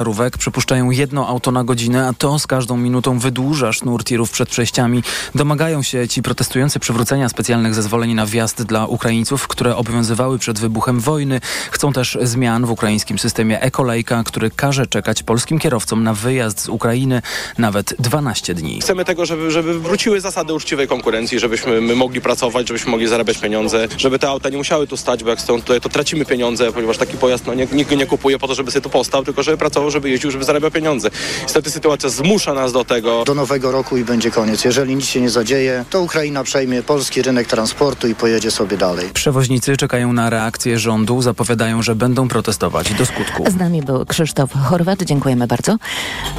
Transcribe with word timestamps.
Rówek 0.00 0.38
przypuszczają 0.38 0.90
jedno 0.90 1.28
auto 1.28 1.50
na 1.50 1.64
godzinę, 1.64 2.08
a 2.08 2.12
to 2.12 2.38
z 2.38 2.46
każdą 2.46 2.76
minutą 2.76 3.18
wydłuża 3.18 3.72
sznur 3.72 4.04
tirów 4.04 4.30
przed 4.30 4.48
przejściami. 4.48 5.02
Domagają 5.34 5.82
się 5.82 6.08
ci 6.08 6.22
protestujący 6.22 6.80
przywrócenia 6.80 7.28
specjalnych 7.28 7.74
zezwoleń 7.74 8.14
na 8.14 8.26
wjazd 8.26 8.62
dla 8.62 8.86
Ukraińców, 8.86 9.48
które 9.48 9.76
obowiązywały 9.76 10.38
przed 10.38 10.58
wybuchem 10.58 11.00
wojny. 11.00 11.40
Chcą 11.70 11.92
też 11.92 12.18
zmian 12.22 12.66
w 12.66 12.70
ukraińskim 12.70 13.18
systemie 13.18 13.60
Ekolejka, 13.60 14.22
który 14.24 14.50
każe 14.50 14.86
czekać 14.86 15.22
polskim 15.22 15.58
kierowcom 15.58 16.02
na 16.02 16.14
wyjazd 16.14 16.60
z 16.60 16.68
Ukrainy 16.68 17.22
nawet 17.58 17.94
12 17.98 18.54
dni. 18.54 18.80
Chcemy 18.80 19.04
tego, 19.04 19.26
żeby, 19.26 19.50
żeby 19.50 19.80
wróciły 19.80 20.20
zasady 20.20 20.54
uczciwej 20.54 20.88
konkurencji, 20.88 21.38
żebyśmy 21.38 21.80
my 21.80 21.96
mogli 21.96 22.20
pracować, 22.20 22.68
żebyśmy 22.68 22.90
mogli 22.90 23.06
zarabiać 23.06 23.38
pieniądze, 23.38 23.88
żeby 23.96 24.18
te 24.18 24.28
auta 24.28 24.48
nie 24.48 24.56
musiały 24.56 24.86
tu 24.86 24.96
stać, 24.96 25.24
bo 25.24 25.30
jak 25.30 25.40
stoją 25.40 25.60
tutaj, 25.60 25.80
to 25.80 25.88
tracimy 25.88 26.24
pieniądze, 26.24 26.72
ponieważ 26.72 26.98
taki 26.98 27.16
pojazd 27.16 27.46
no, 27.46 27.54
nikt 27.54 27.90
nie 27.90 28.06
kupuje 28.06 28.38
po 28.38 28.48
to, 28.48 28.54
żeby 28.54 28.70
sobie 28.70 28.82
tu 28.82 28.90
postał, 28.90 29.24
tylko 29.24 29.42
żeby 29.42 29.58
pracował, 29.58 29.89
żeby 29.90 30.10
jeździł, 30.10 30.30
żeby 30.30 30.44
zarabiał 30.44 30.70
pieniądze. 30.70 31.10
Niestety 31.42 31.70
sytuacja 31.70 32.08
zmusza 32.08 32.54
nas 32.54 32.72
do 32.72 32.84
tego. 32.84 33.24
Do 33.24 33.34
nowego 33.34 33.72
roku 33.72 33.96
i 33.96 34.04
będzie 34.04 34.30
koniec. 34.30 34.64
Jeżeli 34.64 34.96
nic 34.96 35.04
się 35.06 35.20
nie 35.20 35.30
zadzieje, 35.30 35.84
to 35.90 36.00
Ukraina 36.00 36.44
przejmie 36.44 36.82
polski 36.82 37.22
rynek 37.22 37.46
transportu 37.46 38.08
i 38.08 38.14
pojedzie 38.14 38.50
sobie 38.50 38.76
dalej. 38.76 39.10
Przewoźnicy 39.14 39.76
czekają 39.76 40.12
na 40.12 40.30
reakcję 40.30 40.78
rządu, 40.78 41.22
zapowiadają, 41.22 41.82
że 41.82 41.94
będą 41.94 42.28
protestować 42.28 42.94
do 42.94 43.06
skutku. 43.06 43.44
Z 43.50 43.56
nami 43.56 43.82
był 43.82 44.06
Krzysztof 44.06 44.52
Chorwat, 44.52 45.02
dziękujemy 45.02 45.46
bardzo. 45.46 45.76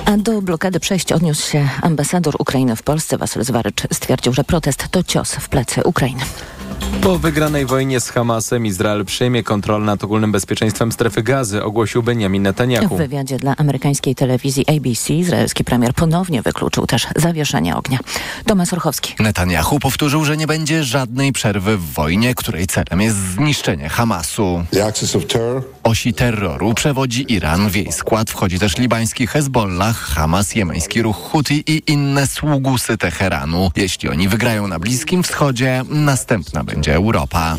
A 0.05 0.17
do 0.17 0.41
blokady 0.41 0.79
przejść 0.79 1.11
odniósł 1.11 1.51
się 1.51 1.69
ambasador 1.81 2.35
Ukrainy 2.39 2.75
w 2.75 2.83
Polsce, 2.83 3.17
Wasyl 3.17 3.43
Zwarycz. 3.43 3.83
Stwierdził, 3.93 4.33
że 4.33 4.43
protest 4.43 4.87
to 4.91 5.03
cios 5.03 5.31
w 5.31 5.49
plecy 5.49 5.81
Ukrainy. 5.83 6.21
Po 7.01 7.19
wygranej 7.19 7.65
wojnie 7.65 7.99
z 7.99 8.09
Hamasem 8.09 8.65
Izrael 8.65 9.05
przejmie 9.05 9.43
kontrolę 9.43 9.85
nad 9.85 10.03
ogólnym 10.03 10.31
bezpieczeństwem 10.31 10.91
strefy 10.91 11.23
gazy, 11.23 11.63
ogłosił 11.63 12.03
Benjamin 12.03 12.43
Netanyahu. 12.43 12.95
W 12.95 12.97
wywiadzie 12.97 13.37
dla 13.37 13.55
amerykańskiej 13.57 14.15
telewizji 14.15 14.65
ABC 14.67 15.13
izraelski 15.13 15.63
premier 15.63 15.93
ponownie 15.93 16.41
wykluczył 16.41 16.87
też 16.87 17.07
zawieszenie 17.15 17.75
ognia. 17.75 17.99
Tomasz 18.45 18.73
Orchowski. 18.73 19.15
Netanyahu 19.19 19.79
powtórzył, 19.79 20.25
że 20.25 20.37
nie 20.37 20.47
będzie 20.47 20.83
żadnej 20.83 21.31
przerwy 21.31 21.77
w 21.77 21.93
wojnie, 21.93 22.35
której 22.35 22.67
celem 22.67 23.01
jest 23.01 23.17
zniszczenie 23.17 23.89
Hamasu. 23.89 24.63
Osi 25.83 26.13
terroru 26.13 26.73
przewodzi 26.73 27.33
Iran. 27.33 27.69
W 27.69 27.75
jej 27.75 27.91
skład 27.91 28.29
wchodzi 28.29 28.59
też 28.59 28.77
libański 28.77 29.27
Hezbollah, 29.27 29.97
Hamas, 29.97 30.55
jemeński 30.55 31.01
ruch 31.01 31.17
Houthi 31.31 31.63
i 31.67 31.83
inne 31.87 32.27
sługusy 32.27 32.97
Teheranu. 32.97 33.71
Jeśli 33.75 34.09
oni 34.09 34.27
wygrają 34.27 34.67
na 34.67 34.79
Bliskim 34.79 35.23
Wschodzie, 35.23 35.83
następna 35.89 36.63
będzie 36.75 36.95
Europa. 36.95 37.55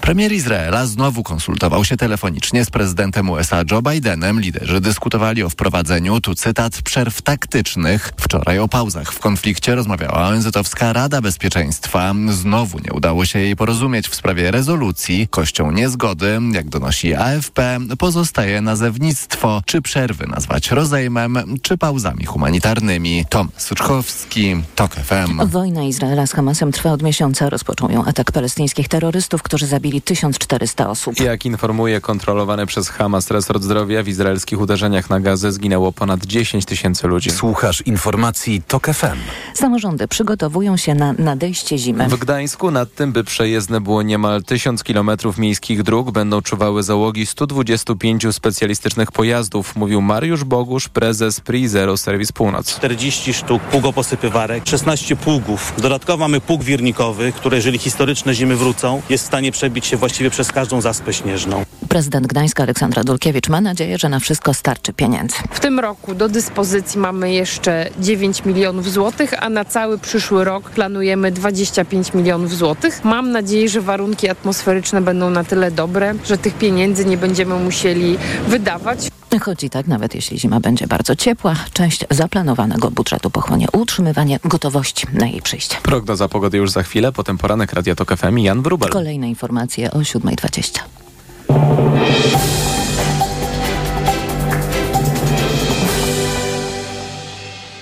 Premier 0.00 0.32
Izraela 0.32 0.86
znowu 0.86 1.22
konsultował 1.22 1.84
się 1.84 1.96
telefonicznie 1.96 2.64
z 2.64 2.70
prezydentem 2.70 3.30
USA 3.30 3.62
Joe 3.70 3.82
Bidenem. 3.82 4.40
Liderzy 4.40 4.80
dyskutowali 4.80 5.42
o 5.42 5.48
wprowadzeniu, 5.48 6.20
tu 6.20 6.34
cytat, 6.34 6.82
przerw 6.82 7.22
taktycznych. 7.22 8.12
Wczoraj 8.16 8.58
o 8.58 8.68
pauzach 8.68 9.12
w 9.12 9.18
konflikcie 9.18 9.74
rozmawiała 9.74 10.28
ONZ-owska 10.28 10.92
Rada 10.92 11.20
Bezpieczeństwa. 11.20 12.14
Znowu 12.28 12.78
nie 12.78 12.92
udało 12.92 13.24
się 13.24 13.38
jej 13.38 13.56
porozumieć 13.56 14.08
w 14.08 14.14
sprawie 14.14 14.50
rezolucji. 14.50 15.28
Kością 15.30 15.70
niezgody, 15.70 16.38
jak 16.52 16.68
donosi 16.68 17.14
AFP, 17.14 17.78
pozostaje 17.98 18.60
nazewnictwo. 18.60 19.62
Czy 19.66 19.82
przerwy 19.82 20.26
nazwać 20.26 20.70
rozejmem, 20.70 21.38
czy 21.62 21.78
pauzami 21.78 22.24
humanitarnymi. 22.24 23.24
Tom 23.28 23.48
Suczkowski, 23.56 24.56
TOK 24.74 24.94
FM. 24.94 25.46
Wojna 25.46 25.82
Izraela 25.84 26.26
z 26.26 26.32
Hamasem 26.32 26.72
trwa 26.72 26.92
od 26.92 27.02
miesiąca. 27.02 27.50
Rozpoczął 27.72 27.90
ją 27.90 28.04
atak 28.04 28.32
palestyńskich 28.32 28.88
terrorystów, 28.88 29.42
którzy 29.42 29.66
zabili 29.66 30.02
1400 30.02 30.90
osób. 30.90 31.20
Jak 31.20 31.46
informuje 31.46 32.00
kontrolowany 32.00 32.66
przez 32.66 32.88
Hamas 32.88 33.30
resort 33.30 33.62
zdrowia, 33.62 34.02
w 34.02 34.08
izraelskich 34.08 34.60
uderzeniach 34.60 35.10
na 35.10 35.20
gazę 35.20 35.52
zginęło 35.52 35.92
ponad 35.92 36.26
10 36.26 36.64
tysięcy 36.64 37.06
ludzi. 37.06 37.30
Słuchasz 37.30 37.80
informacji 37.80 38.62
TOK 38.68 38.86
FM. 38.86 39.16
Samorządy 39.54 40.08
przygotowują 40.08 40.76
się 40.76 40.94
na 40.94 41.12
nadejście 41.12 41.78
zimy. 41.78 42.08
W 42.08 42.16
Gdańsku 42.16 42.70
nad 42.70 42.94
tym, 42.94 43.12
by 43.12 43.24
przejezdne 43.24 43.80
było 43.80 44.02
niemal 44.02 44.42
1000 44.42 44.84
kilometrów 44.84 45.38
miejskich 45.38 45.82
dróg, 45.82 46.10
będą 46.10 46.42
czuwały 46.42 46.82
załogi 46.82 47.26
125 47.26 48.26
specjalistycznych 48.32 49.12
pojazdów, 49.12 49.76
mówił 49.76 50.02
Mariusz 50.02 50.44
Bogusz, 50.44 50.88
prezes 50.88 51.40
PRI 51.40 51.68
Zero 51.68 51.96
Service 51.96 52.32
Północ. 52.32 52.74
40 52.76 53.34
sztuk 53.34 53.62
pługoposypywarek, 53.62 54.68
16 54.68 55.16
pługów. 55.16 55.72
Dodatkowo 55.78 56.24
mamy 56.24 56.40
pług 56.40 56.62
wirnikowy, 56.62 57.32
który 57.32 57.61
jeżeli 57.62 57.78
historyczne 57.78 58.34
zimy 58.34 58.56
wrócą, 58.56 59.02
jest 59.08 59.24
w 59.24 59.26
stanie 59.26 59.52
przebić 59.52 59.86
się 59.86 59.96
właściwie 59.96 60.30
przez 60.30 60.52
każdą 60.52 60.80
zaspę 60.80 61.12
śnieżną. 61.12 61.64
Prezydent 61.88 62.26
Gdańska 62.26 62.62
Aleksandra 62.62 63.04
Dulkiewicz 63.04 63.48
ma 63.48 63.60
nadzieję, 63.60 63.98
że 63.98 64.08
na 64.08 64.18
wszystko 64.18 64.54
starczy 64.54 64.92
pieniędzy. 64.92 65.36
W 65.50 65.60
tym 65.60 65.80
roku 65.80 66.14
do 66.14 66.28
dyspozycji 66.28 67.00
mamy 67.00 67.32
jeszcze 67.32 67.90
9 68.00 68.44
milionów 68.44 68.90
złotych, 68.90 69.34
a 69.42 69.48
na 69.48 69.64
cały 69.64 69.98
przyszły 69.98 70.44
rok 70.44 70.70
planujemy 70.70 71.32
25 71.32 72.14
milionów 72.14 72.56
złotych. 72.56 73.04
Mam 73.04 73.30
nadzieję, 73.30 73.68
że 73.68 73.80
warunki 73.80 74.28
atmosferyczne 74.28 75.00
będą 75.00 75.30
na 75.30 75.44
tyle 75.44 75.70
dobre, 75.70 76.14
że 76.24 76.38
tych 76.38 76.54
pieniędzy 76.54 77.04
nie 77.04 77.16
będziemy 77.16 77.54
musieli 77.54 78.18
wydawać. 78.48 79.08
Choć 79.40 79.64
i 79.64 79.70
tak, 79.70 79.86
nawet 79.86 80.14
jeśli 80.14 80.38
zima 80.38 80.60
będzie 80.60 80.86
bardzo 80.86 81.16
ciepła, 81.16 81.54
część 81.72 82.04
zaplanowanego 82.10 82.90
budżetu 82.90 83.30
pochłonie 83.30 83.66
utrzymywanie 83.72 84.38
gotowości 84.44 85.06
na 85.12 85.26
jej 85.26 85.42
przyjście. 85.42 85.76
Prognoza 85.82 86.28
pogody 86.28 86.58
już 86.58 86.70
za 86.70 86.82
chwilę, 86.82 87.12
potem 87.12 87.38
poranek 87.38 87.72
Radia 87.72 87.94
Tok 87.94 88.16
FM 88.16 88.38
i 88.38 88.42
Jan 88.42 88.62
Wrubel. 88.62 88.90
Kolejne 88.90 89.28
informacje 89.28 89.90
o 89.90 89.98
7.20. 89.98 90.80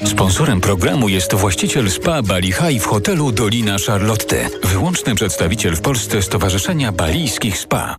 Sponsorem 0.05 0.61
programu 0.61 1.09
jest 1.09 1.35
właściciel 1.35 1.91
spa 1.91 2.23
Bali 2.23 2.53
High 2.53 2.83
w 2.83 2.87
hotelu 2.87 3.33
Dolina 3.33 3.77
Charlotte. 3.87 4.49
Wyłączny 4.65 5.15
przedstawiciel 5.15 5.77
w 5.77 5.81
Polsce 5.81 6.23
Stowarzyszenia 6.23 6.93
Balijskich 6.93 7.59
Spa. 7.59 7.97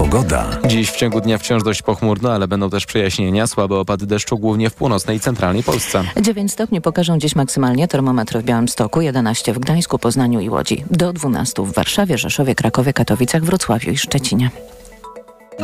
Pogoda. 0.00 0.46
Dziś 0.66 0.90
w 0.90 0.96
ciągu 0.96 1.20
dnia 1.20 1.38
wciąż 1.38 1.62
dość 1.62 1.82
pochmurno, 1.82 2.32
ale 2.32 2.48
będą 2.48 2.70
też 2.70 2.86
przejaśnienia. 2.86 3.46
Słabe 3.46 3.76
opady 3.76 4.06
deszczu 4.06 4.38
głównie 4.38 4.70
w 4.70 4.74
północnej 4.74 5.16
i 5.16 5.20
centralnej 5.20 5.62
Polsce. 5.62 6.04
9 6.20 6.52
stopni 6.52 6.80
pokażą 6.80 7.18
dziś 7.18 7.36
maksymalnie 7.36 7.88
termometry 7.88 8.40
w 8.40 8.44
Białymstoku, 8.44 9.00
11 9.00 9.52
w 9.52 9.58
Gdańsku, 9.58 9.98
Poznaniu 9.98 10.40
i 10.40 10.48
Łodzi. 10.48 10.84
Do 10.90 11.12
12 11.12 11.62
w 11.62 11.72
Warszawie, 11.72 12.18
Rzeszowie, 12.18 12.54
Krakowie, 12.54 12.92
Katowicach, 12.92 13.44
Wrocławiu 13.44 13.90
i 13.90 13.98
Szczecinie. 13.98 14.50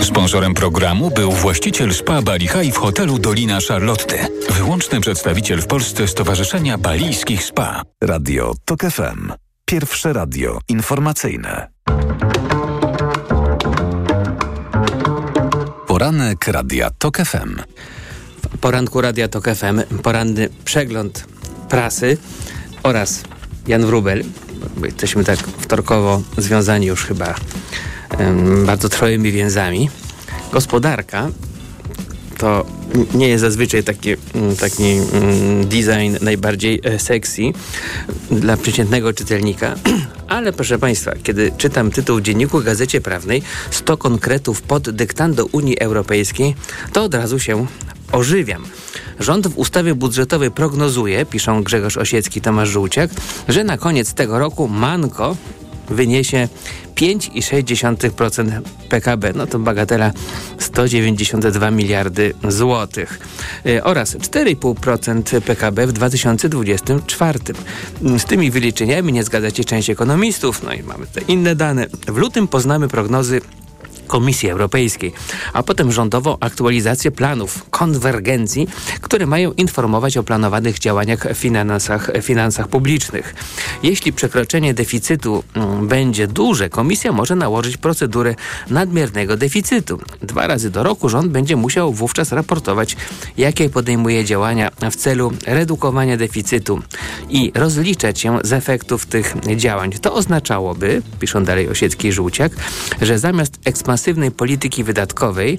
Sponsorem 0.00 0.54
programu 0.54 1.10
był 1.10 1.32
właściciel 1.32 1.94
spa 1.94 2.22
Bali 2.22 2.48
High 2.48 2.74
w 2.74 2.76
hotelu 2.76 3.18
Dolina 3.18 3.58
Charlotte. 3.68 4.28
Wyłączny 4.50 5.00
przedstawiciel 5.00 5.62
w 5.62 5.66
Polsce 5.66 6.08
Stowarzyszenia 6.08 6.78
Balijskich 6.78 7.44
Spa. 7.44 7.82
Radio 8.02 8.54
TOK 8.64 8.80
FM. 8.80 9.32
Pierwsze 9.64 10.12
radio 10.12 10.58
informacyjne. 10.68 11.75
Poranek 15.96 16.48
Radia 16.48 16.90
TOK 16.90 17.16
FM. 17.24 17.56
W 18.54 18.58
poranku 18.58 19.00
Radia 19.00 19.28
TOK 19.28 19.44
FM 19.44 19.82
poranny 20.02 20.48
przegląd 20.64 21.24
prasy 21.68 22.18
oraz 22.82 23.22
Jan 23.66 23.86
Wrubel. 23.86 24.24
Jesteśmy 24.84 25.24
tak 25.24 25.38
wtorkowo 25.38 26.22
związani 26.38 26.86
już 26.86 27.04
chyba 27.04 27.34
um, 28.18 28.66
bardzo 28.66 28.88
trwałymi 28.88 29.32
więzami. 29.32 29.90
Gospodarka 30.52 31.28
to 32.38 32.66
nie 33.14 33.28
jest 33.28 33.40
zazwyczaj 33.40 33.84
taki, 33.84 34.10
taki 34.60 34.84
design 35.64 36.16
najbardziej 36.24 36.80
sexy 36.98 37.42
dla 38.30 38.56
przeciętnego 38.56 39.12
czytelnika, 39.12 39.74
ale 40.28 40.52
proszę 40.52 40.78
Państwa, 40.78 41.12
kiedy 41.22 41.52
czytam 41.58 41.90
tytuł 41.90 42.18
w 42.18 42.22
Dzienniku 42.22 42.60
Gazecie 42.60 43.00
Prawnej 43.00 43.42
100 43.70 43.96
konkretów 43.96 44.62
pod 44.62 44.90
dyktando 44.90 45.46
Unii 45.46 45.78
Europejskiej, 45.78 46.54
to 46.92 47.04
od 47.04 47.14
razu 47.14 47.38
się 47.38 47.66
ożywiam. 48.12 48.64
Rząd 49.20 49.46
w 49.46 49.58
ustawie 49.58 49.94
budżetowej 49.94 50.50
prognozuje, 50.50 51.26
piszą 51.26 51.62
Grzegorz 51.62 51.96
Osiecki, 51.96 52.40
Tomasz 52.40 52.68
Żółciak, 52.68 53.10
że 53.48 53.64
na 53.64 53.78
koniec 53.78 54.14
tego 54.14 54.38
roku 54.38 54.68
manko 54.68 55.36
wyniesie 55.88 56.48
5,6% 56.96 58.60
PKB. 58.88 59.32
No 59.32 59.46
to 59.46 59.58
bagatela 59.58 60.12
192 60.58 61.70
miliardy 61.70 62.34
złotych. 62.48 63.18
Yy, 63.64 63.84
oraz 63.84 64.16
4,5% 64.16 65.40
PKB 65.40 65.86
w 65.86 65.92
2024. 65.92 67.38
Z 68.18 68.24
tymi 68.24 68.50
wyliczeniami 68.50 69.12
nie 69.12 69.24
zgadza 69.24 69.50
się 69.50 69.64
część 69.64 69.90
ekonomistów, 69.90 70.62
no 70.62 70.72
i 70.72 70.82
mamy 70.82 71.06
te 71.06 71.20
inne 71.20 71.56
dane. 71.56 71.86
W 72.08 72.16
lutym 72.16 72.48
poznamy 72.48 72.88
prognozy 72.88 73.40
Komisji 74.06 74.50
Europejskiej, 74.50 75.12
a 75.52 75.62
potem 75.62 75.92
rządową 75.92 76.36
aktualizację 76.40 77.10
planów 77.10 77.70
konwergencji, 77.70 78.68
które 79.00 79.26
mają 79.26 79.52
informować 79.52 80.16
o 80.16 80.22
planowanych 80.22 80.78
działaniach 80.78 81.26
w 81.34 81.36
finansach, 81.36 82.10
finansach 82.22 82.68
publicznych. 82.68 83.34
Jeśli 83.82 84.12
przekroczenie 84.12 84.74
deficytu 84.74 85.44
mm, 85.54 85.88
będzie 85.88 86.26
duże, 86.26 86.68
komisja 86.68 87.12
może 87.12 87.36
nałożyć 87.36 87.76
procedurę 87.76 88.34
nadmiernego 88.70 89.36
deficytu. 89.36 89.98
Dwa 90.22 90.46
razy 90.46 90.70
do 90.70 90.82
roku 90.82 91.08
rząd 91.08 91.32
będzie 91.32 91.56
musiał 91.56 91.92
wówczas 91.92 92.32
raportować, 92.32 92.96
jakie 93.36 93.70
podejmuje 93.70 94.24
działania 94.24 94.70
w 94.90 94.96
celu 94.96 95.32
redukowania 95.46 96.16
deficytu 96.16 96.82
i 97.28 97.52
rozliczać 97.54 98.20
się 98.20 98.38
z 98.44 98.52
efektów 98.52 99.06
tych 99.06 99.34
działań. 99.56 99.92
To 99.92 100.14
oznaczałoby, 100.14 101.02
piszą 101.20 101.44
dalej 101.44 101.68
Osiecki 101.68 102.08
i 102.08 102.12
Żółciak, 102.12 102.52
że 103.02 103.18
zamiast 103.18 103.58
ekspansywnej 103.96 104.30
polityki 104.30 104.84
wydatkowej, 104.84 105.58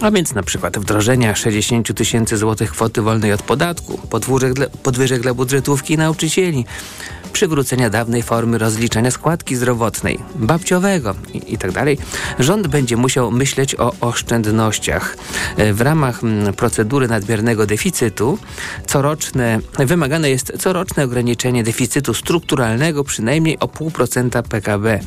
a 0.00 0.10
więc 0.10 0.34
na 0.34 0.42
przykład 0.42 0.78
wdrożenia 0.78 1.34
60 1.34 1.94
tysięcy 1.94 2.36
złotych 2.36 2.70
kwoty 2.70 3.02
wolnej 3.02 3.32
od 3.32 3.42
podatku, 3.42 3.98
podwyżek 3.98 4.52
dla, 4.52 4.66
podwyżek 4.66 5.22
dla 5.22 5.34
budżetówki 5.34 5.94
i 5.94 5.96
nauczycieli, 5.96 6.64
przywrócenia 7.32 7.90
dawnej 7.90 8.22
formy 8.22 8.58
rozliczania 8.58 9.10
składki 9.10 9.56
zdrowotnej, 9.56 10.18
babciowego 10.34 11.14
itd., 11.46 11.72
tak 11.72 11.86
rząd 12.38 12.66
będzie 12.66 12.96
musiał 12.96 13.30
myśleć 13.30 13.74
o 13.74 13.92
oszczędnościach. 14.00 15.16
E, 15.56 15.72
w 15.72 15.80
ramach 15.80 16.20
procedury 16.56 17.08
nadmiernego 17.08 17.66
deficytu 17.66 18.38
coroczne, 18.86 19.60
wymagane 19.78 20.30
jest 20.30 20.52
coroczne 20.58 21.04
ograniczenie 21.04 21.64
deficytu 21.64 22.14
strukturalnego 22.14 23.04
przynajmniej 23.04 23.58
o 23.58 23.66
0,5% 23.66 24.42
PKB. 24.42 25.00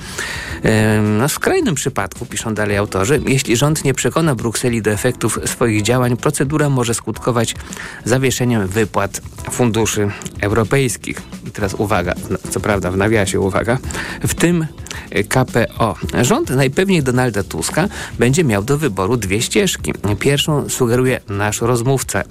No, 1.17 1.27
w 1.27 1.31
skrajnym 1.31 1.75
przypadku, 1.75 2.25
piszą 2.25 2.53
dalej 2.53 2.77
autorzy, 2.77 3.21
jeśli 3.27 3.57
rząd 3.57 3.83
nie 3.83 3.93
przekona 3.93 4.35
Brukseli 4.35 4.81
do 4.81 4.91
efektów 4.91 5.39
swoich 5.45 5.81
działań, 5.81 6.17
procedura 6.17 6.69
może 6.69 6.93
skutkować 6.93 7.55
zawieszeniem 8.05 8.67
wypłat 8.67 9.21
funduszy 9.51 10.09
europejskich. 10.41 11.21
I 11.47 11.51
teraz 11.51 11.73
uwaga, 11.73 12.10
co 12.49 12.59
prawda 12.59 12.91
w 12.91 12.97
nawiasie 12.97 13.39
uwaga, 13.39 13.77
w 14.27 14.35
tym 14.35 14.65
KPO. 15.29 15.95
Rząd 16.21 16.49
najpewniej 16.49 17.03
Donalda 17.03 17.43
Tuska 17.43 17.87
będzie 18.19 18.43
miał 18.43 18.63
do 18.63 18.77
wyboru 18.77 19.17
dwie 19.17 19.41
ścieżki. 19.41 19.93
Pierwszą 20.19 20.69
sugeruje 20.69 21.19
nasz 21.29 21.61
rozmówca 21.61 22.23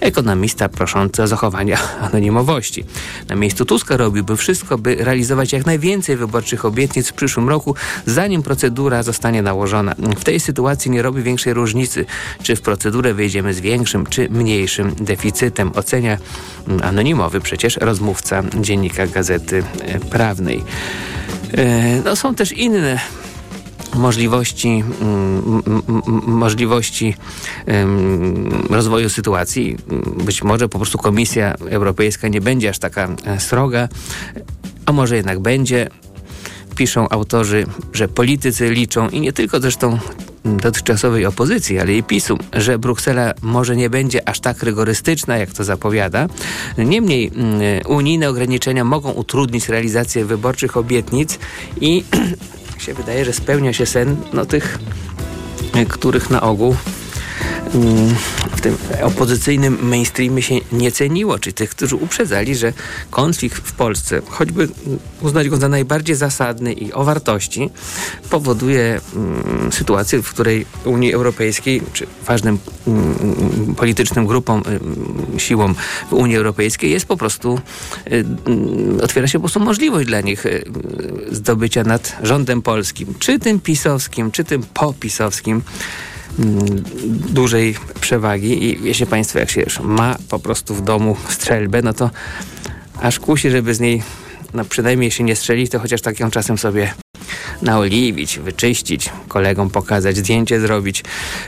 ekonomista 0.00 0.68
proszący 0.68 1.22
o 1.22 1.26
zachowanie 1.26 1.78
anonimowości. 2.00 2.84
Na 3.28 3.36
miejscu 3.36 3.64
Tuska 3.64 3.96
robiłby 3.96 4.36
wszystko, 4.36 4.78
by 4.78 4.94
realizować 4.94 5.52
jak 5.52 5.66
najwięcej 5.66 6.16
wyborczych 6.16 6.64
obietnic 6.64 7.08
w 7.08 7.12
przyszłym 7.12 7.48
roku, 7.48 7.74
zanim 8.06 8.42
procedura 8.42 9.02
zostanie 9.02 9.42
nałożona. 9.42 9.94
W 10.16 10.24
tej 10.24 10.40
sytuacji 10.40 10.90
nie 10.90 11.02
robi 11.02 11.22
większej 11.22 11.54
różnicy, 11.54 12.04
czy 12.42 12.56
w 12.56 12.60
procedurę 12.60 13.14
wejdziemy 13.14 13.54
z 13.54 13.60
większym 13.60 14.06
czy 14.06 14.28
mniejszym 14.30 14.94
deficytem, 15.00 15.70
ocenia 15.74 16.18
anonimowy 16.82 17.40
przecież 17.40 17.76
rozmówca 17.76 18.42
dziennika 18.60 19.06
Gazety 19.06 19.62
Prawnej. 20.10 20.64
E, 21.52 22.02
no, 22.04 22.16
są 22.16 22.34
też 22.34 22.52
inne 22.52 23.00
możliwości, 23.94 24.84
mm, 25.00 25.62
możliwości 26.26 27.14
rozwoju 28.70 29.08
sytuacji. 29.08 29.76
Być 30.24 30.42
może 30.42 30.68
po 30.68 30.78
prostu 30.78 30.98
Komisja 30.98 31.54
Europejska 31.54 32.28
nie 32.28 32.40
będzie 32.40 32.70
aż 32.70 32.78
taka 32.78 33.08
e, 33.24 33.40
sroga, 33.40 33.88
a 34.86 34.92
może 34.92 35.16
jednak 35.16 35.40
będzie. 35.40 35.88
Piszą 36.76 37.08
autorzy, 37.08 37.66
że 37.92 38.08
politycy 38.08 38.70
liczą 38.70 39.08
i 39.08 39.20
nie 39.20 39.32
tylko 39.32 39.60
zresztą 39.60 39.98
dotychczasowej 40.44 41.26
opozycji, 41.26 41.78
ale 41.78 41.94
i 41.94 42.02
PiSu, 42.02 42.38
że 42.52 42.78
Bruksela 42.78 43.32
może 43.42 43.76
nie 43.76 43.90
będzie 43.90 44.28
aż 44.28 44.40
tak 44.40 44.62
rygorystyczna, 44.62 45.36
jak 45.36 45.50
to 45.50 45.64
zapowiada. 45.64 46.28
Niemniej 46.78 47.30
unijne 47.86 48.28
ograniczenia 48.28 48.84
mogą 48.84 49.10
utrudnić 49.10 49.68
realizację 49.68 50.24
wyborczych 50.24 50.76
obietnic 50.76 51.38
i 51.80 52.04
się 52.82 52.94
wydaje, 52.94 53.24
że 53.24 53.32
spełnia 53.32 53.72
się 53.72 53.86
sen 53.86 54.16
no, 54.32 54.46
tych, 54.46 54.78
których 55.88 56.30
na 56.30 56.40
ogół 56.40 56.76
mm, 57.74 58.14
tym 58.62 58.76
opozycyjnym 59.02 59.78
mainstreamie 59.88 60.42
się 60.42 60.54
nie 60.72 60.92
ceniło, 60.92 61.38
czy 61.38 61.52
tych, 61.52 61.70
którzy 61.70 61.96
uprzedzali, 61.96 62.54
że 62.54 62.72
konflikt 63.10 63.56
w 63.56 63.72
Polsce, 63.72 64.22
choćby 64.28 64.68
uznać 65.20 65.48
go 65.48 65.56
za 65.56 65.68
najbardziej 65.68 66.16
zasadny 66.16 66.72
i 66.72 66.92
o 66.92 67.04
wartości, 67.04 67.70
powoduje 68.30 69.00
mm, 69.16 69.72
sytuację, 69.72 70.22
w 70.22 70.28
której 70.28 70.66
Unii 70.84 71.12
Europejskiej, 71.12 71.82
czy 71.92 72.06
ważnym 72.26 72.58
mm, 72.86 73.74
politycznym 73.74 74.26
grupom, 74.26 74.62
y, 75.36 75.40
siłom 75.40 75.74
w 76.10 76.12
Unii 76.12 76.36
Europejskiej 76.36 76.90
jest 76.90 77.06
po 77.06 77.16
prostu, 77.16 77.60
y, 78.12 78.24
otwiera 79.02 79.26
się 79.26 79.38
po 79.38 79.42
prostu 79.42 79.60
możliwość 79.60 80.08
dla 80.08 80.20
nich 80.20 80.46
y, 80.46 80.64
zdobycia 81.30 81.84
nad 81.84 82.16
rządem 82.22 82.62
polskim, 82.62 83.14
czy 83.18 83.38
tym 83.38 83.60
pisowskim, 83.60 84.30
czy 84.30 84.44
tym 84.44 84.62
popisowskim. 84.62 85.52
Mm, 85.56 86.11
dużej 87.28 87.76
przewagi 88.00 88.64
i 88.64 88.78
wiecie 88.78 89.06
Państwo, 89.06 89.38
jak 89.38 89.50
się 89.50 89.64
ma 89.82 90.16
po 90.28 90.38
prostu 90.38 90.74
w 90.74 90.82
domu 90.82 91.16
strzelbę, 91.28 91.82
no 91.82 91.92
to 91.92 92.10
aż 93.02 93.18
kusi, 93.18 93.50
żeby 93.50 93.74
z 93.74 93.80
niej 93.80 94.02
no 94.54 94.64
przynajmniej 94.64 95.10
się 95.10 95.24
nie 95.24 95.36
strzelić, 95.36 95.70
to 95.70 95.78
chociaż 95.78 96.00
tak 96.00 96.20
ją 96.20 96.30
czasem 96.30 96.58
sobie 96.58 96.94
naoliwić, 97.62 98.38
wyczyścić, 98.38 99.10
kolegom 99.28 99.70
pokazać, 99.70 100.16
zdjęcie 100.16 100.60
zrobić. 100.60 101.04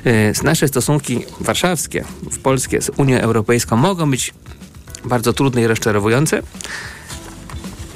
Y, 0.06 0.32
nasze 0.42 0.68
stosunki 0.68 1.20
warszawskie, 1.40 2.04
polskie 2.42 2.82
z 2.82 2.90
Unią 2.96 3.18
Europejską 3.18 3.76
mogą 3.76 4.10
być 4.10 4.34
bardzo 5.04 5.32
trudne 5.32 5.62
i 5.62 5.66
rozczarowujące, 5.66 6.42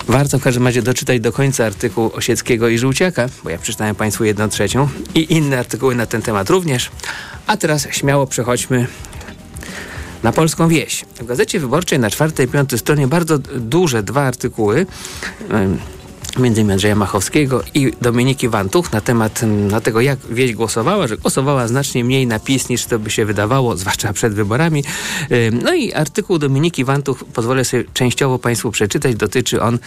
Warto 0.08 0.38
w 0.38 0.42
każdym 0.42 0.66
razie 0.66 0.82
doczytać 0.82 1.20
do 1.20 1.32
końca 1.32 1.66
artykuł 1.66 2.10
Osieckiego 2.14 2.68
i 2.68 2.78
Żółciaka, 2.78 3.28
bo 3.44 3.50
ja 3.50 3.58
przeczytałem 3.58 3.94
Państwu 3.94 4.24
jedną 4.24 4.48
trzecią 4.48 4.88
i 5.14 5.32
inne 5.32 5.58
artykuły 5.58 5.94
na 5.94 6.06
ten 6.06 6.22
temat 6.22 6.50
również. 6.50 6.90
A 7.46 7.56
teraz 7.56 7.88
śmiało 7.90 8.26
przechodźmy 8.26 8.86
na 10.22 10.32
polską 10.32 10.68
wieś. 10.68 11.04
W 11.20 11.26
Gazecie 11.26 11.60
Wyborczej 11.60 11.98
na 11.98 12.10
czwartej 12.10 12.46
i 12.46 12.48
piątej 12.48 12.78
stronie 12.78 13.08
bardzo 13.08 13.38
duże 13.56 14.02
dwa 14.02 14.22
artykuły 14.22 14.86
między 16.38 16.60
innymi 16.60 16.72
Andrzeja 16.72 16.94
Machowskiego 16.94 17.62
i 17.74 17.92
Dominiki 18.00 18.48
Wantuch 18.48 18.92
na 18.92 19.00
temat 19.00 19.42
na 19.42 19.80
tego, 19.80 20.00
jak 20.00 20.18
wieś 20.30 20.54
głosowała, 20.54 21.08
że 21.08 21.16
głosowała 21.16 21.68
znacznie 21.68 22.04
mniej 22.04 22.26
na 22.26 22.38
PiS 22.38 22.68
niż 22.68 22.84
to 22.84 22.98
by 22.98 23.10
się 23.10 23.24
wydawało, 23.24 23.76
zwłaszcza 23.76 24.12
przed 24.12 24.34
wyborami. 24.34 24.84
No 25.52 25.74
i 25.74 25.92
artykuł 25.92 26.38
Dominiki 26.38 26.84
Wantuch, 26.84 27.24
pozwolę 27.34 27.64
sobie 27.64 27.84
częściowo 27.94 28.38
Państwu 28.38 28.70
przeczytać, 28.70 29.16
dotyczy 29.16 29.62
on 29.62 29.78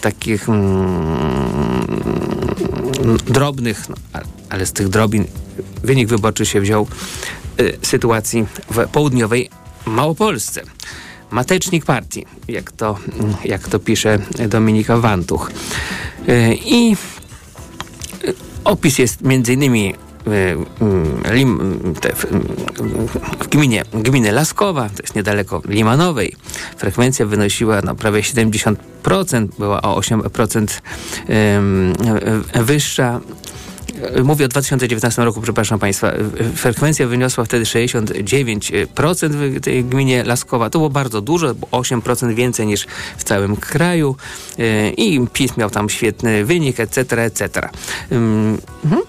takich 0.00 0.48
mm, 0.48 1.96
drobnych, 3.26 3.88
no, 3.88 3.96
ale 4.50 4.66
z 4.66 4.72
tych 4.72 4.88
drobin 4.88 5.24
wynik 5.82 6.08
wyborczy 6.08 6.46
się 6.46 6.60
wziął 6.60 6.86
y, 7.60 7.78
sytuacji 7.82 8.46
w 8.70 8.88
południowej 8.88 9.50
Małopolsce 9.86 10.62
matecznik 11.32 11.84
partii, 11.84 12.26
jak 12.48 12.72
to, 12.72 12.98
jak 13.44 13.68
to 13.68 13.78
pisze 13.78 14.18
Dominika 14.48 14.96
Wantuch. 14.96 15.50
E, 16.28 16.54
I 16.54 16.96
opis 18.64 18.98
jest 18.98 19.20
między 19.20 19.52
innymi 19.52 19.94
e, 19.94 19.96
w 23.40 23.48
gminie, 23.50 23.84
gminy 23.94 24.32
Laskowa, 24.32 24.88
to 24.88 25.02
jest 25.02 25.14
niedaleko 25.14 25.62
Limanowej. 25.68 26.36
Frekwencja 26.76 27.26
wynosiła 27.26 27.80
no, 27.84 27.94
prawie 27.94 28.20
70%, 28.20 28.74
była 29.58 29.82
o 29.82 30.00
8% 30.00 30.66
wyższa 32.54 33.20
Mówię 34.24 34.44
o 34.44 34.48
2019 34.48 35.24
roku, 35.24 35.40
przepraszam 35.40 35.78
Państwa. 35.78 36.12
Frekwencja 36.54 37.06
wyniosła 37.06 37.44
wtedy 37.44 37.64
69% 37.64 39.28
w 39.28 39.60
tej 39.60 39.84
gminie 39.84 40.24
Laskowa. 40.24 40.70
To 40.70 40.78
było 40.78 40.90
bardzo 40.90 41.20
dużo, 41.20 41.52
8% 41.52 42.34
więcej 42.34 42.66
niż 42.66 42.86
w 43.16 43.24
całym 43.24 43.56
kraju. 43.56 44.16
E, 44.58 44.90
I 44.90 45.26
PiS 45.32 45.56
miał 45.56 45.70
tam 45.70 45.88
świetny 45.88 46.44
wynik, 46.44 46.80
etc., 46.80 47.22
etc. 47.22 47.68
Mhm. 48.10 49.02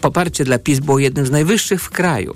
Poparcie 0.00 0.44
dla 0.44 0.58
PiS 0.58 0.80
było 0.80 0.98
jednym 0.98 1.26
z 1.26 1.30
najwyższych 1.30 1.82
w 1.82 1.90
kraju 1.90 2.34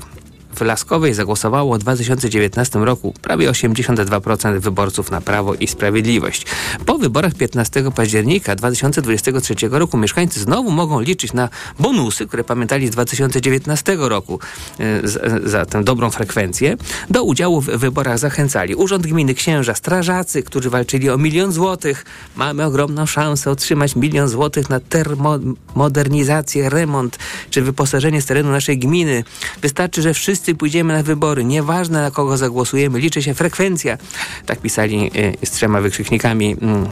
w 0.55 0.61
Laskowej 0.61 1.15
zagłosowało 1.15 1.75
w 1.75 1.79
2019 1.79 2.79
roku 2.79 3.15
prawie 3.23 3.51
82% 3.51 4.59
wyborców 4.61 5.11
na 5.11 5.21
Prawo 5.21 5.55
i 5.55 5.67
Sprawiedliwość. 5.67 6.47
Po 6.87 6.99
wyborach 6.99 7.35
15 7.35 7.93
października 7.95 8.55
2023 8.55 9.55
roku 9.71 9.97
mieszkańcy 9.97 10.41
znowu 10.41 10.71
mogą 10.71 11.01
liczyć 11.01 11.33
na 11.33 11.49
bonusy, 11.79 12.27
które 12.27 12.45
pamiętali 12.45 12.87
z 12.87 12.91
2019 12.91 13.97
roku 13.99 14.39
e, 14.79 15.09
za, 15.09 15.21
za 15.45 15.67
tę 15.67 15.85
dobrą 15.85 16.11
frekwencję. 16.11 16.77
Do 17.11 17.25
udziału 17.25 17.61
w 17.61 17.67
wyborach 17.67 18.19
zachęcali 18.19 18.75
Urząd 18.75 19.07
Gminy 19.07 19.35
Księża, 19.35 19.75
strażacy, 19.75 20.43
którzy 20.43 20.71
walczyli 20.71 21.11
o 21.11 21.19
milion 21.19 21.53
złotych. 21.53 22.05
Mamy 22.37 22.65
ogromną 22.65 23.07
szansę 23.07 23.51
otrzymać 23.51 23.97
milion 23.97 24.29
złotych 24.29 24.71
na 24.71 24.81
termomodernizację, 24.81 26.69
remont 26.69 27.19
czy 27.51 27.63
wyposażenie 27.63 28.23
z 28.23 28.27
terenu 28.27 28.51
naszej 28.51 28.79
gminy. 28.79 29.25
Wystarczy, 29.63 30.03
że 30.03 30.15
wszyscy 30.15 30.44
pójdziemy 30.55 30.93
na 30.93 31.03
wybory. 31.03 31.45
Nieważne 31.45 32.03
na 32.03 32.11
kogo 32.11 32.37
zagłosujemy, 32.37 32.99
liczy 32.99 33.23
się 33.23 33.35
frekwencja. 33.35 33.99
Tak 34.47 34.61
pisali 34.61 35.11
y, 35.43 35.47
z 35.47 35.51
trzema 35.51 35.81
wykrzyknikami 35.81 36.57
mm, 36.63 36.87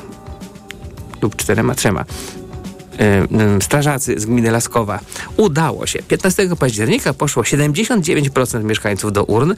lub 1.23 1.37
czterema, 1.37 1.75
trzema 1.75 2.05
y, 3.61 3.63
strażacy 3.63 4.21
z 4.21 4.27
gminy 4.27 4.51
Laskowa. 4.51 5.01
Udało 5.37 5.87
się. 5.87 6.03
15 6.03 6.57
października 6.57 7.15
poszło 7.15 7.43
79% 7.43 8.65
mieszkańców 8.65 9.13
do 9.13 9.25
urn. 9.25 9.55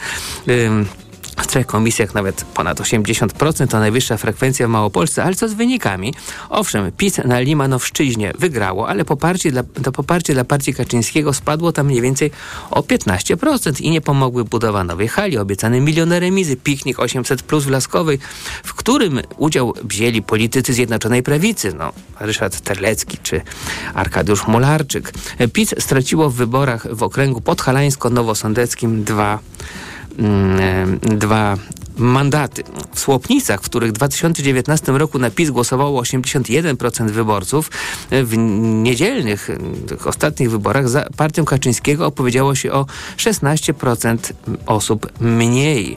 W 1.37 1.47
trzech 1.47 1.67
komisjach 1.67 2.15
nawet 2.15 2.45
ponad 2.45 2.81
80% 2.81 3.69
to 3.69 3.79
najwyższa 3.79 4.17
frekwencja 4.17 4.67
w 4.67 4.71
Małopolsce, 4.71 5.25
ale 5.25 5.35
co 5.35 5.49
z 5.49 5.55
wynikami? 5.55 6.15
Owszem, 6.49 6.93
PiS 6.93 7.19
na 7.25 7.41
Limanowszczyźnie 7.41 8.33
wygrało, 8.39 8.89
ale 8.89 9.05
poparcie 9.05 9.51
dla, 9.51 9.63
to 9.83 9.93
poparcie 9.93 10.35
dla 10.35 10.45
partii 10.45 10.75
Kaczyńskiego 10.75 11.33
spadło 11.33 11.73
tam 11.73 11.87
mniej 11.87 12.01
więcej 12.01 12.31
o 12.71 12.81
15% 12.81 13.81
i 13.81 13.91
nie 13.91 14.01
pomogły 14.01 14.45
budowa 14.45 14.85
nowej 14.85 15.09
hali, 15.09 15.39
obiecany 15.39 15.81
miliony 15.81 16.21
remizy, 16.21 16.57
piknik 16.57 17.01
800 17.01 17.43
plus 17.43 17.65
w 17.65 17.71
Laskowej, 17.71 18.19
w 18.65 18.75
którym 18.75 19.21
udział 19.37 19.75
wzięli 19.85 20.23
politycy 20.23 20.73
Zjednoczonej 20.73 21.23
Prawicy, 21.23 21.73
no 21.79 21.93
Ryszard 22.21 22.61
Terlecki 22.61 23.19
czy 23.23 23.41
Arkadiusz 23.95 24.47
Mularczyk. 24.47 25.13
PiS 25.53 25.75
straciło 25.79 26.31
w 26.31 26.35
wyborach 26.35 26.95
w 26.95 27.03
okręgu 27.03 27.41
podhalańsko-nowosądeckim 27.41 29.05
dwa 29.05 29.39
dwa 31.03 31.57
mandaty. 31.97 32.63
W 32.95 33.01
Słopnicach, 33.01 33.61
w 33.61 33.65
których 33.65 33.91
w 33.91 33.93
2019 33.93 34.93
roku 34.93 35.19
na 35.19 35.31
PiS 35.31 35.51
głosowało 35.51 36.03
81% 36.03 37.11
wyborców, 37.11 37.71
w 38.11 38.37
niedzielnych, 38.83 39.51
tych 39.87 40.07
ostatnich 40.07 40.51
wyborach 40.51 40.89
za 40.89 41.09
partią 41.17 41.45
Kaczyńskiego 41.45 42.07
opowiedziało 42.07 42.55
się 42.55 42.73
o 42.73 42.87
16% 43.17 44.19
osób 44.67 45.21
mniej. 45.21 45.97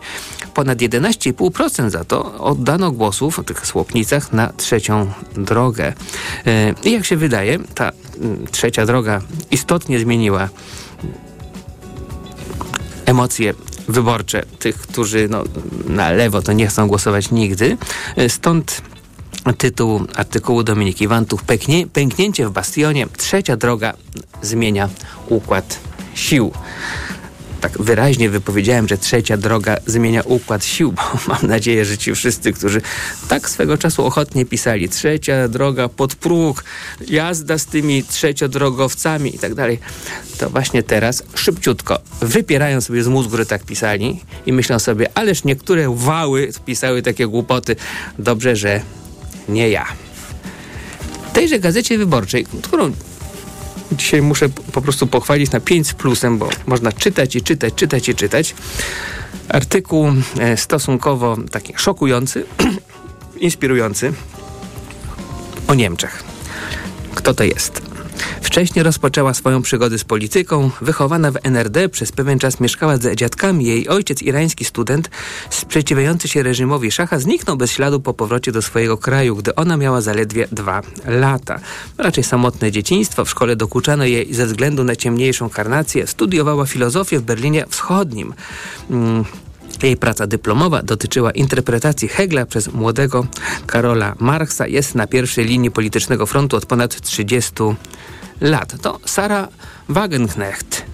Ponad 0.54 0.78
11,5% 0.78 1.90
za 1.90 2.04
to 2.04 2.40
oddano 2.40 2.92
głosów 2.92 3.38
w 3.38 3.44
tych 3.44 3.68
Słopnicach 3.68 4.34
na 4.34 4.54
trzecią 4.58 5.12
drogę. 5.34 5.94
E, 6.46 6.74
I 6.84 6.92
jak 6.92 7.06
się 7.06 7.18
wydaje, 7.18 7.60
ta 7.60 7.92
mm, 8.22 8.48
trzecia 8.52 8.86
droga 8.86 9.22
istotnie 9.52 10.00
zmieniła 10.00 10.50
emocje 13.06 13.54
wyborcze 13.88 14.44
tych, 14.60 14.78
którzy 14.78 15.28
no, 15.30 15.44
na 15.88 16.12
lewo 16.12 16.42
to 16.42 16.54
nie 16.54 16.68
chcą 16.68 16.88
głosować 16.88 17.32
nigdy. 17.32 17.78
Stąd 18.28 18.82
tytuł 19.58 20.02
artykułu 20.16 20.64
Dominiki 20.64 21.08
Wantów 21.08 21.44
Pęknie, 21.44 21.88
Pęknięcie 21.88 22.48
w 22.48 22.52
bastionie. 22.52 23.08
Trzecia 23.18 23.58
droga 23.58 23.94
zmienia 24.42 24.90
układ 25.28 25.80
sił 26.14 26.52
tak 27.62 27.82
wyraźnie 27.82 28.30
wypowiedziałem, 28.30 28.88
że 28.88 28.98
trzecia 28.98 29.38
droga 29.38 29.78
zmienia 29.86 30.22
układ 30.22 30.66
sił, 30.66 30.92
bo 30.92 31.02
mam 31.28 31.48
nadzieję, 31.48 31.86
że 31.86 31.98
ci 31.98 32.16
wszyscy, 32.16 32.54
którzy 32.54 32.82
tak 33.28 33.50
swego 33.50 33.78
czasu 33.78 34.06
ochotnie 34.06 34.46
pisali, 34.46 34.90
trzecia 34.90 35.48
droga 35.48 35.90
pod 35.90 36.16
próg, 36.16 36.64
jazda 37.08 37.58
z 37.58 37.66
tymi 37.66 38.04
trzeciodrogowcami 38.04 39.36
i 39.36 39.40
tak 39.40 39.54
dalej, 39.54 39.80
to 40.38 40.50
właśnie 40.50 40.84
teraz 40.84 41.24
szybciutko 41.36 42.00
wypierają 42.22 42.82
sobie 42.82 43.04
z 43.04 43.08
mózgu, 43.08 43.38
że 43.38 43.46
tak 43.46 43.64
pisali 43.64 44.20
i 44.46 44.54
myślą 44.54 44.80
sobie, 44.80 45.10
ależ 45.14 45.44
niektóre 45.44 45.96
wały 45.96 46.50
pisały 46.66 47.02
takie 47.02 47.28
głupoty. 47.28 47.76
Dobrze, 48.20 48.56
że 48.56 48.82
nie 49.50 49.70
ja. 49.70 49.86
Tejże 51.34 51.60
gazecie 51.60 51.98
wyborczej, 51.98 52.46
którą 52.62 52.92
dzisiaj 53.92 54.22
muszę 54.22 54.50
po 54.50 54.82
prostu 54.82 55.08
pochwalić 55.08 55.52
na 55.52 55.60
5 55.60 55.88
z 55.88 55.94
plusem, 55.94 56.38
bo 56.38 56.50
można 56.66 56.92
czytać 56.92 57.36
i 57.36 57.42
czytać, 57.42 57.74
czytać 57.76 58.10
i 58.10 58.16
czytać. 58.16 58.56
Artykuł 59.50 60.08
e, 60.40 60.58
stosunkowo 60.58 61.38
taki 61.52 61.74
szokujący, 61.78 62.46
inspirujący 63.40 64.14
o 65.68 65.74
Niemczech. 65.74 66.24
Kto 67.16 67.34
to 67.34 67.44
jest? 67.44 67.82
Wcześniej 68.42 68.84
rozpoczęła 68.84 69.34
swoją 69.34 69.62
przygodę 69.62 69.98
z 69.98 70.04
polityką. 70.04 70.72
Wychowana 70.82 71.32
w 71.32 71.38
NRD, 71.44 71.90
przez 71.90 72.12
pewien 72.12 72.40
czas 72.40 72.60
mieszkała 72.60 72.98
z 72.98 73.16
dziadkami. 73.16 73.66
Jej 73.66 73.88
ojciec, 73.88 74.22
irański 74.22 74.66
student, 74.66 75.10
sprzeciwiający 75.50 76.28
się 76.28 76.44
reżimowi 76.44 76.92
szacha, 76.92 77.20
zniknął 77.20 77.58
bez 77.58 77.72
śladu 77.72 78.00
po 78.00 78.14
powrocie 78.14 78.52
do 78.52 78.62
swojego 78.62 78.98
kraju, 78.98 79.36
gdy 79.36 79.56
ona 79.56 79.78
miała 79.78 80.02
zaledwie 80.02 80.48
dwa 80.52 80.82
lata. 81.06 81.60
Raczej 81.98 82.24
samotne 82.24 82.72
dzieciństwo. 82.72 83.26
W 83.26 83.30
szkole 83.30 83.56
dokuczano 83.56 84.06
jej 84.06 84.34
ze 84.34 84.46
względu 84.46 84.84
na 84.84 84.96
ciemniejszą 84.96 85.50
karnację. 85.50 86.08
Studiowała 86.08 86.66
filozofię 86.66 87.20
w 87.20 87.24
Berlinie 87.24 87.66
Wschodnim. 87.70 88.34
Hmm. 88.90 89.26
Jej 89.84 89.98
praca 89.98 90.28
dyplomowa 90.28 90.84
dotyczyła 90.84 91.32
interpretacji 91.32 92.08
Hegla 92.08 92.46
przez 92.46 92.74
młodego 92.74 93.28
Karola 93.68 94.16
Marksa. 94.20 94.68
Jest 94.68 94.96
na 94.96 95.08
pierwszej 95.08 95.46
linii 95.46 95.72
politycznego 95.72 96.26
frontu 96.26 96.58
od 96.58 96.66
ponad 96.66 97.02
30 97.02 97.54
lat. 98.42 98.82
To 98.82 99.00
Sara 99.06 99.48
Wagenknecht, 99.90 100.86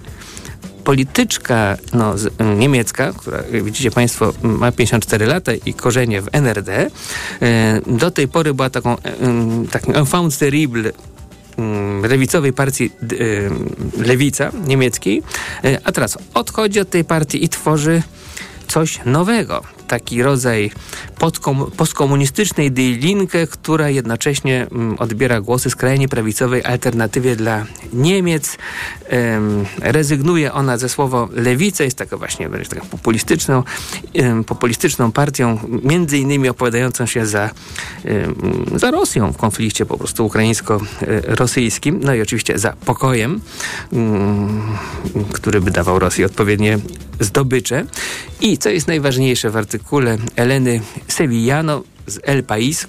polityczka 0.83 1.77
no, 1.93 2.15
y, 2.15 2.55
niemiecka, 2.55 3.13
która 3.13 3.43
widzicie 3.63 3.91
Państwo 3.91 4.33
ma 4.41 4.71
54 4.71 5.25
lata 5.25 5.51
i 5.53 5.73
korzenie 5.73 6.21
w 6.21 6.29
NRD. 6.31 6.85
Y, 6.85 6.89
do 7.87 8.11
tej 8.11 8.27
pory 8.27 8.53
była 8.53 8.69
taką, 8.69 8.97
y, 8.97 9.67
takim 9.71 9.95
enfant 9.95 10.37
terrible 10.37 10.91
lewicowej 12.09 12.53
partii 12.53 12.91
Lewica 13.97 14.51
niemieckiej, 14.67 15.23
a 15.83 15.91
teraz 15.91 16.17
odchodzi 16.33 16.79
od 16.79 16.89
tej 16.89 17.03
partii 17.03 17.45
i 17.45 17.49
tworzy 17.49 18.01
coś 18.67 18.99
nowego 19.05 19.61
taki 19.93 20.23
rodzaj 20.23 20.71
postkomunistycznej 21.77 22.71
Die 22.71 22.97
Linke, 22.97 23.47
która 23.47 23.89
jednocześnie 23.89 24.67
mm, 24.71 24.95
odbiera 24.99 25.41
głosy 25.41 25.69
skrajnie 25.69 26.07
prawicowej 26.07 26.63
alternatywie 26.63 27.35
dla 27.35 27.65
Niemiec. 27.93 28.57
rezygnuje 29.79 30.53
ona 30.53 30.77
ze 30.77 30.89
słowa 30.89 31.27
lewica, 31.31 31.83
jest 31.83 31.97
taka 31.97 32.17
właśnie 32.17 32.49
taką 32.49 32.87
populistyczną, 32.87 33.63
populistyczną 34.45 35.11
partią, 35.11 35.59
między 35.83 36.17
innymi 36.17 36.49
opowiadającą 36.49 37.05
się 37.05 37.25
za, 37.25 37.49
za 38.75 38.91
Rosją 38.91 39.33
w 39.33 39.37
konflikcie 39.37 39.85
po 39.85 39.97
prostu 39.97 40.25
ukraińsko-rosyjskim, 40.25 41.99
no 42.03 42.15
i 42.15 42.21
oczywiście 42.21 42.59
za 42.59 42.73
pokojem, 42.85 43.41
mm, 43.93 44.61
który 45.33 45.61
by 45.61 45.71
dawał 45.71 45.99
Rosji 45.99 46.25
odpowiednie 46.25 46.79
zdobycze. 47.19 47.85
I 48.41 48.57
co 48.57 48.69
jest 48.69 48.87
najważniejsze 48.87 49.49
w 49.49 49.57
artykule 49.57 49.82
artykule 49.83 50.17
Eleny 50.35 50.81
Sevillano 51.07 51.83
z 52.07 52.19
El 52.23 52.43
País, 52.43 52.87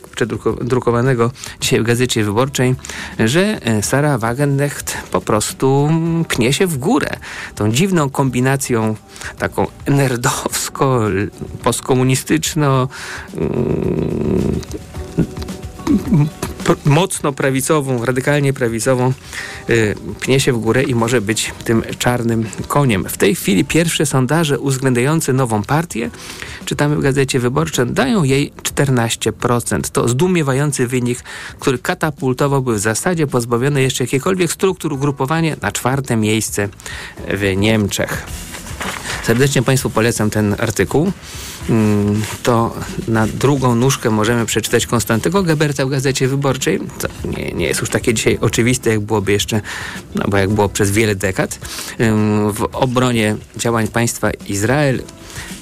przedrukowanego 0.61 1.31
dzisiaj 1.61 1.81
w 1.81 1.83
Gazecie 1.83 2.25
Wyborczej, 2.25 2.75
że 3.19 3.67
e, 3.67 3.83
Sara 3.83 4.19
Wagenknecht 4.19 4.97
po 5.11 5.21
prostu 5.21 5.91
pnie 6.29 6.53
się 6.53 6.67
w 6.67 6.79
górę. 6.79 7.09
Tą 7.55 7.73
dziwną 7.73 8.11
kombinacją 8.11 8.97
taką 9.39 9.67
nerdowsko, 9.87 11.01
postkomunistyczno 11.63 12.89
mm, 13.37 14.61
mocno 16.85 17.33
prawicową, 17.33 18.04
radykalnie 18.04 18.52
prawicową 18.52 19.12
y, 19.71 19.94
pnie 20.21 20.40
się 20.40 20.52
w 20.52 20.59
górę 20.59 20.83
i 20.83 20.94
może 20.94 21.21
być 21.21 21.52
tym 21.64 21.83
czarnym 21.99 22.47
koniem. 22.68 23.04
W 23.09 23.16
tej 23.16 23.35
chwili 23.35 23.64
pierwsze 23.64 24.06
sondaże 24.06 24.59
uwzględniające 24.59 25.33
nową 25.33 25.62
partię, 25.62 26.11
czytamy 26.64 26.97
w 26.97 27.00
Gazecie 27.00 27.40
Wyborczej, 27.40 27.87
dają 27.87 28.23
jej 28.23 28.52
14%. 28.62 29.90
To 29.92 30.09
zdumiewający 30.09 30.87
wynik, 30.87 31.18
który 31.59 31.78
katapultowałby 31.78 32.75
w 32.75 32.78
zasadzie 32.78 33.26
pozbawione 33.26 33.83
jeszcze 33.83 34.04
jakiejkolwiek 34.04 34.52
struktur 34.52 34.92
ugrupowanie 34.92 35.56
na 35.62 35.73
czwarte 35.73 36.16
miejsce 36.16 36.68
w 37.28 37.56
Niemczech. 37.56 38.26
Serdecznie 39.26 39.62
Państwu 39.62 39.90
polecam 39.90 40.31
ten 40.31 40.57
artykuł. 40.59 41.12
Mm, 41.71 42.23
to 42.43 42.75
na 43.09 43.26
drugą 43.26 43.75
nóżkę 43.75 44.11
możemy 44.11 44.47
przeczytać 44.47 44.87
Konstantego 44.87 45.43
Geberta 45.43 45.87
w 45.87 45.88
Gazecie 45.88 46.28
Wyborczej. 46.28 46.81
To 46.99 47.28
nie, 47.37 47.52
nie 47.52 47.66
jest 47.66 47.81
już 47.81 47.90
takie 47.90 48.14
dzisiaj 48.14 48.38
oczywiste, 48.40 48.90
jak 48.90 49.00
byłoby 49.00 49.33
jeszcze, 49.33 49.61
no 50.14 50.25
bo 50.28 50.37
jak 50.37 50.50
było 50.50 50.69
przez 50.69 50.90
wiele 50.90 51.14
dekad. 51.14 51.59
W 52.52 52.69
obronie 52.73 53.37
działań 53.57 53.88
państwa 53.88 54.31
Izrael 54.31 55.02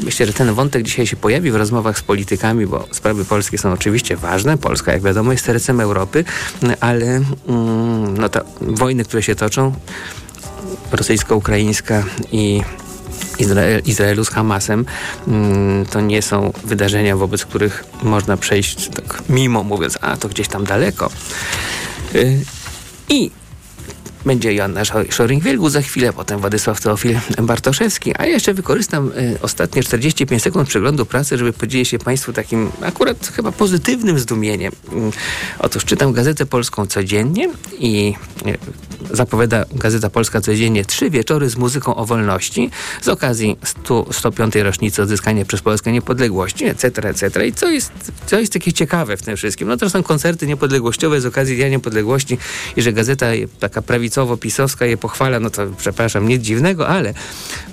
Myślę, 0.00 0.26
że 0.26 0.32
ten 0.32 0.54
wątek 0.54 0.82
dzisiaj 0.82 1.06
się 1.06 1.16
pojawi 1.16 1.50
w 1.50 1.56
rozmowach 1.56 1.98
z 1.98 2.02
politykami, 2.02 2.66
bo 2.66 2.88
sprawy 2.90 3.24
polskie 3.24 3.58
są 3.58 3.72
oczywiście 3.72 4.16
ważne. 4.16 4.58
Polska, 4.58 4.92
jak 4.92 5.02
wiadomo, 5.02 5.32
jest 5.32 5.44
sercem 5.44 5.80
Europy, 5.80 6.24
ale 6.80 7.06
mm, 7.06 8.18
no 8.18 8.28
to 8.28 8.40
wojny, 8.60 9.04
które 9.04 9.22
się 9.22 9.34
toczą, 9.34 9.74
rosyjsko-ukraińska 10.92 12.04
i 12.32 12.62
Izrael, 13.42 13.82
Izraelu 13.86 14.24
z 14.24 14.28
Hamasem, 14.28 14.84
mm, 15.28 15.86
to 15.86 16.00
nie 16.00 16.22
są 16.22 16.52
wydarzenia, 16.64 17.16
wobec 17.16 17.44
których 17.44 17.84
można 18.02 18.36
przejść 18.36 18.88
tak 18.88 19.22
mimo, 19.28 19.62
mówiąc, 19.62 19.98
a 20.00 20.16
to 20.16 20.28
gdzieś 20.28 20.48
tam 20.48 20.64
daleko. 20.64 21.10
Y, 22.14 22.44
I 23.08 23.30
będzie 24.24 24.54
Joanna 24.54 24.82
Szoring-Wielgu 24.82 25.70
za 25.70 25.82
chwilę, 25.82 26.12
potem 26.12 26.40
Władysław 26.40 26.80
Teofil 26.80 27.18
Bartoszewski, 27.42 28.12
a 28.18 28.26
ja 28.26 28.32
jeszcze 28.32 28.54
wykorzystam 28.54 29.12
y, 29.18 29.38
ostatnie 29.42 29.82
45 29.82 30.42
sekund 30.42 30.68
przeglądu 30.68 31.06
pracy, 31.06 31.38
żeby 31.38 31.52
podzielić 31.52 31.88
się 31.88 31.98
Państwu 31.98 32.32
takim 32.32 32.70
akurat 32.82 33.32
chyba 33.36 33.52
pozytywnym 33.52 34.18
zdumieniem. 34.18 34.72
Y, 34.72 34.96
otóż 35.58 35.84
czytam 35.84 36.12
Gazetę 36.12 36.46
Polską 36.46 36.86
codziennie 36.86 37.48
i 37.78 38.14
y, 38.46 38.58
zapowiada 39.10 39.64
Gazeta 39.72 40.10
Polska 40.10 40.40
codziennie 40.40 40.84
trzy 40.84 41.10
wieczory 41.10 41.50
z 41.50 41.56
muzyką 41.56 41.94
o 41.94 42.06
wolności 42.06 42.70
z 43.02 43.08
okazji 43.08 43.56
100, 43.64 44.06
105. 44.12 44.54
rocznicy 44.54 45.02
odzyskania 45.02 45.44
przez 45.44 45.60
Polskę 45.60 45.92
niepodległości, 45.92 46.64
etc., 46.64 47.08
etc. 47.08 47.46
I 47.46 47.52
co 47.52 47.70
jest, 47.70 47.92
co 48.26 48.38
jest 48.40 48.52
takie 48.52 48.72
ciekawe 48.72 49.16
w 49.16 49.22
tym 49.22 49.36
wszystkim? 49.36 49.68
No 49.68 49.76
to 49.76 49.90
są 49.90 50.02
koncerty 50.02 50.46
niepodległościowe 50.46 51.20
z 51.20 51.26
okazji 51.26 51.56
Dnia 51.56 51.68
Niepodległości 51.68 52.38
i 52.76 52.82
że 52.82 52.92
gazeta 52.92 53.26
taka 53.60 53.82
prawicowo-pisowska 54.12 54.86
je 54.86 54.96
pochwala, 54.96 55.40
no 55.40 55.50
to 55.50 55.62
przepraszam, 55.78 56.28
nic 56.28 56.42
dziwnego, 56.42 56.88
ale 56.88 57.14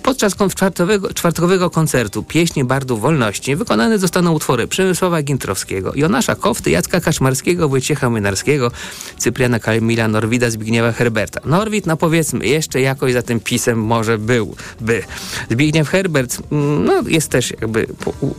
podczas 0.04 0.36
czwartkowego, 0.56 1.14
czwartkowego 1.14 1.70
koncertu 1.70 2.24
Pieśni 2.24 2.64
Bardów 2.64 3.02
Wolności 3.02 3.56
wykonane 3.56 4.00
zostaną 4.00 4.32
utwory 4.32 4.68
Przemysława 4.68 5.22
Gintrowskiego, 5.22 5.92
Jonasza 5.96 6.36
Kofty, 6.36 6.72
Jacka 6.72 7.02
Kaszmarskiego, 7.02 7.70
Wojciecha 7.70 8.10
Mynarskiego, 8.10 8.72
Cypriana 9.18 9.60
Kamila 9.60 10.08
Norwida, 10.08 10.50
Zbigniewa 10.50 10.92
Herberta. 10.92 11.42
Norwid, 11.46 11.86
no 11.86 11.98
powiedzmy, 11.98 12.48
jeszcze 12.48 12.82
jakoś 12.82 13.14
za 13.14 13.22
tym 13.22 13.40
pisem 13.40 13.80
może 13.84 14.18
był, 14.18 14.56
by. 14.82 15.04
Zbigniew 15.50 15.90
Herbert, 15.90 16.38
mm, 16.52 16.86
no 16.86 17.02
jest 17.08 17.30
też 17.30 17.54
jakby, 17.62 17.88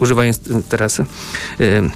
używając 0.01 0.41
teraz... 0.69 0.99
Yy, 1.59 1.91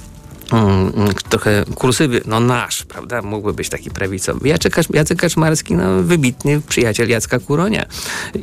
Mm, 0.51 0.91
mm, 0.95 1.13
trochę 1.29 1.65
kursywy, 1.75 2.21
no 2.25 2.39
nasz, 2.39 2.83
prawda, 2.83 3.21
mógłby 3.21 3.53
być 3.53 3.69
taki 3.69 3.91
prawicowy. 3.91 4.47
Jacek, 4.47 4.75
Jacek 4.93 5.19
Kaczmarski, 5.19 5.75
no 5.75 6.03
wybitny 6.03 6.61
przyjaciel 6.67 7.09
Jacka 7.09 7.39
Kuronia, 7.39 7.85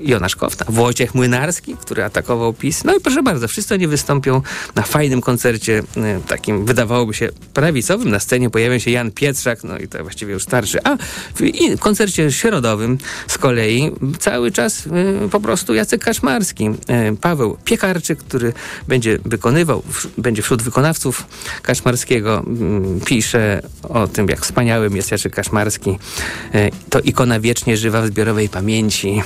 Jonasz 0.02 0.37
Kofta, 0.37 0.64
Wojciech 0.68 1.14
Młynarski, 1.14 1.76
który 1.76 2.04
atakował 2.04 2.52
PiS. 2.52 2.85
No 2.85 2.97
i 2.97 3.00
proszę 3.00 3.23
bardzo, 3.23 3.49
wszyscy 3.49 3.75
oni 3.75 3.87
wystąpią 3.87 4.42
na 4.75 4.82
fajnym 4.82 5.21
koncercie, 5.21 5.82
y, 5.97 6.21
takim 6.26 6.64
wydawałoby 6.64 7.14
się 7.14 7.28
prawicowym. 7.54 8.11
Na 8.11 8.21
scenie 8.21 8.50
pojawia 8.50 8.80
się 8.80 8.90
Jan 8.90 9.11
Pietrzak, 9.11 9.64
no 9.64 9.78
i 9.78 9.88
to 9.88 10.02
właściwie 10.02 10.32
już 10.32 10.42
starszy. 10.42 10.78
A 10.85 10.97
w 11.35 11.78
koncercie 11.78 12.32
środowym 12.32 12.99
z 13.28 13.38
kolei 13.38 13.92
cały 14.18 14.50
czas 14.50 14.87
y, 14.87 15.28
po 15.30 15.40
prostu 15.40 15.75
Jacek 15.75 16.04
Kaczmarski, 16.04 16.68
y, 16.68 17.16
Paweł 17.21 17.56
Piekarczyk, 17.64 18.18
który 18.18 18.52
będzie 18.88 19.18
wykonywał, 19.25 19.82
będzie 20.18 20.42
wśród 20.42 20.62
wykonawców 20.62 21.26
Kaczmarski 21.62 21.92
Kaszmarskiego 21.93 22.45
mm, 22.47 23.01
pisze 23.01 23.63
o 23.89 24.09
tym, 24.09 24.29
jak 24.29 24.41
wspaniałym 24.41 24.97
jest 24.97 25.11
Jacek 25.11 25.35
Kaszmarski. 25.35 25.99
E, 26.55 26.71
to 26.91 27.01
ikona 27.01 27.41
wiecznie 27.41 27.77
żywa 27.77 28.03
w 28.03 28.07
zbiorowej 28.07 28.49
pamięci. 28.49 29.23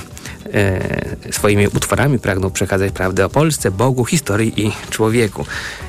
E, 0.53 1.31
swoimi 1.31 1.67
utworami 1.67 2.19
pragnął 2.19 2.51
przekazać 2.51 2.91
prawdę 2.91 3.25
o 3.25 3.29
Polsce, 3.29 3.71
Bogu, 3.71 4.05
historii 4.05 4.65
i 4.65 4.71
człowieku. 4.89 5.45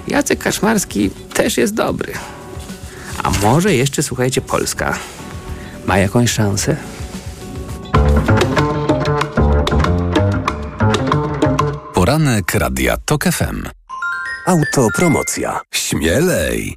Jacek 0.08 0.38
Kaszmarski 0.38 1.10
też 1.34 1.56
jest 1.56 1.74
dobry. 1.74 2.12
A 3.22 3.30
może 3.30 3.74
jeszcze, 3.74 4.02
słuchajcie, 4.02 4.40
Polska 4.40 4.98
ma 5.86 5.98
jakąś 5.98 6.30
szansę? 6.30 6.76
Poranek 11.94 12.54
Radia 12.54 12.96
TOK 12.96 13.24
FM. 13.24 13.77
Autopromocja. 14.48 15.60
Śmielej! 15.74 16.76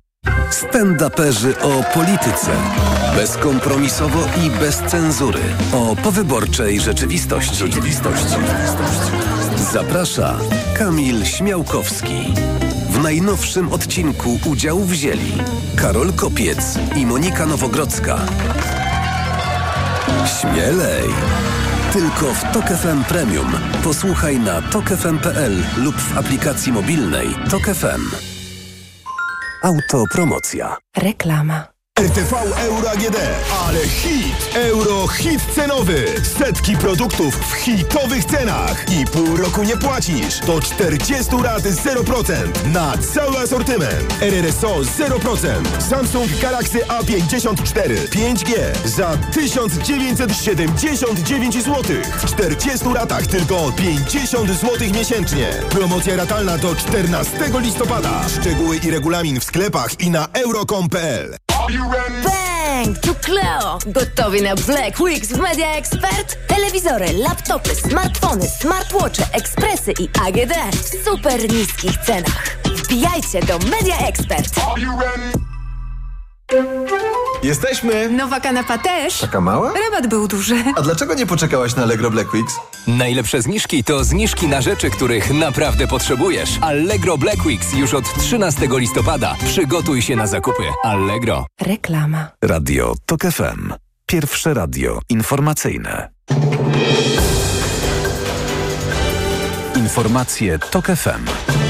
Stand-uperzy 0.49 1.53
o 1.61 1.83
polityce. 1.93 2.51
Bezkompromisowo 3.15 4.19
i 4.45 4.49
bez 4.49 4.77
cenzury. 4.77 5.39
O 5.73 5.95
powyborczej 5.95 6.79
rzeczywistości. 6.79 7.63
Zaprasza 9.73 10.37
Kamil 10.77 11.25
Śmiałkowski. 11.25 12.33
W 12.89 13.03
najnowszym 13.03 13.73
odcinku 13.73 14.39
udział 14.45 14.79
wzięli 14.79 15.33
Karol 15.75 16.13
Kopiec 16.13 16.79
i 16.95 17.05
Monika 17.05 17.45
Nowogrodzka. 17.45 18.19
Śmielej! 20.39 21.09
Tylko 21.93 22.33
w 22.33 22.53
Tok 22.53 22.65
FM 22.65 23.03
Premium. 23.03 23.51
Posłuchaj 23.83 24.39
na 24.39 24.61
tokefm.pl 24.61 25.63
lub 25.77 25.95
w 25.95 26.17
aplikacji 26.17 26.73
mobilnej 26.73 27.27
Tok 27.49 27.61
FM. 27.65 28.01
Autopromocja. 29.63 30.77
Reklama. 30.97 31.70
RTV 32.01 32.33
Euro 32.57 32.89
AGD, 32.89 33.17
ale 33.67 33.87
hit! 33.87 34.55
Euro 34.55 35.07
hit 35.07 35.41
cenowy! 35.55 36.05
Setki 36.37 36.77
produktów 36.77 37.35
w 37.35 37.53
hitowych 37.53 38.25
cenach 38.25 38.85
i 38.91 39.05
pół 39.05 39.37
roku 39.37 39.63
nie 39.63 39.77
płacisz. 39.77 40.39
Do 40.39 40.61
40 40.61 41.35
lat 41.43 41.63
0% 41.63 42.33
na 42.73 42.97
cały 42.97 43.37
asortyment. 43.37 44.15
RRSO 44.21 44.79
0%. 44.79 45.81
Samsung 45.89 46.31
Galaxy 46.41 46.79
A54 46.79 48.07
5G 48.07 48.53
za 48.85 49.17
1979 49.33 51.63
zł. 51.63 51.83
W 52.17 52.25
40 52.25 52.85
latach 52.93 53.27
tylko 53.27 53.71
50 53.71 54.49
zł 54.49 54.87
miesięcznie. 54.93 55.49
Promocja 55.69 56.15
ratalna 56.15 56.57
do 56.57 56.75
14 56.75 57.31
listopada. 57.59 58.29
Szczegóły 58.29 58.77
i 58.77 58.91
regulamin 58.91 59.39
w 59.39 59.43
sklepach 59.43 59.99
i 59.99 60.09
na 60.09 60.27
euro.com.pl. 60.33 61.50
Bang! 61.71 62.99
Tu 63.01 63.15
Cleo! 63.15 63.79
Gotowi 63.85 64.41
na 64.41 64.55
Black 64.55 64.99
Weeks 64.99 65.29
w 65.29 65.41
Media 65.41 65.75
Expert? 65.75 66.47
Telewizory, 66.47 67.13
laptopy, 67.13 67.75
smartfony, 67.75 68.47
smartwatche, 68.49 69.23
ekspresy 69.33 69.91
i 69.91 70.09
AGD 70.27 70.53
w 70.71 71.03
super 71.05 71.53
niskich 71.53 71.97
cenach. 71.97 72.57
Wbijajcie 72.65 73.41
do 73.41 73.59
Media 73.59 73.97
Expert! 73.97 74.49
Jesteśmy! 77.43 78.09
Nowa 78.09 78.39
kanapa 78.39 78.77
też. 78.77 79.19
Taka 79.19 79.41
mała? 79.41 79.73
Rabat 79.85 80.07
był 80.09 80.27
duży. 80.27 80.55
A 80.75 80.81
dlaczego 80.81 81.13
nie 81.13 81.25
poczekałaś 81.25 81.75
na 81.75 81.83
Allegro 81.83 82.11
Black 82.11 82.33
Weeks? 82.33 82.53
Najlepsze 82.87 83.41
zniżki 83.41 83.83
to 83.83 84.03
zniżki 84.03 84.47
na 84.47 84.61
rzeczy, 84.61 84.89
których 84.89 85.33
naprawdę 85.33 85.87
potrzebujesz. 85.87 86.49
Allegro 86.61 87.17
Black 87.17 87.45
Weeks 87.45 87.73
już 87.73 87.93
od 87.93 88.05
13 88.19 88.67
listopada. 88.71 89.35
Przygotuj 89.45 90.01
się 90.01 90.15
na 90.15 90.27
zakupy. 90.27 90.63
Allegro. 90.83 91.45
Reklama. 91.61 92.27
Radio 92.43 92.93
TOK 93.05 93.21
FM. 93.21 93.73
Pierwsze 94.05 94.53
radio 94.53 94.99
informacyjne. 95.09 96.09
Informacje 99.75 100.59
TOK 100.59 100.85
FM. 100.87 101.60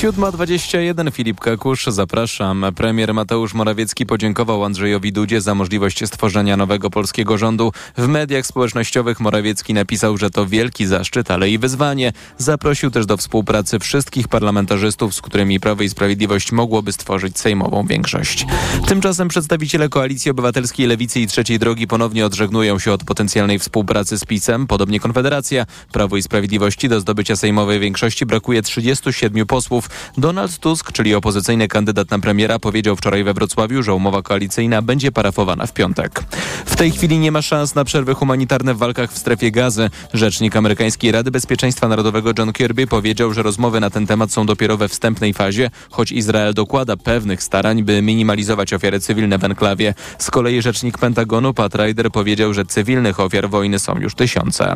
7.21 0.00 1.12
Filip 1.12 1.40
Kakusz, 1.40 1.86
zapraszam. 1.86 2.66
Premier 2.76 3.14
Mateusz 3.14 3.54
Morawiecki 3.54 4.06
podziękował 4.06 4.64
Andrzejowi 4.64 5.12
Dudzie 5.12 5.40
za 5.40 5.54
możliwość 5.54 6.06
stworzenia 6.06 6.56
nowego 6.56 6.90
polskiego 6.90 7.38
rządu. 7.38 7.72
W 7.96 8.08
mediach 8.08 8.46
społecznościowych 8.46 9.20
Morawiecki 9.20 9.74
napisał, 9.74 10.16
że 10.16 10.30
to 10.30 10.46
wielki 10.46 10.86
zaszczyt, 10.86 11.30
ale 11.30 11.50
i 11.50 11.58
wyzwanie. 11.58 12.12
Zaprosił 12.38 12.90
też 12.90 13.06
do 13.06 13.16
współpracy 13.16 13.78
wszystkich 13.78 14.28
parlamentarzystów, 14.28 15.14
z 15.14 15.20
którymi 15.20 15.60
Prawo 15.60 15.82
i 15.82 15.88
Sprawiedliwość 15.88 16.52
mogłoby 16.52 16.92
stworzyć 16.92 17.38
sejmową 17.38 17.86
większość. 17.86 18.46
Tymczasem 18.86 19.28
przedstawiciele 19.28 19.88
Koalicji 19.88 20.30
Obywatelskiej 20.30 20.86
Lewicy 20.86 21.20
i 21.20 21.26
Trzeciej 21.26 21.58
Drogi 21.58 21.86
ponownie 21.86 22.26
odżegnują 22.26 22.78
się 22.78 22.92
od 22.92 23.04
potencjalnej 23.04 23.58
współpracy 23.58 24.18
z 24.18 24.24
PiSem. 24.24 24.66
Podobnie 24.66 25.00
Konfederacja. 25.00 25.66
Prawo 25.92 26.16
i 26.16 26.22
Sprawiedliwości 26.22 26.88
do 26.88 27.00
zdobycia 27.00 27.36
sejmowej 27.36 27.80
większości 27.80 28.26
brakuje 28.26 28.62
37 28.62 29.46
posłów. 29.46 29.89
Donald 30.18 30.58
Tusk, 30.58 30.92
czyli 30.92 31.14
opozycyjny 31.14 31.68
kandydat 31.68 32.10
na 32.10 32.18
premiera, 32.18 32.58
powiedział 32.58 32.96
wczoraj 32.96 33.24
we 33.24 33.34
Wrocławiu, 33.34 33.82
że 33.82 33.94
umowa 33.94 34.22
koalicyjna 34.22 34.82
będzie 34.82 35.12
parafowana 35.12 35.66
w 35.66 35.72
piątek. 35.72 36.24
W 36.66 36.76
tej 36.76 36.90
chwili 36.90 37.18
nie 37.18 37.32
ma 37.32 37.42
szans 37.42 37.74
na 37.74 37.84
przerwy 37.84 38.14
humanitarne 38.14 38.74
w 38.74 38.78
walkach 38.78 39.12
w 39.12 39.18
strefie 39.18 39.50
gazy. 39.50 39.90
Rzecznik 40.14 40.56
amerykańskiej 40.56 41.12
Rady 41.12 41.30
Bezpieczeństwa 41.30 41.88
Narodowego 41.88 42.32
John 42.38 42.52
Kirby 42.52 42.86
powiedział, 42.86 43.34
że 43.34 43.42
rozmowy 43.42 43.80
na 43.80 43.90
ten 43.90 44.06
temat 44.06 44.32
są 44.32 44.46
dopiero 44.46 44.76
we 44.76 44.88
wstępnej 44.88 45.34
fazie, 45.34 45.70
choć 45.90 46.12
Izrael 46.12 46.54
dokłada 46.54 46.96
pewnych 46.96 47.42
starań, 47.42 47.82
by 47.82 48.02
minimalizować 48.02 48.72
ofiary 48.72 49.00
cywilne 49.00 49.38
w 49.38 49.44
enklawie. 49.44 49.94
Z 50.18 50.30
kolei 50.30 50.62
rzecznik 50.62 50.98
Pentagonu 50.98 51.54
Pat 51.54 51.74
Ryder 51.74 52.10
powiedział, 52.10 52.54
że 52.54 52.64
cywilnych 52.64 53.20
ofiar 53.20 53.50
wojny 53.50 53.78
są 53.78 53.98
już 53.98 54.14
tysiące. 54.14 54.74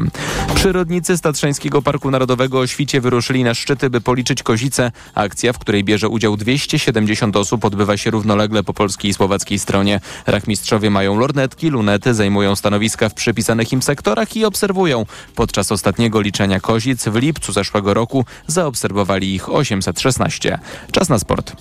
Przyrodnicy 0.55 1.17
z 1.17 1.21
Tatrzańskiego 1.21 1.83
Parku 1.83 2.11
Narodowego 2.11 2.59
o 2.59 2.67
świcie 2.67 3.01
wyruszyli 3.01 3.45
na 3.45 3.55
szczyty, 3.55 3.91
by 3.91 4.01
policzyć 4.01 4.43
kozice. 4.43 4.93
Akcja, 5.15 5.53
w 5.53 5.59
której 5.59 5.85
bierze 5.85 6.09
udział 6.09 6.37
270 6.37 7.37
osób, 7.37 7.65
odbywa 7.65 7.97
się 7.97 8.11
równolegle 8.11 8.63
po 8.63 8.75
polskiej 8.75 9.11
i 9.11 9.15
słowackiej 9.15 9.59
stronie. 9.59 10.01
Rachmistrzowie 10.27 10.91
mają 10.91 11.19
lornetki, 11.19 11.71
lunety, 11.71 12.15
zajmują 12.15 12.57
stanowiska 12.57 13.09
w 13.09 13.15
przypisanych 13.15 13.73
im 13.73 13.83
sektorach 13.83 14.37
i 14.37 14.45
obserwują. 14.45 15.07
Podczas 15.35 15.73
ostatniego 15.73 16.21
liczenia 16.21 16.61
kozic 16.61 17.05
w 17.05 17.17
lipcu 17.17 17.53
zeszłego 17.53 17.95
roku 17.95 18.25
zaobserwowali 18.47 19.35
ich 19.35 19.49
816. 19.49 20.59
Czas 20.93 21.09
na 21.09 21.19
sport. 21.19 21.53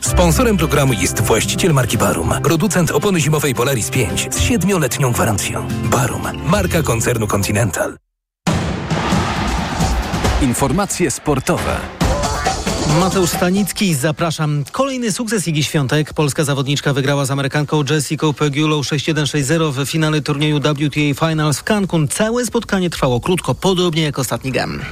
Sponsorem 0.00 0.56
programu 0.56 0.92
jest 0.92 1.20
właściciel 1.20 1.72
marki 1.72 1.98
Barum, 1.98 2.34
producent 2.42 2.90
opony 2.90 3.20
zimowej 3.20 3.54
Polaris 3.54 3.90
5 3.90 4.28
z 4.30 4.40
siedmioletnią 4.40 5.12
gwarancją. 5.12 5.68
Barum, 5.84 6.22
marka 6.46 6.82
koncernu 6.82 7.26
Continental. 7.26 7.96
Informacje 10.42 11.10
sportowe. 11.10 12.01
Mateusz 12.88 13.30
Stanicki, 13.30 13.94
zapraszam. 13.94 14.64
Kolejny 14.72 15.12
sukces 15.12 15.48
Igi 15.48 15.64
Świątek. 15.64 16.14
Polska 16.14 16.44
zawodniczka 16.44 16.92
wygrała 16.92 17.24
z 17.24 17.30
Amerykanką 17.30 17.82
Jessica 17.90 18.32
Pegulą 18.32 18.80
6-1-6-0 18.80 19.72
w 19.72 19.90
finale 19.90 20.20
turnieju 20.20 20.60
WTA 20.60 21.28
Finals 21.28 21.58
w 21.58 21.64
Cancun. 21.64 22.08
Całe 22.08 22.46
spotkanie 22.46 22.90
trwało 22.90 23.20
krótko, 23.20 23.54
podobnie 23.54 24.02
jak 24.02 24.18
ostatni 24.18 24.52
gem. 24.52 24.82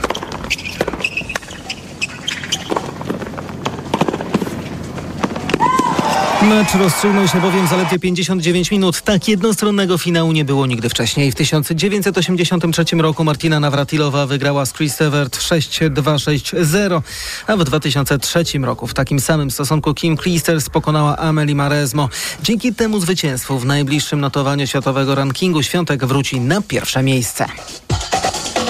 Mecz 6.42 6.74
rozstrzygnął 6.74 7.29
się 7.29 7.40
bowiem 7.40 7.66
zaledwie 7.66 7.98
59 7.98 8.70
minut. 8.70 9.03
Tak 9.03 9.29
jednostronnego 9.29 9.98
finału 9.98 10.33
nie 10.33 10.44
było 10.44 10.66
nigdy 10.66 10.88
wcześniej. 10.88 11.33
W 11.33 11.35
1983 11.35 12.85
roku 12.96 13.24
Martina 13.24 13.61
Nawratilowa 13.61 14.26
wygrała 14.26 14.66
z 14.66 14.72
Chris 14.72 15.00
Evert 15.00 15.38
6-2-6-0, 15.38 17.03
a 17.46 17.57
w 17.57 17.64
2003 17.64 18.44
roku 18.62 18.87
w 18.87 18.94
takim 18.94 19.20
samym 19.20 19.50
stosunku 19.50 19.94
Kim 19.94 20.16
Clijsters 20.16 20.70
pokonała 20.70 21.16
Amelie 21.16 21.55
Maresmo. 21.55 22.09
Dzięki 22.42 22.74
temu 22.74 23.00
zwycięstwu 23.00 23.59
w 23.59 23.64
najbliższym 23.64 24.20
notowaniu 24.20 24.66
światowego 24.66 25.14
rankingu 25.14 25.62
Świątek 25.62 26.07
wróci 26.07 26.40
na 26.40 26.62
pierwsze 26.62 27.03
miejsce. 27.03 27.46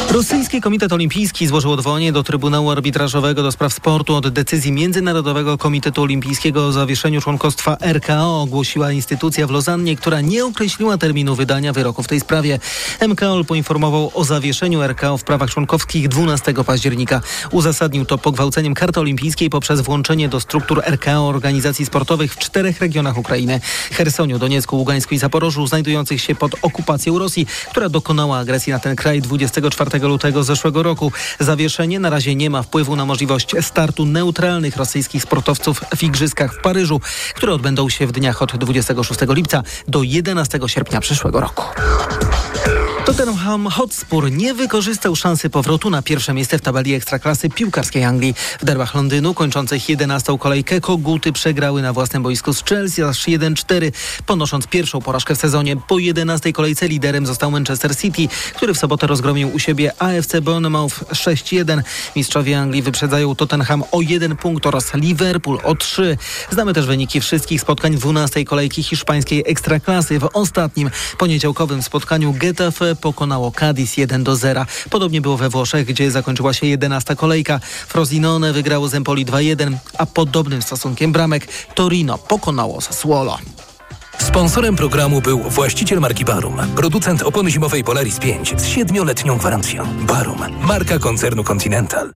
Rosyjski 0.08 0.60
Komitet 0.60 0.92
Olimpijski 0.92 1.46
złożył 1.46 1.72
odwołanie 1.72 2.12
do 2.12 2.22
Trybunału 2.22 2.70
Arbitrażowego 2.70 3.42
do 3.42 3.52
spraw 3.52 3.72
sportu 3.72 4.14
od 4.14 4.28
decyzji 4.28 4.72
Międzynarodowego 4.72 5.58
Komitetu 5.58 6.02
Olimpijskiego 6.02 6.66
o 6.66 6.72
zawieszeniu 6.72 7.20
członkostwa 7.20 7.76
RKO, 7.80 8.40
ogłosiła 8.40 8.92
instytucja 8.92 9.46
w 9.46 9.50
Lozannie, 9.50 9.96
która 9.96 10.20
nie 10.20 10.44
określiła 10.44 10.98
terminu 10.98 11.34
wydania 11.34 11.72
wyroku 11.72 12.02
w 12.02 12.08
tej 12.08 12.20
sprawie. 12.20 12.58
MKOL 13.08 13.44
poinformował 13.44 14.10
o 14.14 14.24
zawieszeniu 14.24 14.82
RKO 14.82 15.18
w 15.18 15.24
prawach 15.24 15.50
członkowskich 15.50 16.08
12 16.08 16.54
października. 16.66 17.20
Uzasadnił 17.50 18.04
to 18.04 18.18
pogwałceniem 18.18 18.74
karty 18.74 19.00
olimpijskiej 19.00 19.50
poprzez 19.50 19.80
włączenie 19.80 20.28
do 20.28 20.40
struktur 20.40 20.82
RKO 20.86 21.28
organizacji 21.28 21.86
sportowych 21.86 22.34
w 22.34 22.38
czterech 22.38 22.80
regionach 22.80 23.18
Ukrainy. 23.18 23.60
Chersoniu, 23.92 24.38
Doniecku, 24.38 24.76
Ługańsku 24.76 25.14
i 25.14 25.18
Zaporożu, 25.18 25.66
znajdujących 25.66 26.20
się 26.20 26.34
pod 26.34 26.52
okupacją 26.62 27.18
Rosji, 27.18 27.46
która 27.70 27.88
dokonała 27.88 28.38
agresji 28.38 28.72
na 28.72 28.78
ten 28.78 28.96
kraj 28.96 29.22
24 29.22 29.89
lutego 29.98 30.44
zeszłego 30.44 30.82
roku. 30.82 31.12
Zawieszenie 31.40 32.00
na 32.00 32.10
razie 32.10 32.34
nie 32.34 32.50
ma 32.50 32.62
wpływu 32.62 32.96
na 32.96 33.04
możliwość 33.04 33.54
startu 33.60 34.06
neutralnych 34.06 34.76
rosyjskich 34.76 35.22
sportowców 35.22 35.80
w 35.96 36.02
Igrzyskach 36.02 36.54
w 36.54 36.60
Paryżu, 36.62 37.00
które 37.34 37.52
odbędą 37.52 37.88
się 37.88 38.06
w 38.06 38.12
dniach 38.12 38.42
od 38.42 38.56
26 38.56 39.20
lipca 39.28 39.62
do 39.88 40.02
11 40.02 40.58
sierpnia 40.66 41.00
przyszłego 41.00 41.40
roku. 41.40 41.64
Tottenham 43.10 43.66
Hotspur 43.66 44.32
nie 44.32 44.54
wykorzystał 44.54 45.16
szansy 45.16 45.50
powrotu 45.50 45.90
na 45.90 46.02
pierwsze 46.02 46.34
miejsce 46.34 46.58
w 46.58 46.60
tabeli 46.60 46.94
ekstraklasy 46.94 47.48
piłkarskiej 47.48 48.04
Anglii. 48.04 48.34
W 48.60 48.64
derbach 48.64 48.94
Londynu 48.94 49.34
kończących 49.34 49.88
11 49.88 50.38
kolejkę 50.38 50.80
koguty 50.80 51.32
przegrały 51.32 51.82
na 51.82 51.92
własnym 51.92 52.22
boisku 52.22 52.54
z 52.54 52.64
Chelsea 52.64 53.02
aż 53.02 53.26
1-4, 53.26 53.92
ponosząc 54.26 54.66
pierwszą 54.66 55.00
porażkę 55.00 55.34
w 55.34 55.38
sezonie. 55.38 55.76
Po 55.76 55.98
11 55.98 56.52
kolejce 56.52 56.88
liderem 56.88 57.26
został 57.26 57.50
Manchester 57.50 57.96
City, 57.96 58.28
który 58.54 58.74
w 58.74 58.78
sobotę 58.78 59.06
rozgromił 59.06 59.54
u 59.54 59.58
siebie 59.58 59.92
AFC 59.98 60.40
Bournemouth 60.40 60.94
6-1. 60.94 61.82
Mistrzowie 62.16 62.58
Anglii 62.58 62.82
wyprzedzają 62.82 63.34
Tottenham 63.34 63.84
o 63.92 64.00
jeden 64.00 64.36
punkt 64.36 64.66
oraz 64.66 64.94
Liverpool 64.94 65.58
o 65.64 65.74
3. 65.74 66.16
Znamy 66.50 66.74
też 66.74 66.86
wyniki 66.86 67.20
wszystkich 67.20 67.60
spotkań 67.60 67.94
12 67.94 68.44
kolejki 68.44 68.82
hiszpańskiej 68.82 69.44
ekstraklasy. 69.46 70.18
W 70.18 70.28
ostatnim 70.32 70.90
poniedziałkowym 71.18 71.82
spotkaniu 71.82 72.32
Getafe 72.32 72.99
pokonało 73.00 73.52
Cadiz 73.52 73.96
1 73.96 74.24
do 74.24 74.36
0. 74.36 74.64
Podobnie 74.90 75.20
było 75.20 75.36
we 75.36 75.48
Włoszech, 75.48 75.86
gdzie 75.86 76.10
zakończyła 76.10 76.52
się 76.52 76.66
11 76.66 77.16
kolejka. 77.16 77.60
Frosinone 77.88 78.52
wygrało 78.52 78.88
z 78.88 78.94
Empoli 78.94 79.26
2-1, 79.26 79.76
a 79.98 80.06
podobnym 80.06 80.62
stosunkiem 80.62 81.12
bramek 81.12 81.48
Torino 81.74 82.18
pokonało 82.18 82.80
Sassuolo. 82.80 83.38
Sponsorem 84.18 84.76
programu 84.76 85.20
był 85.20 85.38
właściciel 85.38 86.00
marki 86.00 86.24
Barum, 86.24 86.56
producent 86.76 87.22
opony 87.22 87.50
zimowej 87.50 87.84
Polaris 87.84 88.18
5 88.18 88.54
z 88.56 88.66
siedmioletnią 88.66 89.38
gwarancją. 89.38 89.86
Barum, 90.06 90.38
marka 90.62 90.98
koncernu 90.98 91.44
Continental. 91.44 92.12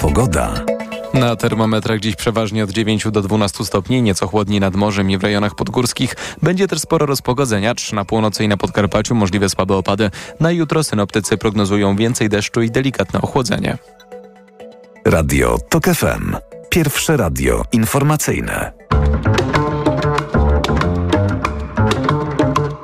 Pogoda. 0.00 0.73
Na 1.14 1.36
termometrach 1.36 2.00
dziś 2.00 2.16
przeważnie 2.16 2.64
od 2.64 2.70
9 2.70 3.06
do 3.10 3.22
12 3.22 3.64
stopni, 3.64 4.02
nieco 4.02 4.26
chłodniej 4.26 4.60
nad 4.60 4.74
morzem 4.74 5.10
i 5.10 5.18
w 5.18 5.22
rejonach 5.22 5.54
podgórskich. 5.54 6.16
Będzie 6.42 6.68
też 6.68 6.80
sporo 6.80 7.06
rozpogodzenia, 7.06 7.74
na 7.92 8.04
północy 8.04 8.44
i 8.44 8.48
na 8.48 8.56
Podkarpaciu 8.56 9.14
możliwe 9.14 9.48
słabe 9.48 9.76
opady. 9.76 10.10
Na 10.40 10.50
jutro 10.50 10.84
synoptycy 10.84 11.38
prognozują 11.38 11.96
więcej 11.96 12.28
deszczu 12.28 12.62
i 12.62 12.70
delikatne 12.70 13.20
ochłodzenie. 13.20 13.78
Radio 15.04 15.58
TOK 15.68 15.84
FM. 15.84 16.36
Pierwsze 16.70 17.16
radio 17.16 17.64
informacyjne. 17.72 18.72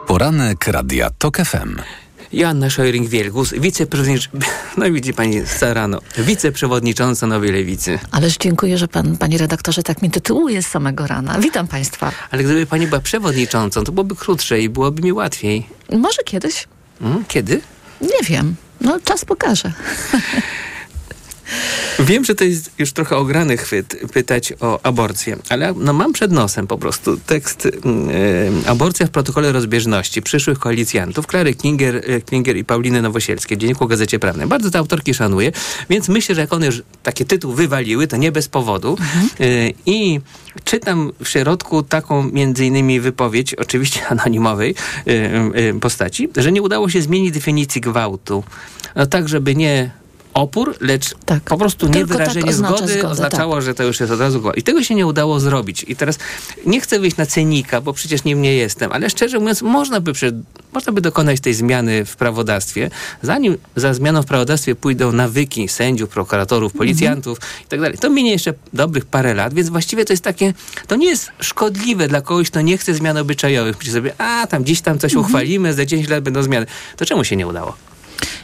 Poranek 0.07 0.67
Radia 0.67 1.11
TOK 1.19 1.37
FM. 1.37 2.00
Joanna 2.33 2.71
Szojring-Wielgus, 2.71 3.61
wiceprzewodnicząca, 3.61 4.29
no 4.79 4.91
widzi 4.93 5.15
pani 5.15 5.47
starano, 5.47 6.01
wiceprzewodnicząca 6.19 7.27
Nowej 7.27 7.53
Lewicy. 7.53 7.99
Ależ 8.11 8.37
dziękuję, 8.37 8.79
że 8.79 8.89
pan, 8.89 9.17
panie 9.17 9.39
redaktorze, 9.39 9.83
tak 9.83 10.03
mnie 10.03 10.11
tytułuje 10.11 10.63
z 10.63 10.67
samego 10.67 11.07
rana. 11.07 11.39
Witam 11.39 11.69
państwa. 11.69 12.13
Ale 12.31 12.45
gdyby 12.45 12.67
pani 12.67 12.87
była 12.87 13.01
przewodniczącą, 13.01 13.85
to 13.85 13.93
byłoby 13.93 14.17
krótsze 14.17 14.61
i 14.61 14.69
byłoby 14.69 15.03
mi 15.03 15.13
łatwiej. 15.13 15.67
Może 15.93 16.23
kiedyś? 16.25 16.69
Hmm? 17.01 17.25
Kiedy? 17.29 17.61
Nie 18.01 18.23
wiem. 18.25 18.55
No, 18.81 18.99
czas 19.05 19.25
pokaże. 19.25 19.73
Wiem, 22.05 22.25
że 22.25 22.35
to 22.35 22.45
jest 22.45 22.71
już 22.79 22.93
trochę 22.93 23.17
ograny 23.17 23.57
chwyt 23.57 23.97
pytać 24.13 24.53
o 24.61 24.81
aborcję, 24.83 25.37
ale 25.49 25.75
no 25.77 25.93
mam 25.93 26.13
przed 26.13 26.33
nosem 26.33 26.67
po 26.67 26.79
prostu 26.79 27.17
tekst 27.17 27.67
y, 27.67 27.71
Aborcja 28.67 29.07
w 29.07 29.11
protokole 29.11 29.53
rozbieżności 29.53 30.23
przyszłych 30.23 30.59
koalicjantów 30.59 31.27
Klary 31.27 31.55
Klinger, 31.55 32.03
Klinger 32.27 32.57
i 32.57 32.65
Pauliny 32.65 33.03
Nowosielskie 33.03 33.57
w 33.57 33.59
Dzienniku 33.59 33.87
Gazecie 33.87 34.19
Prawnej. 34.19 34.47
Bardzo 34.47 34.71
te 34.71 34.79
autorki 34.79 35.15
szanuję, 35.15 35.53
więc 35.91 36.09
myślę, 36.09 36.35
że 36.35 36.41
jak 36.41 36.53
one 36.53 36.67
już 36.67 36.83
taki 37.03 37.25
tytuł 37.25 37.53
wywaliły, 37.53 38.07
to 38.07 38.17
nie 38.17 38.33
bez 38.33 38.49
powodu. 38.49 38.91
Mhm. 39.01 39.29
Y, 39.41 39.75
I 39.87 40.21
czytam 40.65 41.13
w 41.25 41.29
środku 41.29 41.83
taką 41.83 42.23
między 42.23 42.67
innymi 42.67 43.01
wypowiedź, 43.01 43.55
oczywiście 43.55 44.07
anonimowej 44.13 44.75
postaci, 45.81 46.29
że 46.37 46.53
nie 46.53 46.63
udało 46.63 46.89
się 46.89 47.03
zmienić 47.03 47.35
definicji 47.35 47.81
gwałtu. 47.81 48.45
No 48.97 49.07
tak, 49.07 49.29
żeby 49.29 49.57
nie 49.57 49.91
opór, 50.35 50.77
lecz 50.81 51.15
tak. 51.27 51.43
po 51.43 51.59
prostu 51.59 51.89
niewyrażenie 51.89 52.47
tak 52.47 52.55
zgody 52.55 52.93
zgodę, 52.93 53.09
oznaczało, 53.09 53.55
tak. 53.55 53.65
że 53.65 53.75
to 53.75 53.83
już 53.83 54.01
jest 54.01 54.13
od 54.13 54.21
razu 54.21 54.41
gwałt. 54.41 54.57
I 54.57 54.63
tego 54.63 54.83
się 54.83 54.95
nie 54.95 55.07
udało 55.07 55.41
zrobić. 55.41 55.85
I 55.89 55.97
teraz 55.97 56.19
nie 56.67 56.81
chcę 56.81 57.01
wyjść 57.01 57.17
na 57.17 57.27
cenika, 57.27 57.81
bo 57.81 57.93
przecież 57.93 58.25
nim 58.25 58.43
nie 58.43 58.55
jestem, 58.55 58.93
ale 58.93 59.11
szczerze 59.11 59.39
mówiąc, 59.39 59.63
można 59.63 60.01
by, 60.01 60.13
można 60.73 60.93
by 60.93 61.01
dokonać 61.01 61.41
tej 61.41 61.55
zmiany 61.55 62.05
w 62.05 62.17
prawodawstwie, 62.17 62.91
zanim 63.23 63.57
za 63.77 63.95
zmianą 63.95 64.23
w 64.23 64.27
prawodawstwie 64.27 64.75
pójdą 64.75 65.13
nawyki 65.13 65.69
sędziów, 65.69 66.11
prokuratorów, 66.11 66.73
policjantów 66.73 67.39
mhm. 67.39 67.63
i 67.65 67.69
tak 67.69 67.81
dalej. 67.81 67.99
To 67.99 68.11
minie 68.11 68.31
jeszcze 68.31 68.55
dobrych 68.73 69.07
parę 69.07 69.35
lat, 69.35 69.55
więc 69.55 69.69
właściwie 69.69 70.05
to 70.05 70.13
jest 70.13 70.25
takie, 70.25 70.55
to 70.87 70.97
nie 70.97 71.07
jest 71.07 71.31
szkodliwe 71.41 72.09
dla 72.09 72.21
kogoś, 72.21 72.51
kto 72.51 72.61
nie 72.61 72.79
chce 72.79 72.95
zmian 72.95 73.17
obyczajowych. 73.17 73.77
Myśli 73.79 73.93
sobie, 73.93 74.13
a 74.19 74.47
tam 74.47 74.63
gdzieś 74.63 74.81
tam 74.81 74.99
coś 74.99 75.13
mhm. 75.13 75.27
uchwalimy, 75.27 75.75
za 75.75 75.87
10 75.87 76.09
lat 76.09 76.25
będą 76.25 76.43
zmiany. 76.43 76.67
To 76.97 77.07
czemu 77.07 77.25
się 77.25 77.37
nie 77.37 77.47
udało? 77.47 77.90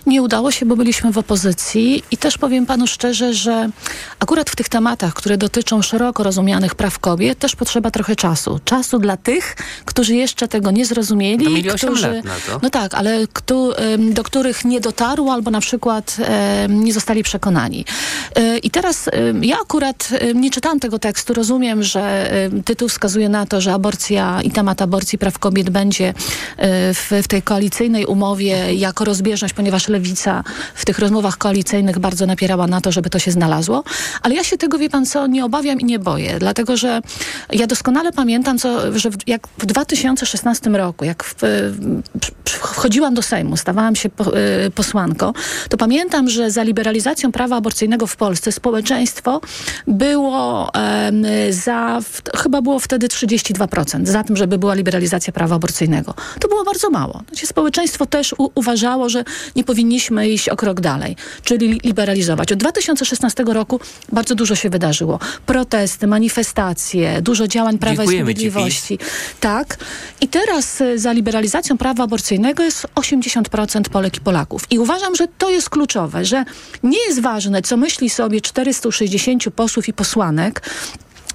Nie 0.06 0.22
udało 0.22 0.50
się, 0.50 0.66
bo 0.66 0.76
byliśmy 0.76 1.12
w 1.12 1.18
opozycji 1.18 2.02
i 2.10 2.16
też 2.16 2.38
powiem 2.38 2.66
panu 2.66 2.86
szczerze, 2.86 3.34
że 3.34 3.70
akurat 4.20 4.50
w 4.50 4.56
tych 4.56 4.68
tematach, 4.68 5.14
które 5.14 5.36
dotyczą 5.36 5.82
szeroko 5.82 6.22
rozumianych 6.22 6.74
praw 6.74 6.98
kobiet, 6.98 7.38
też 7.38 7.56
potrzeba 7.56 7.90
trochę 7.90 8.16
czasu. 8.16 8.60
Czasu 8.64 8.98
dla 8.98 9.16
tych, 9.16 9.56
którzy 9.84 10.14
jeszcze 10.14 10.48
tego 10.48 10.70
nie 10.70 10.86
zrozumieli. 10.86 11.70
Osiem 11.70 11.90
którzy, 11.90 12.12
lat 12.12 12.24
na 12.24 12.34
to. 12.46 12.60
No 12.62 12.70
tak, 12.70 12.94
ale 12.94 13.26
kto, 13.32 13.76
do 13.98 14.22
których 14.22 14.64
nie 14.64 14.80
dotarło 14.80 15.32
albo 15.32 15.50
na 15.50 15.60
przykład 15.60 16.16
nie 16.68 16.92
zostali 16.92 17.22
przekonani. 17.22 17.84
E, 18.34 18.58
I 18.58 18.70
teraz 18.70 19.10
ja 19.40 19.56
akurat 19.62 20.08
nie 20.34 20.50
czytałam 20.50 20.80
tego 20.80 20.98
tekstu. 20.98 21.34
Rozumiem, 21.34 21.82
że 21.82 22.30
tytuł 22.64 22.88
wskazuje 22.88 23.28
na 23.28 23.46
to, 23.46 23.60
że 23.60 23.72
aborcja 23.72 24.42
i 24.42 24.50
temat 24.50 24.82
aborcji 24.82 25.18
praw 25.18 25.38
kobiet 25.38 25.70
będzie 25.70 26.08
e, 26.08 26.14
w, 26.94 27.10
w 27.22 27.28
tej 27.28 27.42
koalicyjnej 27.42 28.06
umowie 28.06 28.74
jako 28.74 29.04
rozbieżność, 29.04 29.54
ponieważ 29.54 29.88
Lewica 29.96 30.44
w 30.74 30.84
tych 30.84 30.98
rozmowach 30.98 31.38
koalicyjnych 31.38 31.98
bardzo 31.98 32.26
napierała 32.26 32.66
na 32.66 32.80
to, 32.80 32.92
żeby 32.92 33.10
to 33.10 33.18
się 33.18 33.30
znalazło. 33.30 33.84
Ale 34.22 34.34
ja 34.34 34.44
się 34.44 34.58
tego, 34.58 34.78
wie 34.78 34.90
pan 34.90 35.06
co, 35.06 35.26
nie 35.26 35.44
obawiam 35.44 35.80
i 35.80 35.84
nie 35.84 35.98
boję, 35.98 36.36
dlatego 36.38 36.76
że 36.76 37.00
ja 37.52 37.66
doskonale 37.66 38.12
pamiętam, 38.12 38.58
co, 38.58 38.98
że 38.98 39.10
w, 39.10 39.16
jak 39.26 39.48
w 39.58 39.66
2016 39.66 40.70
roku, 40.70 41.04
jak 41.04 41.24
w, 41.24 41.34
w, 41.40 41.96
wchodziłam 42.50 43.14
do 43.14 43.22
Sejmu, 43.22 43.56
stawałam 43.56 43.96
się 43.96 44.08
po, 44.08 44.38
y, 44.38 44.70
posłanką, 44.70 45.32
to 45.68 45.76
pamiętam, 45.76 46.28
że 46.28 46.50
za 46.50 46.62
liberalizacją 46.62 47.32
prawa 47.32 47.56
aborcyjnego 47.56 48.06
w 48.06 48.16
Polsce 48.16 48.52
społeczeństwo 48.52 49.40
było 49.86 50.70
em, 50.74 51.24
za, 51.50 52.00
w, 52.02 52.22
chyba 52.38 52.62
było 52.62 52.78
wtedy 52.78 53.08
32%, 53.08 54.06
za 54.06 54.24
tym, 54.24 54.36
żeby 54.36 54.58
była 54.58 54.74
liberalizacja 54.74 55.32
prawa 55.32 55.56
aborcyjnego. 55.56 56.14
To 56.40 56.48
było 56.48 56.64
bardzo 56.64 56.90
mało. 56.90 57.22
Znaczy, 57.28 57.46
społeczeństwo 57.46 58.06
też 58.06 58.34
u, 58.38 58.50
uważało, 58.54 59.08
że 59.08 59.24
nie 59.56 59.64
powinniśmy 59.86 60.28
iść 60.28 60.48
o 60.48 60.56
krok 60.56 60.80
dalej, 60.80 61.16
czyli 61.44 61.66
li- 61.68 61.80
liberalizować. 61.84 62.52
Od 62.52 62.58
2016 62.58 63.44
roku 63.46 63.80
bardzo 64.12 64.34
dużo 64.34 64.54
się 64.54 64.70
wydarzyło. 64.70 65.18
Protesty, 65.46 66.06
manifestacje, 66.06 67.22
dużo 67.22 67.48
działań 67.48 67.78
Prawa 67.78 67.96
Dziękujemy 67.96 68.32
i 68.32 68.34
ci, 68.34 68.50
Sprawiedliwości. 68.50 68.98
Tak. 69.40 69.76
I 70.20 70.28
teraz 70.28 70.80
y, 70.80 70.98
za 70.98 71.12
liberalizacją 71.12 71.78
prawa 71.78 72.04
aborcyjnego 72.04 72.62
jest 72.62 72.86
80% 72.94 73.88
Polek 73.88 74.16
i 74.16 74.20
Polaków. 74.20 74.62
I 74.70 74.78
uważam, 74.78 75.16
że 75.16 75.26
to 75.38 75.50
jest 75.50 75.70
kluczowe, 75.70 76.24
że 76.24 76.44
nie 76.82 76.98
jest 77.06 77.20
ważne, 77.20 77.62
co 77.62 77.76
myśli 77.76 78.10
sobie 78.10 78.40
460 78.40 79.44
posłów 79.50 79.88
i 79.88 79.92
posłanek, 79.92 80.62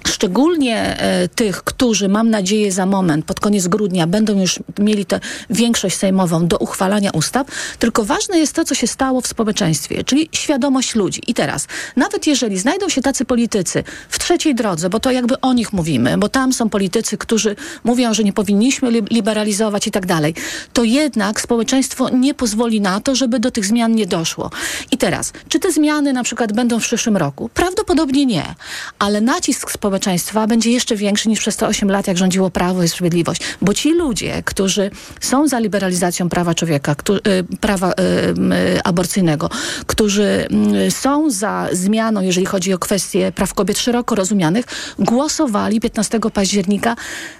Szczególnie 0.06 1.00
e, 1.00 1.28
tych, 1.28 1.64
którzy 1.64 2.08
mam 2.08 2.30
nadzieję 2.30 2.72
za 2.72 2.86
moment, 2.86 3.24
pod 3.24 3.40
koniec 3.40 3.68
grudnia, 3.68 4.06
będą 4.06 4.40
już 4.40 4.60
mieli 4.78 5.06
tę 5.06 5.20
większość 5.50 5.96
sejmową 5.96 6.46
do 6.46 6.58
uchwalania 6.58 7.10
ustaw, 7.10 7.46
tylko 7.78 8.04
ważne 8.04 8.38
jest 8.38 8.52
to, 8.52 8.64
co 8.64 8.74
się 8.74 8.86
stało 8.86 9.20
w 9.20 9.26
społeczeństwie, 9.26 10.04
czyli 10.04 10.28
świadomość 10.32 10.94
ludzi. 10.94 11.22
I 11.26 11.34
teraz, 11.34 11.66
nawet 11.96 12.26
jeżeli 12.26 12.58
znajdą 12.58 12.88
się 12.88 13.02
tacy 13.02 13.24
politycy 13.24 13.84
w 14.08 14.18
trzeciej 14.18 14.54
drodze, 14.54 14.90
bo 14.90 15.00
to 15.00 15.10
jakby 15.10 15.40
o 15.40 15.52
nich 15.52 15.72
mówimy, 15.72 16.18
bo 16.18 16.28
tam 16.28 16.52
są 16.52 16.68
politycy, 16.68 17.18
którzy 17.18 17.56
mówią, 17.84 18.14
że 18.14 18.24
nie 18.24 18.32
powinniśmy 18.32 18.90
li- 18.90 19.02
liberalizować 19.10 19.86
i 19.86 19.90
tak 19.90 20.06
dalej, 20.06 20.34
to 20.72 20.84
jednak 20.84 21.40
społeczeństwo 21.40 22.08
nie 22.08 22.34
pozwoli 22.34 22.80
na 22.80 23.00
to, 23.00 23.14
żeby 23.14 23.40
do 23.40 23.50
tych 23.50 23.66
zmian 23.66 23.94
nie 23.94 24.06
doszło. 24.06 24.50
I 24.90 24.98
teraz, 24.98 25.32
czy 25.48 25.58
te 25.58 25.72
zmiany 25.72 26.12
na 26.12 26.22
przykład 26.22 26.52
będą 26.52 26.80
w 26.80 26.82
przyszłym 26.82 27.16
roku? 27.16 27.50
Prawdopodobnie 27.54 28.26
nie, 28.26 28.54
ale 28.98 29.20
nacisk 29.20 29.70
społeczeństwa 29.70 29.91
będzie 30.48 30.70
jeszcze 30.70 30.96
większy 30.96 31.28
niż 31.28 31.40
przez 31.40 31.56
te 31.56 31.66
8 31.66 31.90
lat, 31.90 32.06
jak 32.06 32.18
rządziło 32.18 32.50
Prawo 32.50 32.82
i 32.82 32.88
Sprawiedliwość. 32.88 33.42
Bo 33.62 33.74
ci 33.74 33.94
ludzie, 33.94 34.42
którzy 34.44 34.90
są 35.20 35.48
za 35.48 35.58
liberalizacją 35.58 36.28
prawa 36.28 36.54
człowieka, 36.54 36.96
y, 37.26 37.58
prawa 37.58 37.90
y, 37.90 37.94
y, 38.76 38.82
aborcyjnego, 38.84 39.50
którzy 39.86 40.48
są 40.90 41.30
za 41.30 41.68
zmianą, 41.72 42.20
jeżeli 42.20 42.46
chodzi 42.46 42.72
o 42.72 42.78
kwestie 42.78 43.32
praw 43.32 43.54
kobiet 43.54 43.78
szeroko 43.78 44.14
rozumianych, 44.14 44.64
głosowali 44.98 45.80
15 45.80 46.20
października 46.34 46.96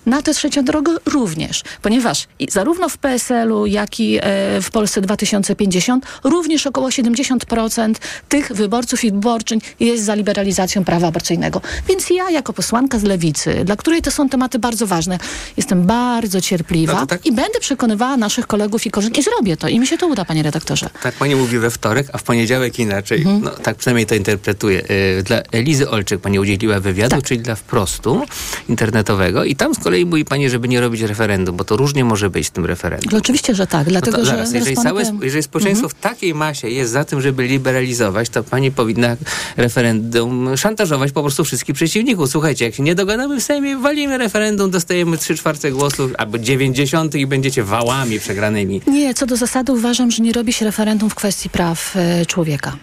na 0.07 0.23
tę 0.23 0.35
trzecią 0.35 0.65
drogę 0.65 0.93
również. 1.07 1.63
Ponieważ 1.83 2.27
zarówno 2.51 2.89
w 2.89 2.99
PSL-u, 2.99 3.67
jak 3.67 4.01
i 4.01 4.19
e, 4.19 4.21
w 4.61 4.71
Polsce 4.71 5.01
2050 5.01 6.07
również 6.25 6.67
około 6.67 6.89
70% 6.89 7.95
tych 8.29 8.53
wyborców 8.53 9.05
i 9.05 9.11
wyborczyń 9.11 9.61
jest 9.81 10.05
za 10.05 10.15
liberalizacją 10.15 10.85
prawa 10.85 11.09
aborcyjnego. 11.09 11.61
Więc 11.89 12.11
ja 12.11 12.31
jako 12.43 12.53
posłanka 12.53 12.99
z 12.99 13.03
Lewicy, 13.03 13.65
dla 13.65 13.77
której 13.77 14.03
to 14.03 14.11
są 14.11 14.29
tematy 14.29 14.59
bardzo 14.59 14.87
ważne, 14.87 15.19
jestem 15.57 15.87
bardzo 15.87 16.41
cierpliwa 16.41 17.01
No 17.01 17.07
tak- 17.07 17.27
i 17.27 17.33
będę 17.33 17.61
przekonywała 17.61 18.17
naszych 18.17 18.47
kolegów 18.47 18.87
i 18.87 18.91
koleżanki 18.91 19.21
i 19.21 19.25
zrobię 19.25 19.57
to. 19.57 19.69
I 19.69 19.81
mi 19.81 19.87
się 19.87 19.99
to 19.99 20.07
uda, 20.07 20.25
panie 20.25 20.43
redaktorze. 20.43 20.91
Tak 21.03 21.15
pani 21.15 21.35
mówi 21.35 21.59
we 21.59 21.71
wtorek, 21.71 22.07
a 22.13 22.19
w 22.19 22.23
poniedziałek 22.23 22.79
inaczej. 22.79 23.19
Mhm. 23.19 23.43
No, 23.45 23.51
tak 23.51 23.77
przynajmniej 23.77 24.07
to 24.07 24.15
interpretuję. 24.15 24.83
Y, 24.91 25.23
Dla 25.23 25.43
Elizy 25.53 25.91
Olczyk 25.91 26.21
pani 26.21 26.39
udzieliła 26.39 26.81
wywiadu, 26.81 27.17
Tak. 27.17 27.25
czyli 27.25 27.41
dla 27.41 27.55
wprostu 27.55 28.23
internetowego 28.69 29.45
i 29.45 29.57
tam 29.57 29.75
z 29.75 29.79
kolei 29.79 30.07
mówi 30.07 30.25
pani, 30.25 30.51
żeby 30.51 30.69
nie 30.69 30.81
robić 30.81 31.01
referendum, 31.01 31.57
bo 31.57 31.65
to 31.65 31.77
różnie 31.77 32.05
może 32.05 32.31
być 32.31 32.47
w 32.47 32.51
tym 32.51 32.67
referendum. 32.67 33.09
No, 33.13 33.19
oczywiście, 33.19 33.55
że 33.55 33.67
tak, 33.67 33.89
dlatego 33.89 34.17
no 34.17 34.19
to 34.19 34.31
że... 34.31 34.31
zaraz, 34.37 34.53
jeżeli, 34.53 34.77
całe, 34.77 35.03
jeżeli 35.23 35.43
społeczeństwo 35.43 35.89
w 35.89 35.95
takiej 35.95 36.35
masie 36.35 36.69
jest 36.69 36.93
za 36.93 37.05
tym, 37.05 37.21
żeby 37.21 37.47
liberalizować, 37.47 38.29
to 38.29 38.45
pani 38.45 38.71
powinna 38.71 39.17
referendum 39.57 40.57
szantażować 40.57 41.13
po 41.13 41.23
prostu 41.23 41.45
wszystkich 41.45 41.75
przeciwników. 41.75 42.31
Słuchajcie, 42.33 42.65
jak 42.65 42.75
się 42.75 42.83
nie 42.83 42.95
dogadamy 42.95 43.41
w 43.41 43.43
Sejmie, 43.43 43.77
walimy 43.77 44.19
referendum, 44.19 44.71
dostajemy 44.71 45.19
3 45.19 45.35
czwarte 45.35 45.71
głosów 45.71 46.11
albo 46.19 46.39
90 46.39 47.15
i 47.15 47.27
będziecie 47.27 47.63
wałami 47.63 48.21
przegranymi. 48.21 48.81
Nie, 48.87 49.15
co 49.15 49.27
do 49.27 49.37
zasady 49.37 49.73
uważam, 49.73 50.11
że 50.11 50.23
nie 50.23 50.33
robi 50.33 50.53
się 50.53 50.65
referendum 50.65 51.11
w 51.11 51.15
kwestii 51.15 51.51
praw 51.51 51.97
e, 51.97 52.27
człowieka. 52.27 52.77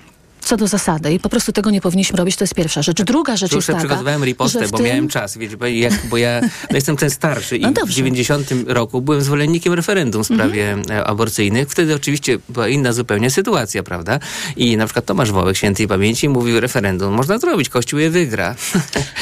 Co 0.49 0.57
do 0.57 0.67
zasady 0.67 1.13
i 1.13 1.19
po 1.19 1.29
prostu 1.29 1.51
tego 1.51 1.69
nie 1.69 1.81
powinniśmy 1.81 2.17
robić, 2.17 2.35
to 2.35 2.43
jest 2.43 2.53
pierwsza 2.55 2.81
rzecz. 2.81 3.01
Druga 3.03 3.37
rzecz 3.37 3.51
Już 3.51 3.55
jest 3.55 3.67
taka, 3.67 3.79
przygotowałem 3.79 4.23
ripostę, 4.23 4.67
bo 4.67 4.77
tym- 4.77 4.85
miałem 4.85 5.07
czas, 5.07 5.37
wiecie, 5.37 5.57
bo, 5.57 5.65
jak, 5.65 5.93
bo 6.09 6.17
ja 6.17 6.41
no 6.41 6.75
jestem 6.75 6.97
ten 6.97 7.09
starszy 7.09 7.57
i 7.57 7.61
No 7.61 7.71
w 7.71 7.73
dobrze. 7.73 7.95
90 7.95 8.49
roku 8.67 9.01
byłem 9.01 9.21
zwolennikiem 9.21 9.73
referendum 9.73 10.23
w 10.23 10.25
sprawie 10.25 10.71
Mhm. 10.71 11.03
aborcyjnych. 11.07 11.69
Wtedy 11.69 11.95
oczywiście 11.95 12.37
była 12.49 12.67
inna 12.67 12.93
zupełnie 12.93 13.31
sytuacja, 13.31 13.83
prawda? 13.83 14.19
I 14.55 14.77
na 14.77 14.85
przykład 14.85 15.05
Tomasz 15.05 15.31
Wołek, 15.31 15.57
świętej 15.57 15.87
pamięci, 15.87 16.29
mówił 16.29 16.59
referendum 16.59 17.13
można 17.13 17.37
zrobić, 17.37 17.69
Kościół 17.69 17.99
je 17.99 18.09
wygra. 18.09 18.55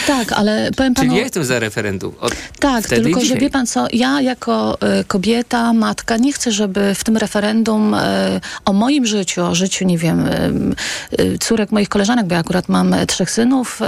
Tak, 0.08 0.32
ale 0.32 0.72
powiem 0.76 0.94
panu... 0.94 1.08
Czyli 1.08 1.18
ja 1.18 1.24
jestem 1.24 1.44
za 1.46 1.60
referendum. 1.60 2.13
Od 2.20 2.34
Tak, 2.60 2.88
tylko 2.88 3.22
że 3.26 3.36
wie 3.36 3.50
pan 3.50 3.68
co, 3.68 3.88
ja 3.94 4.22
jako 4.22 4.78
y, 5.00 5.04
kobieta, 5.04 5.74
matka, 5.74 6.18
nie 6.18 6.34
chcę, 6.34 6.52
żeby 6.52 6.96
w 6.96 7.04
tym 7.04 7.18
referendum 7.18 7.94
y, 7.94 7.98
o 8.66 8.74
moim 8.74 9.06
życiu, 9.06 9.42
o 9.46 9.56
życiu, 9.56 9.86
nie 9.86 9.98
wiem, 9.98 10.28
y, 10.28 11.16
córek 11.39 11.71
moich 11.71 11.89
koleżanek, 11.89 12.25
bo 12.27 12.34
ja 12.34 12.39
akurat 12.41 12.69
mam 12.69 12.93
e, 12.93 13.06
trzech 13.06 13.32
synów, 13.32 13.82
y, 13.82 13.86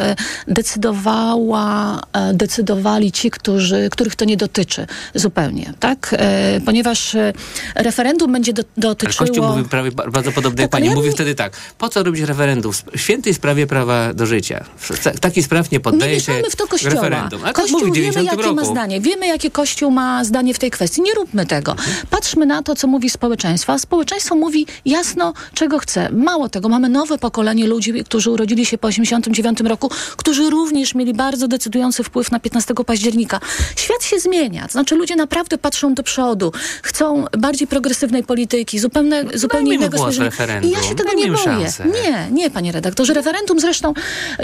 decydowała, 0.53 2.01
e, 2.13 2.33
decydowali 2.33 3.11
ci, 3.11 3.31
którzy, 3.31 3.89
których 3.91 4.15
to 4.15 4.25
nie 4.25 4.37
dotyczy 4.37 4.87
zupełnie, 5.15 5.73
tak? 5.79 6.15
E, 6.17 6.61
ponieważ 6.65 7.15
e, 7.15 7.33
referendum 7.75 8.31
będzie 8.31 8.53
do, 8.53 8.61
Ale 8.61 8.71
dotyczyło... 8.77 9.27
Kościół 9.27 9.45
mówił 9.47 9.65
prawie 9.65 9.91
ba- 9.91 10.07
bardzo 10.11 10.31
podobnie 10.31 10.61
jak 10.61 10.71
Tak, 10.71 10.79
pani. 10.79 10.89
ja 10.89 10.95
Mówił 10.95 11.09
nie- 11.09 11.15
wtedy 11.15 11.35
tak, 11.35 11.53
po 11.77 11.89
co 11.89 12.03
robić 12.03 12.21
referendum? 12.21 12.73
W 12.73 12.99
świętej 12.99 13.33
sprawie 13.33 13.67
prawa 13.67 14.13
do 14.13 14.25
życia. 14.25 14.65
W 14.77 15.03
ta- 15.03 15.11
takich 15.11 15.45
spraw 15.45 15.71
nie 15.71 15.75
Nie 15.75 15.79
poddaje 15.79 16.19
się 16.21 16.31
mieszamy 16.31 16.49
w 16.51 16.55
to 16.55 16.67
kościoła. 16.67 16.93
referendum. 16.95 17.41
A 17.43 17.45
tak 17.45 17.55
Kościół 17.55 17.79
w 17.79 17.83
wiemy, 17.83 17.95
90 17.95 18.25
jakie 18.25 18.41
roku. 18.43 18.55
ma 18.55 18.65
zdanie. 18.65 19.01
Wiemy, 19.01 19.27
jakie 19.27 19.51
Kościół 19.51 19.91
ma 19.91 20.23
zdanie 20.23 20.53
w 20.53 20.59
tej 20.59 20.71
kwestii. 20.71 21.01
Nie 21.01 21.13
róbmy 21.13 21.45
tego. 21.45 21.75
Patrzmy 22.09 22.45
na 22.45 22.63
to, 22.63 22.75
co 22.75 22.87
mówi 22.87 23.09
społeczeństwo. 23.09 23.73
A 23.73 23.79
społeczeństwo 23.79 24.35
mówi 24.35 24.65
jasno, 24.85 25.33
czego 25.53 25.79
chce. 25.79 26.09
Mało 26.11 26.49
tego, 26.49 26.69
mamy 26.69 26.89
nowe 26.89 27.09
pokolenie 27.17 27.67
ludzi, 27.67 28.04
którzy 28.04 28.32
urodzili 28.32 28.65
się 28.65 28.78
po 28.78 28.88
89 28.88 29.60
roku, 29.60 29.89
którzy 30.17 30.50
również 30.50 30.95
mieli 30.95 31.13
bardzo 31.13 31.48
decydujący 31.48 32.04
wpływ 32.04 32.32
na 32.32 32.39
15 32.39 32.74
października. 32.86 33.39
Świat 33.76 34.04
się 34.04 34.19
zmienia. 34.19 34.65
To 34.65 34.72
znaczy 34.72 34.95
ludzie 34.95 35.15
naprawdę 35.15 35.58
patrzą 35.58 35.93
do 35.93 36.04
przodu. 36.04 36.52
Chcą 36.84 37.26
bardziej 37.38 37.67
progresywnej 37.67 38.24
polityki, 38.24 38.80
zupełnie, 38.80 39.26
zupełnie 39.34 39.50
Dajmy 39.50 39.63
mu 39.63 39.74
innego 39.74 39.98
spojrzenia. 39.98 40.62
I 40.62 40.69
ja 40.69 40.84
się 40.84 40.95
tego 40.95 41.04
Dajmy 41.10 41.22
nie 41.22 41.32
boję. 41.32 41.43
szansę. 41.43 41.86
Nie, 41.86 42.28
nie, 42.32 42.50
panie 42.50 42.72
redaktorze. 42.72 43.13
Referendum 43.13 43.60
zresztą 43.60 43.93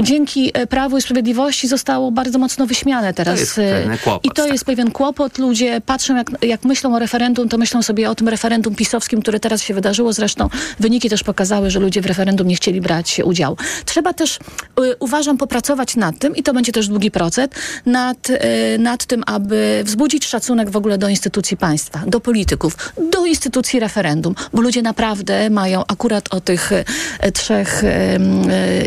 dzięki 0.02 0.52
e, 0.54 0.68
Prawu 0.68 0.98
i 0.98 1.02
Sprawiedliwości 1.02 1.68
zostało 1.68 2.12
bardzo 2.12 2.40
mocno 2.40 2.66
wyśmiane 2.66 3.14
teraz. 3.14 3.40
jest 3.40 3.58
e, 3.58 3.98
kłopot, 4.04 4.26
I 4.26 4.30
to 4.36 4.48
jest 4.48 4.66
pewien 4.66 4.92
kłopot. 4.92 5.38
Ludzie 5.38 5.82
patrzą, 5.86 6.16
jak, 6.16 6.32
jak 6.42 6.64
myślą 6.64 6.96
o 6.96 7.00
referendum, 7.00 7.50
to 7.50 7.58
myślą 7.58 7.82
sobie 7.82 8.10
o 8.10 8.16
tym 8.16 8.28
referendum 8.30 8.76
pisowskim, 8.76 9.22
które 9.22 9.40
teraz 9.40 9.62
się 9.62 9.74
wydarzyło. 9.74 10.14
Zresztą 10.14 10.50
wyniki 10.80 11.10
też 11.10 11.24
pokazały, 11.24 11.70
że 11.72 11.80
ludzie 11.80 12.02
w 12.02 12.06
referendum 12.06 12.48
nie 12.48 12.55
chcieli 12.56 12.76
chcieli 12.76 12.82
brać 12.82 13.22
udział. 13.24 13.58
Trzeba 13.86 14.14
też, 14.14 14.40
y, 14.80 14.96
uważam, 15.00 15.38
popracować 15.38 15.96
nad 15.96 16.20
tym, 16.20 16.36
i 16.36 16.44
to 16.44 16.54
będzie 16.54 16.72
też 16.72 16.88
długi 16.88 17.12
proces, 17.12 17.48
nad, 17.86 18.30
y, 18.30 18.36
nad 18.80 19.06
tym, 19.06 19.24
aby 19.26 19.82
wzbudzić 19.86 20.26
szacunek 20.26 20.70
w 20.70 20.76
ogóle 20.76 20.98
do 20.98 21.10
instytucji 21.10 21.58
państwa, 21.58 22.02
do 22.08 22.20
polityków, 22.20 22.78
do 23.12 23.26
instytucji 23.26 23.80
referendum, 23.80 24.36
bo 24.54 24.62
ludzie 24.62 24.82
naprawdę 24.82 25.50
mają 25.50 25.84
akurat 25.88 26.34
o 26.34 26.42
tych 26.42 26.72
y, 26.72 26.86
trzech 27.34 27.84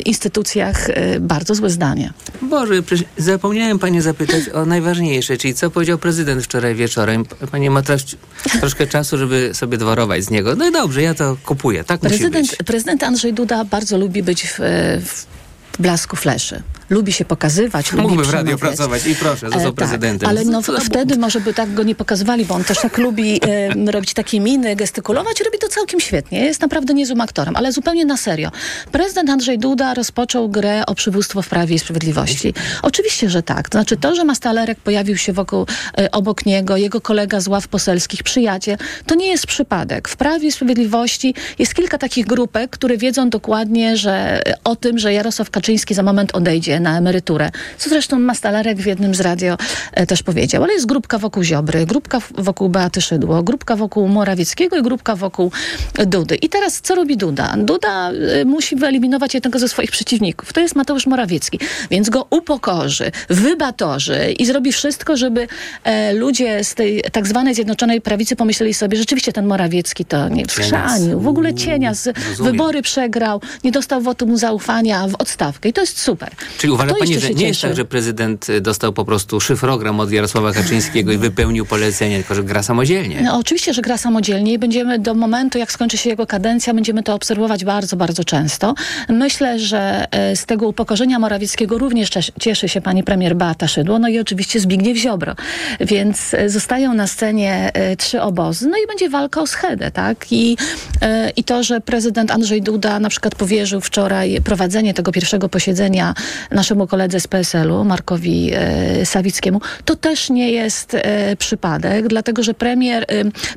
instytucjach 0.04 0.88
bardzo 1.20 1.54
złe 1.54 1.70
zdanie. 1.70 2.12
Boże, 2.42 2.74
zapomniałem 3.16 3.78
Panie 3.78 4.02
zapytać 4.02 4.48
o 4.48 4.66
najważniejsze, 4.66 5.36
czyli 5.36 5.54
co 5.54 5.70
powiedział 5.70 5.98
prezydent 5.98 6.44
wczoraj 6.44 6.74
wieczorem. 6.74 7.24
Pani 7.50 7.70
ma 7.70 7.82
teraz 7.82 8.02
troszkę 8.60 8.86
czasu, 8.86 9.18
żeby 9.18 9.50
sobie 9.54 9.78
dworować 9.78 10.24
z 10.24 10.30
niego. 10.30 10.56
No 10.56 10.68
i 10.68 10.72
dobrze, 10.72 11.02
ja 11.02 11.14
to 11.14 11.36
kupuję, 11.44 11.84
tak 11.84 12.02
musi 12.02 12.18
Prezydent, 12.18 12.50
być. 12.50 12.66
prezydent 12.66 13.02
Andrzej 13.02 13.32
Duda 13.32 13.57
bardzo 13.64 13.98
lubi 13.98 14.22
być 14.22 14.42
w, 14.46 14.58
w 15.04 15.26
blasku 15.78 16.16
fleszy. 16.16 16.62
Lubi 16.90 17.12
się 17.12 17.24
pokazywać, 17.24 17.92
lubi 17.92 18.02
Mógłby 18.02 18.24
w 18.24 18.30
radio 18.30 18.58
pracować 18.58 19.06
i 19.06 19.14
proszę, 19.14 19.50
został 19.50 19.68
E, 19.68 19.72
prezydentem. 19.72 20.18
Tak, 20.18 20.28
ale 20.28 20.44
no, 20.44 20.62
wtedy 20.62 21.16
może 21.16 21.40
by 21.40 21.54
tak 21.54 21.74
go 21.74 21.82
nie 21.82 21.94
pokazywali, 21.94 22.44
bo 22.44 22.54
on 22.54 22.64
też 22.64 22.78
tak 22.78 22.98
lubi 22.98 23.40
e, 23.86 23.90
robić 23.92 24.14
takie 24.14 24.40
miny, 24.40 24.76
gestykulować. 24.76 25.40
Robi 25.40 25.58
to 25.58 25.68
całkiem 25.68 26.00
świetnie. 26.00 26.44
Jest 26.44 26.60
naprawdę 26.60 26.94
niezłym 26.94 27.20
aktorem, 27.20 27.56
ale 27.56 27.72
zupełnie 27.72 28.04
na 28.04 28.16
serio. 28.16 28.50
Prezydent 28.92 29.30
Andrzej 29.30 29.58
Duda 29.58 29.94
rozpoczął 29.94 30.48
grę 30.48 30.86
o 30.86 30.94
przywództwo 30.94 31.42
w 31.42 31.48
Prawie 31.48 31.74
i 31.74 31.78
Sprawiedliwości. 31.78 32.54
Oczywiście, 32.82 33.30
że 33.30 33.42
tak. 33.42 33.68
To 33.68 33.78
znaczy 33.78 33.96
to, 33.96 34.14
że 34.14 34.24
Mastalerek 34.24 34.80
pojawił 34.80 35.16
się 35.16 35.32
wokół, 35.32 35.66
e, 35.98 36.10
obok 36.10 36.46
niego, 36.46 36.76
jego 36.76 37.00
kolega 37.00 37.40
z 37.40 37.48
ław 37.48 37.68
poselskich, 37.68 38.22
przyjaciel, 38.22 38.76
to 39.06 39.14
nie 39.14 39.26
jest 39.26 39.46
przypadek. 39.46 40.08
W 40.08 40.16
Prawie 40.16 40.48
i 40.48 40.52
Sprawiedliwości 40.52 41.34
jest 41.58 41.74
kilka 41.74 41.98
takich 41.98 42.26
grupek, 42.26 42.70
które 42.70 42.96
wiedzą 42.96 43.30
dokładnie, 43.30 43.96
że 43.96 44.42
o 44.64 44.76
tym, 44.76 44.98
że 44.98 45.12
Jarosław 45.12 45.50
Kaczyński 45.50 45.94
za 45.94 46.02
moment 46.02 46.34
odejdzie 46.34 46.77
na 46.80 46.98
emeryturę. 46.98 47.50
Co 47.78 47.90
zresztą 47.90 48.18
Mastalerek 48.18 48.78
w 48.78 48.86
jednym 48.86 49.14
z 49.14 49.20
radio 49.20 49.56
e, 49.92 50.06
też 50.06 50.22
powiedział. 50.22 50.64
Ale 50.64 50.72
jest 50.72 50.86
grupka 50.86 51.18
wokół 51.18 51.42
Ziobry, 51.42 51.86
grupka 51.86 52.20
wokół 52.38 52.68
Beaty 52.68 53.00
Szydło, 53.00 53.42
grupka 53.42 53.76
wokół 53.76 54.08
Morawieckiego 54.08 54.76
i 54.76 54.82
grupka 54.82 55.16
wokół 55.16 55.52
Dudy. 56.06 56.34
I 56.34 56.48
teraz 56.48 56.80
co 56.80 56.94
robi 56.94 57.16
Duda? 57.16 57.54
Duda 57.58 58.10
e, 58.10 58.44
musi 58.44 58.76
wyeliminować 58.76 59.34
jednego 59.34 59.58
ze 59.58 59.68
swoich 59.68 59.90
przeciwników. 59.90 60.52
To 60.52 60.60
jest 60.60 60.76
Mateusz 60.76 61.06
Morawiecki. 61.06 61.58
Więc 61.90 62.10
go 62.10 62.26
upokorzy, 62.30 63.12
wybatorzy 63.28 64.34
i 64.38 64.46
zrobi 64.46 64.72
wszystko, 64.72 65.16
żeby 65.16 65.46
e, 65.84 66.12
ludzie 66.12 66.64
z 66.64 66.74
tej 66.74 67.02
tak 67.12 67.26
zwanej 67.26 67.54
Zjednoczonej 67.54 68.00
Prawicy 68.00 68.36
pomyśleli 68.36 68.74
sobie, 68.74 68.98
rzeczywiście 68.98 69.32
ten 69.32 69.46
Morawiecki 69.46 70.04
to 70.04 70.28
nie 70.28 70.46
wschrzanił, 70.46 71.20
w 71.20 71.28
ogóle 71.28 71.54
cienia, 71.54 71.94
z, 71.94 72.18
wybory 72.38 72.82
przegrał, 72.82 73.40
nie 73.64 73.72
dostał 73.72 74.00
wotum 74.00 74.36
zaufania 74.36 75.08
w 75.08 75.14
odstawkę 75.14 75.68
i 75.68 75.72
to 75.72 75.80
jest 75.80 76.00
super. 76.00 76.30
Czyli 76.58 76.67
uważa 76.70 76.90
Kto 76.90 76.98
Pani, 76.98 77.20
że 77.20 77.30
nie 77.30 77.48
jest 77.48 77.60
tak, 77.60 77.76
że 77.76 77.84
prezydent 77.84 78.48
y, 78.48 78.60
dostał 78.60 78.92
po 78.92 79.04
prostu 79.04 79.40
szyfrogram 79.40 80.00
od 80.00 80.12
Jarosława 80.12 80.52
Kaczyńskiego 80.52 81.12
i 81.12 81.18
wypełnił 81.18 81.66
polecenie, 81.66 82.16
tylko 82.16 82.34
że 82.34 82.44
gra 82.44 82.62
samodzielnie? 82.62 83.20
No, 83.22 83.38
oczywiście, 83.38 83.74
że 83.74 83.82
gra 83.82 83.98
samodzielnie 83.98 84.52
i 84.52 84.58
będziemy 84.58 84.98
do 84.98 85.14
momentu, 85.14 85.58
jak 85.58 85.72
skończy 85.72 85.96
się 85.96 86.10
jego 86.10 86.26
kadencja, 86.26 86.74
będziemy 86.74 87.02
to 87.02 87.14
obserwować 87.14 87.64
bardzo, 87.64 87.96
bardzo 87.96 88.24
często. 88.24 88.74
Myślę, 89.08 89.58
że 89.58 90.06
e, 90.10 90.36
z 90.36 90.46
tego 90.46 90.68
upokorzenia 90.68 91.18
Morawieckiego 91.18 91.78
również 91.78 92.10
cies- 92.10 92.30
cieszy 92.40 92.68
się 92.68 92.80
pani 92.80 93.02
premier 93.02 93.36
Beata 93.36 93.68
Szydło, 93.68 93.98
no 93.98 94.08
i 94.08 94.18
oczywiście 94.18 94.60
Zbigniew 94.60 94.98
Ziobro. 94.98 95.34
Więc 95.80 96.34
e, 96.34 96.48
zostają 96.48 96.94
na 96.94 97.06
scenie 97.06 97.70
e, 97.74 97.96
trzy 97.96 98.22
obozy, 98.22 98.68
no 98.68 98.76
i 98.84 98.86
będzie 98.86 99.08
walka 99.08 99.40
o 99.40 99.46
schedę, 99.46 99.90
tak? 99.90 100.26
I, 100.30 100.56
I 101.36 101.44
to, 101.44 101.62
że 101.62 101.80
prezydent 101.80 102.30
Andrzej 102.30 102.62
Duda 102.62 103.00
na 103.00 103.08
przykład 103.08 103.34
powierzył 103.34 103.80
wczoraj 103.80 104.40
prowadzenie 104.44 104.94
tego 104.94 105.12
pierwszego 105.12 105.48
posiedzenia 105.48 106.14
naszemu 106.58 106.86
koledze 106.86 107.20
z 107.20 107.26
PSL-u, 107.26 107.84
Markowi 107.84 108.50
e, 108.54 109.06
Sawickiemu, 109.06 109.60
to 109.84 109.96
też 109.96 110.30
nie 110.30 110.50
jest 110.50 110.94
e, 110.94 111.36
przypadek, 111.36 112.08
dlatego 112.08 112.42
że 112.42 112.54
premier, 112.54 113.02
e, 113.02 113.06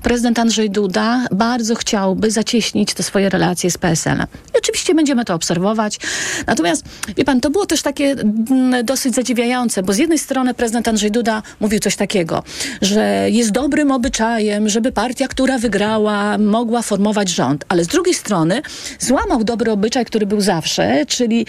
prezydent 0.04 0.40
Andrzej 0.40 0.70
Duda 0.70 1.26
bardzo 1.32 1.76
chciałby 1.76 2.32
zacieśnić 2.32 2.94
te 2.94 3.04
swoje 3.04 3.30
relacje 3.30 3.72
z 3.72 3.78
PSL-em. 3.78 4.28
I 4.56 4.58
oczywiście 4.58 4.96
będziemy 4.96 5.26
to 5.26 5.34
obserwować. 5.34 6.00
Natomiast, 6.48 6.84
wie 7.18 7.26
pan, 7.26 7.42
to 7.42 7.50
było 7.50 7.66
też 7.66 7.82
takie 7.82 8.12
mm, 8.12 8.86
dosyć 8.86 9.16
zadziwiające, 9.16 9.84
bo 9.84 9.94
z 9.94 9.98
jednej 9.98 10.20
strony 10.20 10.54
prezydent 10.54 10.88
Andrzej 10.88 11.12
Duda 11.12 11.44
mówił 11.60 11.80
coś 11.80 11.96
takiego, 11.96 12.44
że 12.82 13.30
jest 13.30 13.52
dobrym 13.52 13.92
obyczajem, 13.92 14.70
żeby 14.70 14.92
partia, 14.92 15.28
która 15.28 15.58
wygrała, 15.58 16.38
mogła 16.38 16.82
formować 16.82 17.30
rząd, 17.30 17.66
ale 17.68 17.84
z 17.84 17.88
drugiej 17.88 18.14
strony 18.14 18.62
złamał 19.00 19.44
dobry 19.44 19.72
obyczaj, 19.72 20.06
który 20.06 20.26
był 20.26 20.42
zawsze, 20.42 21.06
czyli 21.06 21.46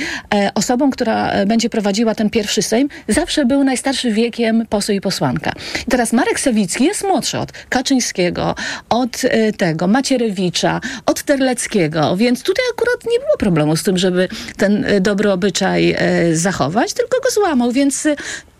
osobą, 0.55 0.91
która 0.91 1.42
będzie 1.47 1.71
prowadziła 1.71 2.15
ten 2.15 2.31
pierwszy 2.31 2.63
Sejm, 2.63 2.89
zawsze 3.09 3.45
był 3.45 3.65
najstarszy 3.65 4.13
wiekiem 4.13 4.67
poseł 4.69 4.97
i 4.97 5.01
posłanka. 5.01 5.53
I 5.87 5.91
teraz 5.91 6.13
Marek 6.13 6.41
Sawicki 6.41 6.85
jest 6.85 7.05
młodszy 7.05 7.39
od 7.39 7.53
Kaczyńskiego, 7.69 8.55
od 8.89 9.23
e, 9.25 9.53
tego 9.53 9.87
Macierewicza, 9.87 10.81
od 11.07 11.23
Terleckiego, 11.23 12.17
więc 12.17 12.43
tutaj 12.43 12.65
akurat 12.73 13.05
nie 13.13 13.19
było 13.19 13.37
problemu 13.39 13.77
z 13.77 13.83
tym, 13.83 13.99
żeby 13.99 14.29
ten 14.57 14.85
e, 14.85 15.01
dobry 15.01 15.33
obyczaj 15.33 15.95
e, 15.99 16.37
zachować, 16.37 16.93
tylko 16.93 17.21
go 17.21 17.31
złamał, 17.31 17.73
więc 17.73 18.07
e, 18.07 18.17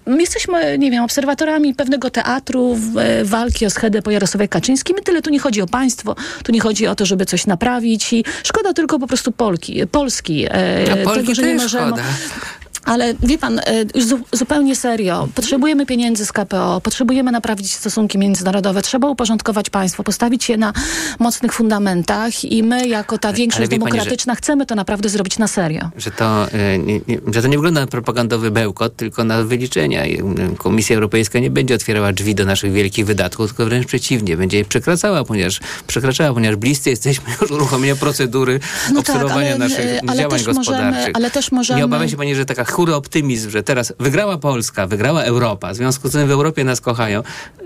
Jesteśmy, 0.07 0.79
nie 0.79 0.91
wiem, 0.91 1.05
obserwatorami 1.05 1.75
pewnego 1.75 2.11
teatru 2.11 2.79
e, 2.99 3.25
walki 3.25 3.67
o 3.67 3.71
schedę 3.71 4.03
po 4.03 4.11
Jarosławie 4.11 4.49
Kaczyńskim. 4.49 4.97
I 5.01 5.03
tyle 5.03 5.23
tu 5.23 5.31
nie 5.31 5.39
chodzi 5.39 5.63
o 5.63 5.67
państwo, 5.67 6.17
tu 6.45 6.53
nie 6.53 6.61
chodzi 6.61 6.87
o 6.87 6.95
to, 6.95 7.07
żeby 7.07 7.27
coś 7.27 7.47
naprawić 7.47 8.13
i 8.13 8.25
szkoda 8.43 8.73
tylko 8.73 8.99
po 8.99 9.07
prostu 9.07 9.33
Polki, 9.33 9.87
Polski. 9.87 10.45
E, 10.45 10.85
A 10.93 10.97
Polki 11.05 11.21
tego, 11.21 11.35
że 11.35 11.43
nie 11.43 11.55
możemy. 11.55 11.87
szkoda. 11.87 12.03
Ale 12.85 13.15
wie 13.23 13.39
pan, 13.39 13.59
e, 13.59 13.63
już 13.95 14.05
zu, 14.05 14.19
zupełnie 14.33 14.77
serio, 14.77 15.29
potrzebujemy 15.35 15.87
pieniędzy 15.87 16.27
z 16.27 16.33
KPO, 16.33 16.81
potrzebujemy 16.81 17.33
naprawić 17.33 17.75
stosunki 17.75 18.19
międzynarodowe, 18.19 18.83
trzeba 18.83 19.09
uporządkować 19.09 19.71
państwo, 19.71 20.03
postawić 20.03 20.49
je 20.49 20.57
na 20.57 20.73
mocnych 21.19 21.53
fundamentach 21.53 22.45
i 22.45 22.63
my, 22.63 22.89
jako 22.89 23.19
ta 23.19 23.33
większość 23.33 23.71
pani, 23.71 23.81
że- 23.81 23.85
demokratyczna, 23.91 24.35
chcemy 24.35 24.67
to 24.67 24.75
naprawdę 24.75 25.09
zrobić 25.09 25.39
na 25.39 25.49
serio. 25.49 25.91
Że 25.97 26.11
to, 26.11 26.47
y, 26.49 26.79
nie, 26.79 27.01
nie, 27.09 27.19
że 27.35 27.43
to 27.43 27.49
nie 27.49 27.57
wygląda 27.57 27.81
na 27.81 27.87
propagandowy 27.87 28.51
bełkot, 28.51 28.97
tylko 28.97 29.25
na 29.25 29.43
wyliczenia. 29.43 30.03
Komisja 30.59 30.97
Europejska 30.97 31.39
nie 31.39 31.51
będzie 31.51 31.75
otwierała 31.75 32.13
drzwi 32.13 32.35
do 32.35 32.45
naszych 32.45 32.73
wielkich 32.73 33.07
wydatków, 33.07 33.47
tylko 33.49 33.65
wręcz 33.65 33.87
przeciwnie, 33.87 34.37
będzie 34.37 34.59
je 34.59 34.65
przekraczała, 34.65 35.25
ponieważ 35.25 35.61
przekraczała, 35.87 36.35
ponieważ 36.35 36.57
bliscy 36.57 36.91
jesteśmy 36.91 37.25
już 37.43 37.51
uruchomienia 37.51 37.97
procedury 37.97 38.61
No 38.89 38.89
tak, 38.89 38.99
obserwowania 38.99 39.49
ale, 39.51 39.59
naszych 39.59 39.79
y, 39.81 40.01
ale 40.09 40.19
działań 40.19 40.39
też 40.39 40.47
możemy- 40.47 40.55
gospodarczych. 40.55 41.13
ale 41.17 41.31
też 41.31 41.53
możemy- 41.53 41.79
Nie 41.79 41.85
obawia 41.85 42.09
się 42.09 42.17
pani, 42.17 42.35
że 42.35 42.45
taka 42.45 42.65
chóry 42.73 42.95
optymizm, 42.95 43.51
że 43.51 43.63
teraz 43.63 43.93
wygrała 44.01 44.39
Polska, 44.39 44.87
wygrała 44.87 45.23
Europa, 45.23 45.73
w 45.73 45.77
związku 45.77 46.09
z 46.09 46.13
tym 46.13 46.29
w 46.29 46.31
Europie 46.31 46.65
nas 46.65 46.81
kochają, 46.81 47.23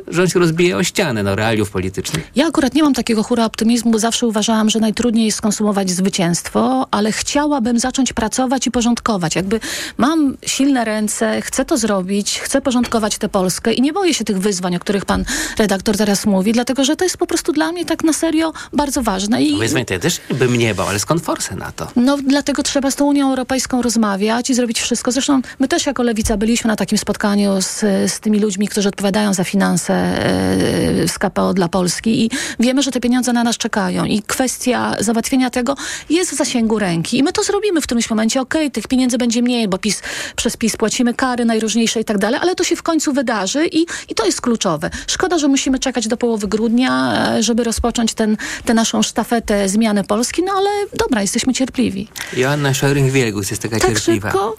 że 0.09 0.23
on 0.23 0.29
się 0.29 0.39
rozbije 0.39 0.77
o 0.77 0.85
ścianę 0.85 1.23
no, 1.23 1.35
realiów 1.35 1.71
politycznych. 1.71 2.31
Ja 2.37 2.47
akurat 2.47 2.75
nie 2.75 2.83
mam 2.83 2.95
takiego 2.95 3.23
hura 3.23 3.45
optymizmu, 3.45 3.91
bo 3.91 3.99
zawsze 3.99 4.27
uważałam, 4.27 4.71
że 4.71 4.81
najtrudniej 4.81 5.27
jest 5.27 5.39
skonsumować 5.39 5.91
zwycięstwo, 5.91 6.87
ale 6.91 7.13
chciałabym 7.13 7.79
zacząć 7.79 8.13
pracować 8.13 8.67
i 8.67 8.71
porządkować. 8.71 9.37
Jakby 9.37 9.61
mam 9.97 10.37
silne 10.47 10.85
ręce, 10.85 11.43
chcę 11.43 11.65
to 11.65 11.79
zrobić, 11.79 12.41
chcę 12.41 12.61
porządkować 12.61 13.19
tę 13.19 13.29
Polskę 13.29 13.73
i 13.73 13.83
nie 13.83 13.93
boję 13.93 14.15
się 14.15 14.25
tych 14.25 14.39
wyzwań, 14.39 14.77
o 14.77 14.79
których 14.79 15.05
pan 15.05 15.25
redaktor 15.59 15.97
teraz 15.97 16.27
mówi, 16.27 16.53
dlatego 16.53 16.85
że 16.85 16.97
to 16.97 17.05
jest 17.05 17.17
po 17.17 17.27
prostu 17.27 17.53
dla 17.53 17.73
mnie 17.73 17.85
tak 17.85 18.05
na 18.05 18.13
serio 18.13 18.53
bardzo 18.73 19.03
ważne. 19.03 19.43
I, 19.43 19.59
Wyzwań 19.59 19.85
to 19.85 19.95
ja 19.95 20.01
też 20.01 20.21
bym 20.35 20.57
nie 20.57 20.75
bał, 20.75 20.89
ale 20.89 20.99
skąd 20.99 21.23
forsę 21.23 21.57
na 21.57 21.73
to? 21.73 21.89
no, 21.97 22.19
dlatego 22.27 22.63
trzeba 22.63 22.91
z 22.91 22.97
tą 22.97 23.05
Unią 23.05 23.31
Europejską 23.31 23.83
rozmawiać 23.83 24.51
i 24.51 24.55
zrobić 24.55 24.81
wszystko. 24.81 24.96
Zresztą 25.09 25.41
my 25.59 25.69
też 25.69 25.87
jako 25.87 26.03
Lewica 26.03 26.37
byliśmy 26.37 26.69
na 26.69 26.77
takim 26.77 26.99
spotkaniu 26.99 27.63
z, 27.63 27.81
z 28.13 28.21
tymi 28.21 28.41
ludźmi, 28.41 28.69
którzy 28.69 28.89
odpowiadają 28.89 29.35
za 29.35 29.45
finanse 29.45 29.95
e, 29.95 31.09
z 31.09 31.19
KPO 31.19 31.55
dla 31.55 31.69
Polski 31.69 32.25
i 32.25 32.31
wiemy, 32.61 32.83
że 32.83 32.91
te 32.91 33.01
pieniądze 33.01 33.33
na 33.33 33.45
nas 33.45 33.57
czekają 33.57 34.05
i 34.05 34.23
kwestia 34.23 34.95
załatwienia 35.01 35.51
tego 35.51 35.77
jest 36.11 36.31
w 36.31 36.35
zasięgu 36.37 36.79
ręki. 36.79 37.19
I 37.19 37.23
my 37.23 37.33
to 37.33 37.43
zrobimy 37.43 37.81
w 37.81 37.85
którymś 37.85 38.11
momencie. 38.11 38.41
Okej, 38.41 38.71
tych 38.71 38.89
pieniędzy 38.89 39.19
będzie 39.19 39.43
mniej, 39.43 39.69
bo 39.69 39.79
PiS, 39.79 40.03
przez 40.37 40.57
PiS 40.57 40.77
płacimy 40.77 41.15
kary 41.15 41.45
najróżniejsze 41.45 42.01
i 42.01 42.05
tak 42.05 42.19
dalej, 42.19 42.41
ale 42.43 42.55
to 42.55 42.65
się 42.65 42.77
w 42.77 42.83
końcu 42.83 43.13
wydarzy 43.13 43.67
i, 43.67 43.87
i 44.09 44.15
to 44.15 44.27
jest 44.27 44.41
kluczowe. 44.41 44.91
Szkoda, 45.07 45.39
że 45.39 45.49
musimy 45.49 45.79
czekać 45.79 46.09
do 46.09 46.17
połowy 46.17 46.49
grudnia, 46.49 47.15
e, 47.37 47.43
żeby 47.43 47.65
rozpocząć 47.65 48.15
ten, 48.15 48.37
tę 48.65 48.75
naszą 48.75 49.03
sztafetę 49.03 49.69
zmiany 49.69 50.05
Polski, 50.05 50.43
no 50.43 50.53
ale 50.57 50.71
dobra, 50.99 51.23
jesteśmy 51.23 51.55
cierpliwi. 51.55 52.09
Joanna 52.37 52.73
Scheuring-Wielgus 52.73 53.51
jest 53.51 53.63
taka 53.63 53.79
Tak 53.79 53.89
cierpliwa. 53.89 54.31
szybko? 54.31 54.57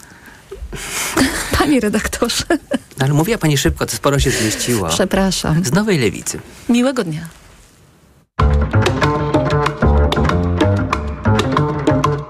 Panie 1.60 1.80
redaktorze, 1.80 2.44
No, 2.98 3.06
ale 3.06 3.14
mówiła 3.14 3.38
pani 3.38 3.58
szybko, 3.58 3.86
to 3.86 3.96
sporo 3.96 4.20
się 4.20 4.32
zmieściło. 4.32 4.90
przepraszam. 4.90 5.64
Z 5.66 5.72
Nowej 5.74 5.98
Lewicy. 6.00 6.40
Miłego 6.70 7.04
dnia. 7.04 7.28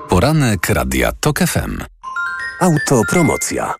Poranek 0.10 0.70
Radia 0.70 1.12
TOK 1.20 1.40
FM. 1.40 1.78
Autopromocja. 2.62 3.74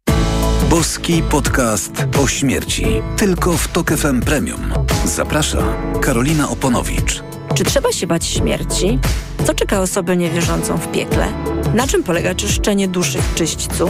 Boski 0.70 1.24
podcast 1.24 1.92
o 2.24 2.28
śmierci. 2.28 2.86
Tylko 3.18 3.58
w 3.58 3.68
TOK 3.68 3.92
FM 3.92 4.20
Premium. 4.22 4.74
Zaprasza 5.06 5.64
Karolina 6.02 6.50
Oponowicz. 6.50 7.24
Czy 7.56 7.64
trzeba 7.64 7.92
się 7.92 8.08
bać 8.08 8.26
śmierci? 8.26 9.00
Co 9.46 9.54
czeka 9.54 9.80
osobę 9.80 10.18
niewierzącą 10.18 10.78
w 10.78 10.92
piekle? 10.92 11.28
Na 11.74 11.88
czym 11.88 12.04
polega 12.04 12.36
czyszczenie 12.36 12.88
duszy 12.88 13.22
w 13.22 13.36
czyśćcu? 13.36 13.90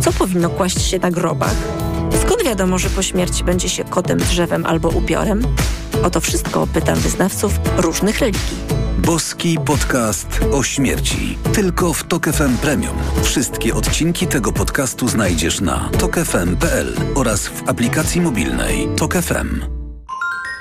Co 0.00 0.12
powinno 0.12 0.50
kłaść 0.50 0.82
się 0.82 0.98
na 0.98 1.10
grobach? 1.10 1.54
Skąd 2.22 2.44
wiadomo, 2.44 2.78
że 2.78 2.90
po 2.90 3.02
śmierci 3.02 3.44
będzie 3.44 3.68
się 3.68 3.84
kotem, 3.84 4.18
drzewem 4.18 4.66
albo 4.66 4.88
upiorem? 4.88 5.42
O 6.02 6.10
to 6.10 6.20
wszystko 6.20 6.66
pytam 6.66 6.98
wyznawców 6.98 7.52
różnych 7.76 8.18
religii. 8.18 8.56
Boski 8.98 9.58
podcast 9.64 10.40
o 10.52 10.62
śmierci. 10.62 11.38
Tylko 11.52 11.94
w 11.94 12.04
Tok 12.04 12.26
FM 12.26 12.56
Premium. 12.56 12.96
Wszystkie 13.22 13.74
odcinki 13.74 14.26
tego 14.26 14.52
podcastu 14.52 15.08
znajdziesz 15.08 15.60
na 15.60 15.90
tokefm.pl 15.98 16.94
oraz 17.14 17.46
w 17.48 17.68
aplikacji 17.68 18.20
mobilnej 18.20 18.88
Tok 18.96 19.14
FM. 19.14 19.64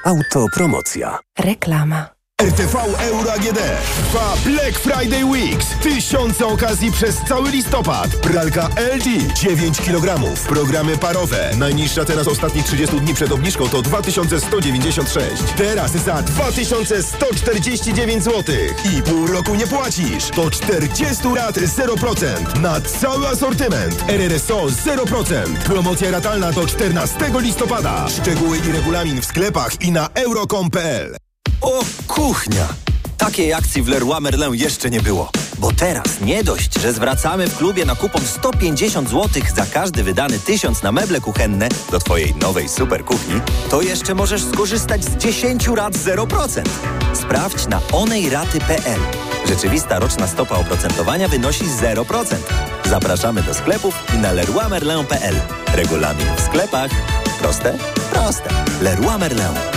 Autopromocja. 0.06 1.20
Reklama. 1.39 2.17
RTV 2.41 2.76
Euro 3.00 3.34
AGD 3.34 3.60
trwa 3.95 4.34
Black 4.45 4.80
Friday 4.80 5.26
Weeks. 5.26 5.67
Tysiące 5.82 6.45
okazji 6.45 6.91
przez 6.91 7.15
cały 7.28 7.52
listopad. 7.52 8.08
Pralka 8.08 8.69
LG 8.95 9.34
9 9.34 9.82
kg. 9.82 10.36
Programy 10.47 10.97
parowe. 10.97 11.52
Najniższa 11.58 12.06
teraz 12.06 12.28
ostatnich 12.28 12.65
30 12.65 13.00
dni 13.00 13.13
przed 13.13 13.32
obniżką 13.32 13.69
to 13.69 13.82
2196. 13.82 15.43
Teraz 15.58 15.91
za 15.91 16.21
2149 16.21 18.23
zł. 18.23 18.56
I 18.93 19.02
pół 19.02 19.28
roku 19.28 19.56
nie 19.56 19.67
płacisz. 19.67 20.30
To 20.36 20.52
40 20.52 21.23
rat 21.36 21.56
0%. 21.56 22.60
Na 22.62 22.82
cały 22.82 23.28
asortyment. 23.28 24.04
RRSO 24.08 24.65
0%. 24.65 25.58
Promocja 25.65 26.12
ratalna 26.12 26.52
do 26.52 26.67
14 26.67 27.15
listopada. 27.40 28.06
Szczegóły 28.10 28.58
i 28.58 28.71
regulamin 28.71 29.21
w 29.21 29.25
sklepach 29.25 29.81
i 29.81 29.92
na 29.92 30.10
euro.com.pl. 30.13 31.27
O, 31.62 31.83
kuchnia! 32.08 32.67
Takiej 33.17 33.54
akcji 33.54 33.81
w 33.81 33.87
Leroy 33.87 34.21
Merlin 34.21 34.56
jeszcze 34.56 34.89
nie 34.89 35.02
było. 35.02 35.31
Bo 35.60 35.71
teraz 35.71 36.21
nie 36.21 36.43
dość, 36.43 36.73
że 36.81 36.93
zwracamy 36.93 37.48
w 37.48 37.58
klubie 37.58 37.85
na 37.85 37.95
kupon 37.95 38.21
150 38.21 39.10
zł 39.10 39.41
za 39.56 39.65
każdy 39.65 40.04
wydany 40.04 40.39
tysiąc 40.39 40.83
na 40.83 40.91
meble 40.91 41.21
kuchenne 41.21 41.69
do 41.91 42.00
Twojej 42.00 42.35
nowej 42.35 42.69
super 42.69 43.06
kuchni, 43.06 43.41
to 43.69 43.81
jeszcze 43.81 44.15
możesz 44.15 44.43
skorzystać 44.43 45.04
z 45.06 45.17
10 45.17 45.67
rat 45.67 45.93
0%. 45.93 46.62
Sprawdź 47.13 47.67
na 47.67 47.81
onejraty.pl. 47.91 49.00
Rzeczywista 49.48 50.00
roczna 50.00 50.27
stopa 50.27 50.56
oprocentowania 50.56 51.27
wynosi 51.27 51.63
0%. 51.65 52.35
Zapraszamy 52.89 53.43
do 53.43 53.54
sklepów 53.54 53.95
i 54.15 54.17
na 54.17 54.31
leroymerlin.pl. 54.31 55.35
Regulamin 55.73 56.27
w 56.37 56.41
sklepach. 56.41 56.91
Proste? 57.39 57.77
Proste. 58.12 58.50
Leroy 58.81 59.17
Merlin. 59.17 59.77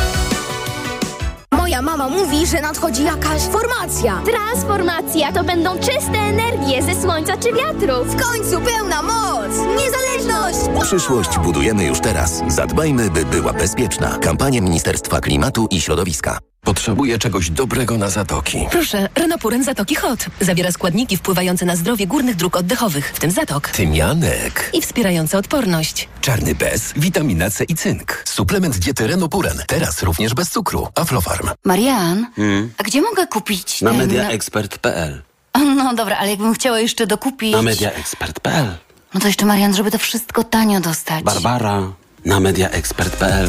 Moja 1.71 1.83
mama 1.83 2.09
mówi, 2.09 2.47
że 2.47 2.61
nadchodzi 2.61 3.05
jakaś 3.05 3.43
formacja. 3.43 4.23
Transformacja 4.25 5.33
to 5.33 5.45
będą 5.45 5.79
czyste 5.79 6.19
energie 6.19 6.83
ze 6.83 7.03
słońca 7.03 7.37
czy 7.37 7.53
wiatru. 7.53 8.05
W 8.05 8.23
końcu 8.23 8.61
pełna 8.61 9.03
moc! 9.03 9.51
Niezależność! 9.79 10.59
Przyszłość 10.83 11.39
budujemy 11.39 11.85
już 11.85 12.01
teraz. 12.01 12.43
Zadbajmy, 12.49 13.11
by 13.11 13.25
była 13.25 13.53
bezpieczna. 13.53 14.19
Kampania 14.19 14.61
Ministerstwa 14.61 15.21
Klimatu 15.21 15.67
i 15.71 15.81
Środowiska. 15.81 16.50
Potrzebuję 16.71 17.19
czegoś 17.19 17.51
dobrego 17.51 17.99
na 17.99 18.11
zatoki. 18.11 18.67
Proszę, 18.71 19.09
Renopuren 19.15 19.65
Zatoki 19.65 19.95
Hot. 19.95 20.27
Zawiera 20.41 20.73
składniki 20.73 21.17
wpływające 21.17 21.67
na 21.67 21.77
zdrowie 21.77 22.07
górnych 22.07 22.37
dróg 22.37 22.57
oddechowych, 22.57 23.07
w 23.15 23.21
tym 23.21 23.31
zatok. 23.31 23.69
Tymianek. 23.69 24.71
I 24.73 24.83
wspierające 24.83 25.39
odporność. 25.39 26.09
Czarny 26.21 26.55
bez, 26.55 26.93
witamina 26.97 27.51
C 27.51 27.65
i 27.65 27.75
cynk. 27.75 28.23
Suplement 28.27 28.79
diety 28.79 29.07
Renopuren. 29.07 29.63
Teraz 29.67 30.03
również 30.03 30.35
bez 30.35 30.51
cukru. 30.51 30.89
Aflofarm. 30.95 31.49
Marian, 31.65 32.27
a 32.79 32.83
gdzie 32.83 33.03
mogę 33.03 33.27
kupić 33.27 33.83
Na 33.83 33.91
ten... 33.91 33.99
mediaexpert.pl 33.99 35.23
No 35.77 35.95
dobra, 35.95 36.17
ale 36.17 36.31
jakbym 36.31 36.55
chciała 36.55 36.81
jeszcze 36.81 37.07
dokupić... 37.07 37.53
Na 37.53 37.63
mediaexpert.pl 37.63 38.67
No 39.15 39.21
to 39.21 39.27
jeszcze, 39.27 39.47
Marian, 39.47 39.75
żeby 39.75 39.91
to 39.91 39.99
wszystko 39.99 40.45
tanio 40.45 40.81
dostać. 40.81 41.25
Barbara 41.25 41.83
na 42.25 42.41
mediaexpert.pl 42.41 43.49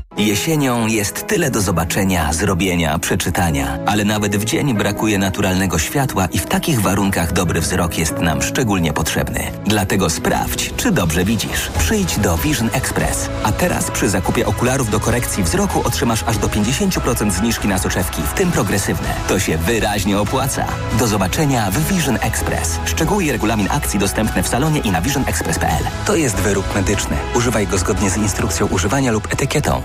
Jesienią 0.17 0.87
jest 0.87 1.27
tyle 1.27 1.51
do 1.51 1.61
zobaczenia, 1.61 2.33
zrobienia, 2.33 2.99
przeczytania, 2.99 3.79
ale 3.85 4.05
nawet 4.05 4.35
w 4.35 4.45
dzień 4.45 4.73
brakuje 4.73 5.17
naturalnego 5.17 5.79
światła 5.79 6.25
i 6.25 6.39
w 6.39 6.45
takich 6.45 6.81
warunkach 6.81 7.33
dobry 7.33 7.61
wzrok 7.61 7.97
jest 7.97 8.19
nam 8.19 8.41
szczególnie 8.41 8.93
potrzebny. 8.93 9.51
Dlatego 9.65 10.09
sprawdź, 10.09 10.73
czy 10.77 10.91
dobrze 10.91 11.25
widzisz. 11.25 11.69
Przyjdź 11.79 12.19
do 12.19 12.37
Vision 12.37 12.69
Express. 12.73 13.29
A 13.43 13.51
teraz 13.51 13.91
przy 13.91 14.09
zakupie 14.09 14.45
okularów 14.45 14.89
do 14.89 14.99
korekcji 14.99 15.43
wzroku 15.43 15.81
otrzymasz 15.85 16.23
aż 16.27 16.37
do 16.37 16.47
50% 16.47 17.31
zniżki 17.31 17.67
na 17.67 17.77
soczewki, 17.77 18.21
w 18.21 18.33
tym 18.33 18.51
progresywne. 18.51 19.09
To 19.27 19.39
się 19.39 19.57
wyraźnie 19.57 20.19
opłaca. 20.19 20.67
Do 20.99 21.07
zobaczenia 21.07 21.71
w 21.71 21.93
Vision 21.93 22.17
Express. 22.21 22.79
Szczegóły 22.85 23.23
i 23.23 23.31
regulamin 23.31 23.67
akcji 23.71 23.99
dostępne 23.99 24.43
w 24.43 24.47
salonie 24.47 24.79
i 24.79 24.91
na 24.91 25.01
visionexpress.pl. 25.01 25.83
To 26.05 26.15
jest 26.15 26.35
wyrób 26.35 26.75
medyczny. 26.75 27.17
Używaj 27.35 27.67
go 27.67 27.77
zgodnie 27.77 28.09
z 28.09 28.17
instrukcją 28.17 28.67
używania 28.67 29.11
lub 29.11 29.33
etykietą. 29.33 29.81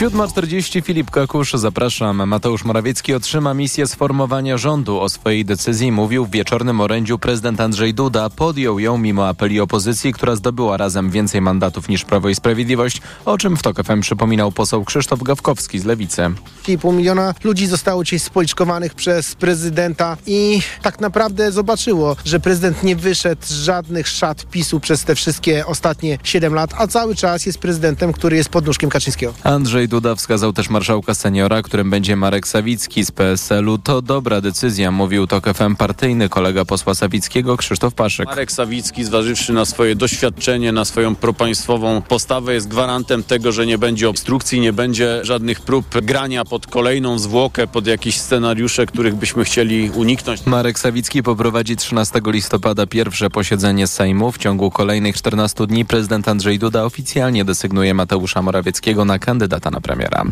7.40 0.00 0.82
Filip 0.82 1.10
Kakusz, 1.10 1.52
zapraszam. 1.52 2.28
Mateusz 2.28 2.64
Morawiecki 2.64 3.14
otrzyma 3.14 3.54
misję 3.54 3.86
sformowania 3.86 4.58
rządu. 4.58 5.00
O 5.00 5.08
swojej 5.08 5.44
decyzji 5.44 5.92
mówił 5.92 6.26
w 6.26 6.30
wieczornym 6.30 6.80
orędziu 6.80 7.18
prezydent 7.18 7.60
Andrzej 7.60 7.94
Duda. 7.94 8.30
Podjął 8.30 8.78
ją 8.78 8.98
mimo 8.98 9.28
apeli 9.28 9.60
opozycji, 9.60 10.12
która 10.12 10.36
zdobyła 10.36 10.76
razem 10.76 11.10
więcej 11.10 11.40
mandatów 11.40 11.88
niż 11.88 12.04
Prawo 12.04 12.28
i 12.28 12.34
Sprawiedliwość, 12.34 13.02
o 13.24 13.38
czym 13.38 13.56
w 13.56 13.62
TOK 13.62 13.82
FM 13.84 14.00
przypominał 14.00 14.52
poseł 14.52 14.84
Krzysztof 14.84 15.22
Gawkowski 15.22 15.78
z 15.78 15.84
Lewicy. 15.84 16.22
2,5 16.66 16.94
miliona 16.94 17.34
ludzi 17.44 17.66
zostało 17.66 18.04
dzisiaj 18.04 18.18
spoliczkowanych 18.18 18.94
przez 18.94 19.34
prezydenta 19.34 20.16
i 20.26 20.60
tak 20.82 21.00
naprawdę 21.00 21.52
zobaczyło, 21.52 22.16
że 22.24 22.40
prezydent 22.40 22.82
nie 22.82 22.96
wyszedł 22.96 23.42
z 23.44 23.50
żadnych 23.50 24.08
szat 24.08 24.46
PiSu 24.50 24.80
przez 24.80 25.04
te 25.04 25.14
wszystkie 25.14 25.66
ostatnie 25.66 26.18
7 26.22 26.54
lat, 26.54 26.74
a 26.78 26.86
cały 26.86 27.14
czas 27.14 27.46
jest 27.46 27.58
prezydentem, 27.58 28.12
który 28.12 28.36
jest 28.36 28.48
pod 28.48 28.66
nóżkiem 28.66 28.90
Kaczyńskiego. 28.90 29.34
Andrzej 29.44 29.89
Duda 29.90 30.14
wskazał 30.14 30.52
też 30.52 30.70
marszałka 30.70 31.14
seniora, 31.14 31.62
którym 31.62 31.90
będzie 31.90 32.16
Marek 32.16 32.48
Sawicki 32.48 33.04
z 33.04 33.10
PSL-u. 33.10 33.78
To 33.78 34.02
dobra 34.02 34.40
decyzja, 34.40 34.90
mówił 34.90 35.26
TOK 35.26 35.44
FM 35.54 35.76
partyjny 35.76 36.28
kolega 36.28 36.64
posła 36.64 36.94
Sawickiego 36.94 37.56
Krzysztof 37.56 37.94
Paszek. 37.94 38.26
Marek 38.26 38.52
Sawicki, 38.52 39.04
zważywszy 39.04 39.52
na 39.52 39.64
swoje 39.64 39.94
doświadczenie, 39.94 40.72
na 40.72 40.84
swoją 40.84 41.14
propaństwową 41.14 42.02
postawę, 42.02 42.54
jest 42.54 42.68
gwarantem 42.68 43.22
tego, 43.22 43.52
że 43.52 43.66
nie 43.66 43.78
będzie 43.78 44.08
obstrukcji, 44.08 44.60
nie 44.60 44.72
będzie 44.72 45.20
żadnych 45.24 45.60
prób 45.60 46.00
grania 46.02 46.44
pod 46.44 46.66
kolejną 46.66 47.18
zwłokę, 47.18 47.66
pod 47.66 47.86
jakieś 47.86 48.20
scenariusze, 48.20 48.86
których 48.86 49.14
byśmy 49.14 49.44
chcieli 49.44 49.90
uniknąć. 49.90 50.46
Marek 50.46 50.78
Sawicki 50.78 51.22
poprowadzi 51.22 51.76
13 51.76 52.20
listopada 52.26 52.86
pierwsze 52.86 53.30
posiedzenie 53.30 53.86
Sejmu. 53.86 54.32
W 54.32 54.38
ciągu 54.38 54.70
kolejnych 54.70 55.16
14 55.16 55.66
dni 55.66 55.84
prezydent 55.84 56.28
Andrzej 56.28 56.58
Duda 56.58 56.84
oficjalnie 56.84 57.44
desygnuje 57.44 57.94
Mateusza 57.94 58.42
Morawieckiego 58.42 59.04
na 59.04 59.18
kandydata 59.18 59.70
na 59.70 59.79
premiera. 59.80 60.24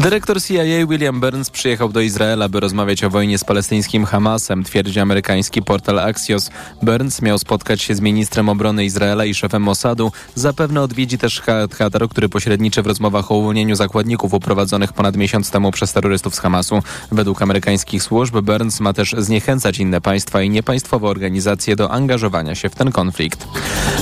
Dyrektor 0.00 0.42
CIA 0.42 0.86
William 0.88 1.20
Burns 1.20 1.50
przyjechał 1.50 1.88
do 1.88 2.00
Izraela, 2.00 2.48
by 2.48 2.60
rozmawiać 2.60 3.04
o 3.04 3.10
wojnie 3.10 3.38
z 3.38 3.44
palestyńskim 3.44 4.04
Hamasem, 4.04 4.64
twierdzi 4.64 5.00
amerykański 5.00 5.62
portal 5.62 5.98
Axios. 5.98 6.50
Burns 6.82 7.22
miał 7.22 7.38
spotkać 7.38 7.82
się 7.82 7.94
z 7.94 8.00
ministrem 8.00 8.48
obrony 8.48 8.84
Izraela 8.84 9.24
i 9.24 9.34
szefem 9.34 9.62
Mossadu. 9.62 10.12
Zapewne 10.34 10.82
odwiedzi 10.82 11.18
też 11.18 11.42
Katar, 11.78 12.08
który 12.08 12.28
pośredniczy 12.28 12.82
w 12.82 12.86
rozmowach 12.86 13.32
o 13.32 13.34
uwolnieniu 13.34 13.76
zakładników 13.76 14.34
uprowadzonych 14.34 14.92
ponad 14.92 15.16
miesiąc 15.16 15.50
temu 15.50 15.70
przez 15.70 15.92
terrorystów 15.92 16.34
z 16.34 16.38
Hamasu. 16.38 16.82
Według 17.12 17.42
amerykańskich 17.42 18.02
służb 18.02 18.40
Burns 18.40 18.80
ma 18.80 18.92
też 18.92 19.14
zniechęcać 19.18 19.78
inne 19.78 20.00
państwa 20.00 20.42
i 20.42 20.50
niepaństwowe 20.50 21.08
organizacje 21.08 21.76
do 21.76 21.90
angażowania 21.90 22.54
się 22.54 22.68
w 22.68 22.74
ten 22.74 22.92
konflikt. 22.92 23.46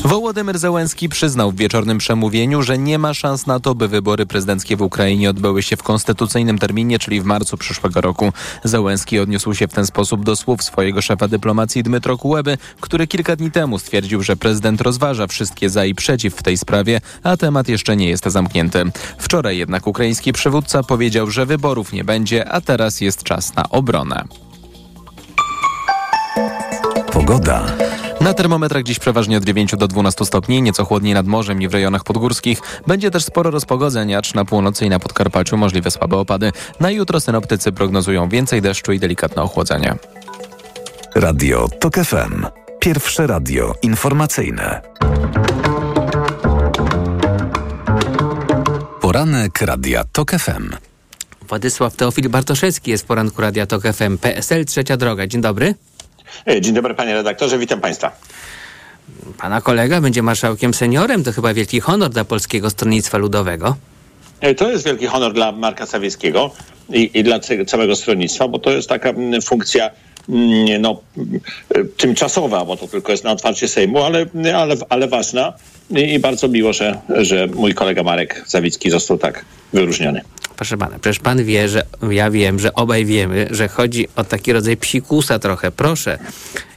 Wołodymyr 0.04 0.58
Zełenski 0.58 1.08
przyznał 1.08 1.50
w 1.50 1.56
wieczornym 1.56 1.98
przemówieniu, 1.98 2.62
że 2.62 2.78
nie 2.78 2.98
ma 2.98 3.14
szans 3.14 3.46
na 3.46 3.60
to, 3.60 3.74
by 3.74 3.88
wybory 3.88 4.26
prezydenckie 4.26 4.76
w 4.76 4.82
Ukrainie 4.82 4.93
odbyły 5.30 5.62
się 5.62 5.76
w 5.76 5.82
konstytucyjnym 5.82 6.58
terminie, 6.58 6.98
czyli 6.98 7.20
w 7.20 7.24
marcu 7.24 7.56
przyszłego 7.56 8.00
roku. 8.00 8.32
Zełenski 8.64 9.18
odniósł 9.18 9.54
się 9.54 9.68
w 9.68 9.72
ten 9.72 9.86
sposób 9.86 10.24
do 10.24 10.36
słów 10.36 10.62
swojego 10.62 11.02
szefa 11.02 11.28
dyplomacji 11.28 11.82
Dmytro 11.82 12.18
Kuleby, 12.18 12.58
który 12.80 13.06
kilka 13.06 13.36
dni 13.36 13.50
temu 13.50 13.78
stwierdził, 13.78 14.22
że 14.22 14.36
prezydent 14.36 14.80
rozważa 14.80 15.26
wszystkie 15.26 15.70
za 15.70 15.84
i 15.84 15.94
przeciw 15.94 16.34
w 16.34 16.42
tej 16.42 16.58
sprawie, 16.58 17.00
a 17.22 17.36
temat 17.36 17.68
jeszcze 17.68 17.96
nie 17.96 18.08
jest 18.08 18.24
zamknięty. 18.24 18.84
Wczoraj 19.18 19.58
jednak 19.58 19.86
ukraiński 19.86 20.32
przywódca 20.32 20.82
powiedział, 20.82 21.30
że 21.30 21.46
wyborów 21.46 21.92
nie 21.92 22.04
będzie, 22.04 22.48
a 22.48 22.60
teraz 22.60 23.00
jest 23.00 23.22
czas 23.22 23.54
na 23.54 23.68
obronę. 23.68 24.24
Pogoda. 27.12 27.66
Na 28.24 28.34
termometrach 28.34 28.82
dziś 28.82 28.98
przeważnie 28.98 29.38
od 29.38 29.44
9 29.44 29.76
do 29.76 29.88
12 29.88 30.24
stopni, 30.24 30.62
nieco 30.62 30.84
chłodniej 30.84 31.14
nad 31.14 31.26
morzem 31.26 31.62
i 31.62 31.68
w 31.68 31.74
rejonach 31.74 32.04
podgórskich. 32.04 32.60
Będzie 32.86 33.10
też 33.10 33.24
sporo 33.24 33.50
rozpogodzeń, 33.50 34.14
acz 34.14 34.34
na 34.34 34.44
północy 34.44 34.86
i 34.86 34.88
na 34.88 34.98
Podkarpaciu 34.98 35.56
możliwe 35.56 35.90
słabe 35.90 36.16
opady. 36.16 36.52
Na 36.80 36.90
jutro 36.90 37.20
synoptycy 37.20 37.72
prognozują 37.72 38.28
więcej 38.28 38.62
deszczu 38.62 38.92
i 38.92 38.98
delikatne 38.98 39.42
ochłodzenie. 39.42 39.96
Radio 41.14 41.68
TOK 41.80 41.94
FM. 41.94 42.46
Pierwsze 42.80 43.26
radio 43.26 43.74
informacyjne. 43.82 44.80
Poranek 49.00 49.60
Radia 49.60 50.04
TOK 50.12 50.30
FM. 50.30 50.70
Władysław 51.48 51.96
Teofil 51.96 52.28
Bartoszewski 52.28 52.90
jest 52.90 53.04
w 53.04 53.06
poranku 53.06 53.42
Radia 53.42 53.66
TOK 53.66 53.82
FM. 53.82 54.18
PSL 54.18 54.64
Trzecia 54.64 54.96
Droga. 54.96 55.26
Dzień 55.26 55.40
dobry. 55.40 55.74
Dzień 56.60 56.74
dobry 56.74 56.94
panie 56.94 57.14
redaktorze, 57.14 57.58
witam 57.58 57.80
państwa. 57.80 58.12
Pana 59.38 59.60
kolega 59.60 60.00
będzie 60.00 60.22
marszałkiem 60.22 60.74
seniorem. 60.74 61.24
To 61.24 61.32
chyba 61.32 61.54
wielki 61.54 61.80
honor 61.80 62.10
dla 62.10 62.24
Polskiego 62.24 62.70
Stronnictwa 62.70 63.18
Ludowego. 63.18 63.76
To 64.56 64.70
jest 64.70 64.84
wielki 64.84 65.06
honor 65.06 65.32
dla 65.32 65.52
Marka 65.52 65.86
Sawieckiego 65.86 66.50
i, 66.90 67.10
i 67.14 67.24
dla 67.24 67.40
całego 67.66 67.96
stronnictwa, 67.96 68.48
bo 68.48 68.58
to 68.58 68.70
jest 68.70 68.88
taka 68.88 69.12
funkcja 69.44 69.90
no, 70.80 71.00
tymczasowa, 71.96 72.64
bo 72.64 72.76
to 72.76 72.88
tylko 72.88 73.12
jest 73.12 73.24
na 73.24 73.32
otwarcie 73.32 73.68
Sejmu, 73.68 74.02
ale, 74.02 74.26
ale, 74.54 74.76
ale 74.88 75.08
ważna 75.08 75.52
i 75.90 76.18
bardzo 76.18 76.48
miło, 76.48 76.72
że, 76.72 76.98
że 77.16 77.46
mój 77.46 77.74
kolega 77.74 78.02
Marek 78.02 78.44
Zawicki 78.46 78.90
został 78.90 79.18
tak 79.18 79.44
wyróżniony. 79.72 80.20
Proszę 80.56 80.76
pana, 80.76 80.98
przecież 81.00 81.18
pan 81.18 81.44
wie, 81.44 81.68
że 81.68 81.86
ja 82.10 82.30
wiem, 82.30 82.58
że 82.58 82.74
obaj 82.74 83.04
wiemy, 83.04 83.48
że 83.50 83.68
chodzi 83.68 84.06
o 84.16 84.24
taki 84.24 84.52
rodzaj 84.52 84.76
psikusa 84.76 85.38
trochę. 85.38 85.70
Proszę, 85.70 86.18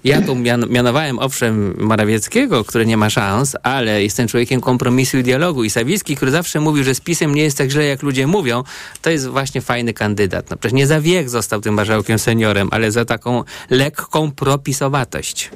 ja 0.04 0.22
tu 0.22 0.36
mian 0.36 0.66
mianowałem 0.70 1.20
owszem 1.20 1.74
Morawieckiego, 1.78 2.64
który 2.64 2.86
nie 2.86 2.98
ma 2.98 3.10
szans, 3.10 3.56
ale 3.64 4.04
jestem 4.04 4.28
człowiekiem 4.28 4.62
kompromisu 4.62 5.18
i 5.18 5.24
dialogu. 5.24 5.64
I 5.64 5.70
Sawicki, 5.70 6.16
który 6.16 6.32
zawsze 6.32 6.60
mówił, 6.60 6.84
że 6.84 6.96
z 6.96 7.02
pisem 7.02 7.36
nie 7.36 7.44
jest 7.44 7.58
tak 7.58 7.70
źle, 7.70 7.86
jak 7.86 8.04
ludzie 8.04 8.28
mówią, 8.28 8.64
to 9.02 9.10
jest 9.10 9.28
właśnie 9.28 9.62
fajny 9.62 9.94
kandydat. 9.94 10.50
No 10.50 10.58
przecież 10.58 10.74
nie 10.74 10.88
za 10.88 11.02
wiek 11.02 11.30
został 11.30 11.62
tym 11.62 11.74
marszałkiem 11.74 12.20
seniorem, 12.20 12.68
ale 12.72 12.92
za 12.92 13.06
taką 13.06 13.44
lekką 13.70 14.32
propisowatość 14.32 15.50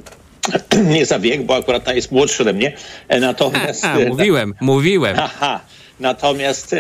nie 0.84 1.06
za 1.06 1.20
wiek, 1.20 1.46
bo 1.46 1.56
akurat 1.56 1.96
jest 1.96 2.12
młodszy 2.12 2.44
ode 2.44 2.54
mnie. 2.54 2.74
Natomiast. 3.22 3.86
Aha, 3.86 3.98
mówiłem, 4.08 4.54
mówiłem. 4.62 5.18
Aha. 5.20 5.60
Natomiast 6.02 6.76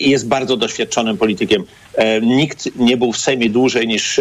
jest 0.00 0.28
bardzo 0.28 0.56
doświadczonym 0.56 1.16
politykiem. 1.16 1.64
Nikt 2.22 2.76
nie 2.76 2.96
był 2.96 3.12
w 3.12 3.18
Sejmie 3.18 3.50
dłużej 3.50 3.88
niż 3.88 4.20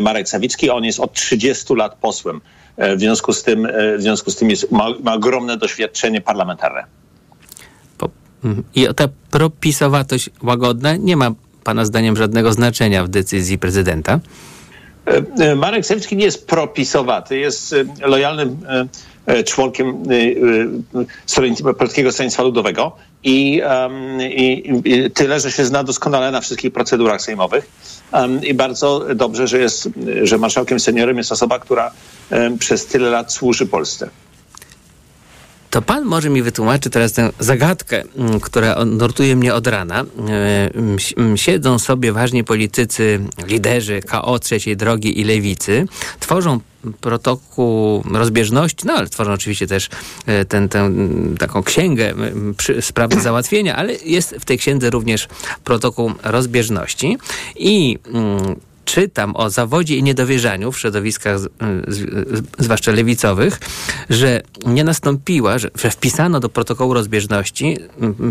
Marek 0.00 0.28
Sawicki. 0.28 0.70
On 0.70 0.84
jest 0.84 1.00
od 1.00 1.12
30 1.12 1.74
lat 1.74 1.94
posłem. 1.94 2.40
W 2.78 3.00
związku 3.00 3.32
z 3.32 3.42
tym, 3.42 3.68
w 3.98 4.02
związku 4.02 4.30
z 4.30 4.36
tym 4.36 4.50
jest, 4.50 4.72
ma, 4.72 4.88
ma 5.02 5.14
ogromne 5.14 5.56
doświadczenie 5.56 6.20
parlamentarne. 6.20 6.84
Mhm. 8.44 8.64
I 8.74 8.86
ta 8.96 9.08
propisowatość 9.30 10.30
łagodna 10.42 10.96
nie 10.96 11.16
ma 11.16 11.30
pana 11.64 11.84
zdaniem 11.84 12.16
żadnego 12.16 12.52
znaczenia 12.52 13.04
w 13.04 13.08
decyzji 13.08 13.58
prezydenta? 13.58 14.20
Marek 15.56 15.86
Sawicki 15.86 16.16
nie 16.16 16.24
jest 16.24 16.46
propisowaty, 16.46 17.38
jest 17.38 17.74
lojalnym 18.00 18.58
członkiem 19.44 20.02
Polskiego 21.78 22.12
Stronnictwa 22.12 22.42
Ludowego 22.42 22.96
i, 23.24 23.62
i, 24.30 24.72
i, 24.84 25.10
tyle, 25.10 25.40
że 25.40 25.52
się 25.52 25.64
zna 25.64 25.84
doskonale 25.84 26.30
na 26.30 26.40
wszystkich 26.40 26.72
procedurach 26.72 27.22
sejmowych. 27.22 27.68
I 28.42 28.54
bardzo 28.54 29.06
dobrze, 29.14 29.46
że, 29.46 29.58
jest, 29.58 29.88
że 30.22 30.38
marszałkiem 30.38 30.80
seniorem 30.80 31.18
jest 31.18 31.32
osoba, 31.32 31.58
która 31.58 31.90
przez 32.58 32.86
tyle 32.86 33.10
lat 33.10 33.32
służy 33.32 33.66
Polsce. 33.66 34.10
To 35.70 35.82
pan 35.82 36.04
może 36.04 36.30
mi 36.30 36.42
wytłumaczy 36.42 36.90
teraz 36.90 37.12
tę 37.12 37.30
zagadkę, 37.38 38.02
która 38.42 38.84
nurtuje 38.84 39.36
mnie 39.36 39.54
od 39.54 39.66
rana. 39.66 40.04
Siedzą 41.36 41.78
sobie 41.78 42.12
ważni 42.12 42.44
politycy, 42.44 43.20
liderzy 43.46 44.00
KO 44.00 44.38
trzeciej 44.38 44.76
drogi 44.76 45.20
i 45.20 45.24
lewicy, 45.24 45.86
tworzą 46.20 46.60
protokół 47.00 48.02
rozbieżności, 48.12 48.86
no 48.86 48.92
ale 48.92 49.08
tworzą 49.08 49.32
oczywiście 49.32 49.66
też 49.66 49.88
tę 50.48 50.68
taką 51.38 51.62
księgę 51.62 52.14
przy, 52.56 52.82
spraw 52.82 53.10
do 53.10 53.20
załatwienia, 53.28 53.76
ale 53.76 53.92
jest 53.94 54.36
w 54.40 54.44
tej 54.44 54.58
księdze 54.58 54.90
również 54.90 55.28
protokół 55.64 56.12
rozbieżności 56.22 57.18
i 57.56 57.98
czytam 58.86 59.36
o 59.36 59.50
zawodzie 59.50 59.96
i 59.96 60.02
niedowierzaniu 60.02 60.72
w 60.72 60.78
środowiskach, 60.78 61.38
zwłaszcza 62.58 62.92
lewicowych, 62.92 63.60
że 64.10 64.42
nie 64.66 64.84
nastąpiła, 64.84 65.58
że, 65.58 65.70
wpisano 65.90 66.40
do 66.40 66.48
protokołu 66.48 66.94
rozbieżności 66.94 67.78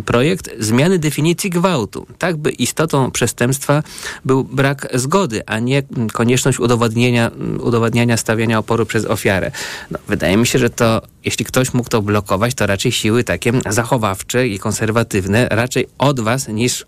projekt 0.06 0.50
zmiany 0.60 1.00
definicji 1.00 1.50
gwałtu, 1.50 2.08
tak 2.18 2.38
by 2.38 2.50
istotą 2.50 3.12
przestępstwa 3.12 3.84
był 4.26 4.44
brak 4.44 4.88
zgody, 4.94 5.42
a 5.46 5.60
nie 5.60 5.84
konieczność 6.14 6.60
udowodnienia, 6.60 7.32
udowadniania 7.60 8.18
stawiania 8.18 8.60
oporu 8.60 8.86
przez 8.86 9.06
ofiarę. 9.06 9.52
No, 9.92 10.00
wydaje 10.08 10.38
mi 10.38 10.48
się, 10.48 10.60
że 10.60 10.70
to 10.70 11.02
jeśli 11.26 11.46
ktoś 11.46 11.74
mógł 11.74 11.90
to 11.90 12.02
blokować, 12.02 12.54
to 12.54 12.68
raczej 12.68 12.92
siły 12.92 13.24
takie 13.24 13.52
zachowawcze 13.70 14.48
i 14.48 14.60
konserwatywne, 14.60 15.48
raczej 15.52 15.88
od 15.98 16.20
was 16.20 16.48
niż 16.48 16.86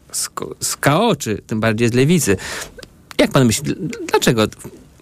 z 0.61 0.76
KO, 0.76 1.15
czy 1.15 1.41
tym 1.47 1.59
bardziej 1.59 1.89
z 1.89 1.93
lewicy. 1.93 2.38
Jak 3.18 3.32
pan 3.32 3.45
myśli, 3.45 3.76
dlaczego, 4.11 4.43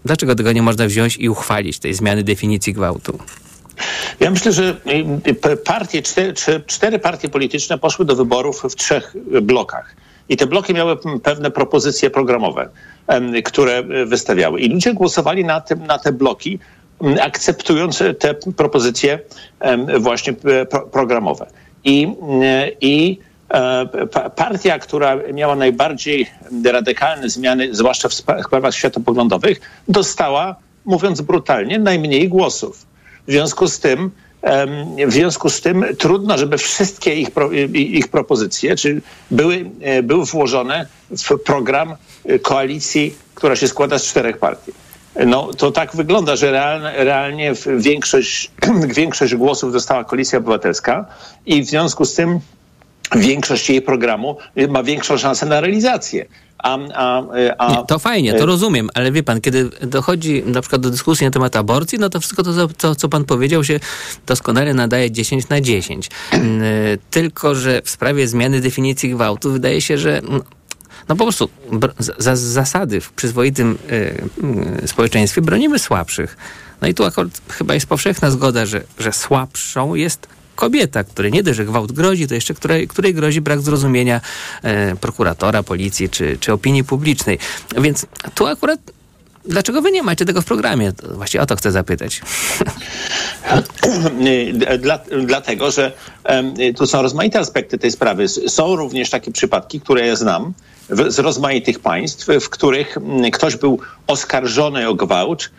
dlaczego 0.05 0.36
tego 0.36 0.51
nie 0.51 0.61
można 0.61 0.86
wziąć 0.88 1.18
i 1.18 1.30
uchwalić, 1.30 1.80
tej 1.80 1.93
zmiany 1.93 2.24
definicji 2.24 2.74
gwałtu? 2.74 3.20
Ja 4.20 4.32
myślę, 4.32 4.51
że 4.51 4.76
partie, 5.66 6.01
cztery, 6.01 6.34
cztery 6.66 6.99
partie 6.99 7.30
polityczne 7.30 7.78
poszły 7.78 8.05
do 8.05 8.16
wyborów 8.16 8.63
w 8.63 8.76
trzech 8.76 9.16
blokach. 9.41 9.95
I 10.30 10.38
te 10.38 10.47
bloki 10.47 10.74
miały 10.74 10.97
pewne 11.24 11.51
propozycje 11.51 12.09
programowe, 12.09 12.70
które 13.45 13.84
wystawiały. 14.05 14.59
I 14.59 14.70
ludzie 14.70 14.93
głosowali 14.93 15.45
na, 15.45 15.61
tym, 15.61 15.86
na 15.86 15.99
te 15.99 16.11
bloki, 16.11 16.59
akceptując 17.22 18.03
te 18.20 18.34
propozycje 18.34 19.20
właśnie 19.99 20.34
programowe. 20.91 21.47
I, 21.84 22.07
i 22.82 23.20
partia, 24.36 24.80
która 24.80 25.18
miała 25.34 25.56
najbardziej 25.56 26.28
radykalne 26.66 27.30
zmiany, 27.30 27.76
zwłaszcza 27.76 28.10
w 28.10 28.14
sprawach 28.14 28.76
światopoglądowych, 28.76 29.62
dostała, 29.88 30.56
mówiąc 30.86 31.22
brutalnie, 31.22 31.80
najmniej 31.80 32.30
głosów. 32.30 32.86
W 33.28 33.32
związku 33.32 33.68
z 33.68 33.80
tym, 33.80 34.12
w 35.08 35.14
związku 35.14 35.50
z 35.50 35.62
tym 35.62 35.86
trudno, 35.98 36.38
żeby 36.38 36.58
wszystkie 36.58 37.16
ich, 37.16 37.30
ich 37.74 38.08
propozycje 38.08 38.76
czy 38.76 39.02
były, 39.32 39.72
były 40.04 40.26
włożone 40.26 40.88
w 41.12 41.39
program 41.46 41.96
koalicji, 42.41 43.16
która 43.36 43.56
się 43.56 43.68
składa 43.68 44.00
z 44.00 44.04
czterech 44.04 44.38
partii. 44.38 44.72
No 45.26 45.54
to 45.54 45.72
tak 45.72 45.96
wygląda, 45.96 46.36
że 46.36 46.52
realnie, 46.52 46.91
realnie 46.96 47.54
większość, 47.78 48.52
większość 48.96 49.36
głosów 49.36 49.74
dostała 49.74 50.04
Koalicja 50.04 50.39
Obywatelska 50.39 51.06
i 51.46 51.64
w 51.64 51.66
związku 51.66 52.06
z 52.06 52.14
tym 52.14 52.39
większość 53.16 53.70
jej 53.70 53.82
programu 53.82 54.38
ma 54.70 54.84
większą 54.84 55.18
szansę 55.18 55.45
na 55.45 55.62
realizację. 55.62 56.26
A, 56.58 56.78
a, 56.93 57.24
a, 57.58 57.72
nie, 57.72 57.86
to 57.88 57.99
fajnie, 57.99 58.34
to 58.34 58.45
rozumiem, 58.45 58.89
ale 58.93 59.12
wie 59.12 59.24
pan, 59.24 59.41
kiedy 59.41 59.70
dochodzi 59.82 60.43
na 60.45 60.62
przykład 60.62 60.82
do 60.82 60.89
dyskusji 60.89 61.26
na 61.26 61.32
temat 61.32 61.56
aborcji, 61.56 61.99
no 61.99 62.10
to 62.10 62.20
wszystko 62.20 62.43
to, 62.43 62.68
to 62.68 62.95
co 62.95 63.10
pan 63.10 63.24
powiedział, 63.24 63.64
się 63.64 63.80
doskonale 64.28 64.74
nadaje 64.74 65.12
10 65.12 65.49
na 65.49 65.62
10. 65.62 66.10
Tylko, 67.12 67.56
że 67.56 67.82
w 67.82 67.89
sprawie 67.89 68.28
zmiany 68.28 68.62
definicji 68.62 69.10
gwałtu 69.10 69.51
wydaje 69.51 69.82
się, 69.82 69.97
że 69.97 70.22
no 71.10 71.16
po 71.16 71.24
prostu 71.24 71.49
za, 72.18 72.36
zasady 72.36 73.01
w 73.01 73.12
przyzwoitym 73.12 73.78
y, 73.91 74.84
y, 74.84 74.88
społeczeństwie 74.88 75.41
bronimy 75.41 75.80
słabszych. 75.80 76.38
No 76.82 76.88
i 76.88 76.93
tu 76.93 77.06
akurat 77.06 77.41
chyba 77.49 77.74
jest 77.74 77.88
powszechna 77.88 78.32
zgoda, 78.32 78.66
że, 78.66 78.82
że 78.99 79.14
słabszą 79.14 79.95
jest 79.95 80.28
kobieta, 80.56 81.03
której 81.03 81.32
nie 81.32 81.43
dość, 81.43 81.58
że 81.58 81.66
gwałt 81.66 81.91
grozi, 81.91 82.28
to 82.28 82.36
jeszcze 82.36 82.53
której, 82.53 82.88
której 82.88 83.14
grozi 83.14 83.41
brak 83.41 83.62
zrozumienia 83.62 84.22
e, 84.64 84.95
prokuratora, 84.95 85.64
policji 85.64 86.10
czy, 86.10 86.38
czy 86.39 86.53
opinii 86.53 86.84
publicznej. 86.84 87.39
Więc 87.78 88.06
tu 88.36 88.47
akurat 88.47 88.80
Dlaczego 89.47 89.82
wy 89.82 89.91
nie 89.91 90.03
macie 90.03 90.26
tego 90.26 90.41
w 90.41 90.45
programie? 90.45 90.93
To 90.93 91.16
właśnie 91.16 91.41
o 91.41 91.45
to 91.45 91.56
chcę 91.56 91.72
zapytać. 91.72 92.22
Dla, 94.80 94.99
dlatego, 95.26 95.72
że 95.72 95.91
um, 96.30 96.53
tu 96.78 96.88
są 96.88 97.01
rozmaite 97.01 97.39
aspekty 97.39 97.78
tej 97.78 97.91
sprawy. 97.91 98.28
Są 98.28 98.76
również 98.76 99.10
takie 99.10 99.32
przypadki, 99.32 99.82
które 99.82 100.08
ja 100.08 100.16
znam 100.16 100.53
w, 100.89 101.12
z 101.12 101.20
rozmaitych 101.20 101.80
państw, 101.80 102.28
w 102.41 102.49
których 102.49 102.97
ktoś 103.34 103.56
był 103.56 103.80
oskarżony 104.08 104.88
o 104.88 104.95
gwałt, 104.95 105.51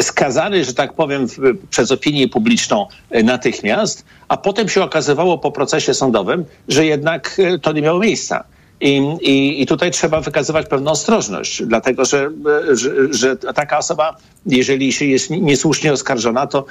skazany, 0.00 0.64
że 0.64 0.74
tak 0.74 0.92
powiem, 0.92 1.26
przez 1.70 1.92
opinię 1.92 2.28
publiczną 2.28 2.86
e, 3.10 3.22
natychmiast, 3.22 4.04
a 4.28 4.36
potem 4.36 4.68
się 4.68 4.82
okazywało 4.82 5.38
po 5.38 5.52
procesie 5.52 5.94
sądowym, 5.94 6.44
że 6.68 6.86
jednak 6.86 7.36
e, 7.38 7.58
to 7.58 7.72
nie 7.72 7.82
miało 7.82 7.98
miejsca. 7.98 8.44
I, 8.80 8.96
i, 9.20 9.62
I, 9.62 9.66
tutaj 9.66 9.90
trzeba 9.90 10.20
wykazywać 10.20 10.66
pewną 10.66 10.90
ostrożność, 10.90 11.62
dlatego 11.62 12.04
że, 12.04 12.30
e, 12.70 12.76
że, 12.76 13.14
że, 13.14 13.36
taka 13.36 13.78
osoba, 13.78 14.16
jeżeli 14.46 14.92
się 14.92 15.04
jest 15.04 15.30
niesłusznie 15.30 15.92
oskarżona, 15.92 16.46
to, 16.46 16.64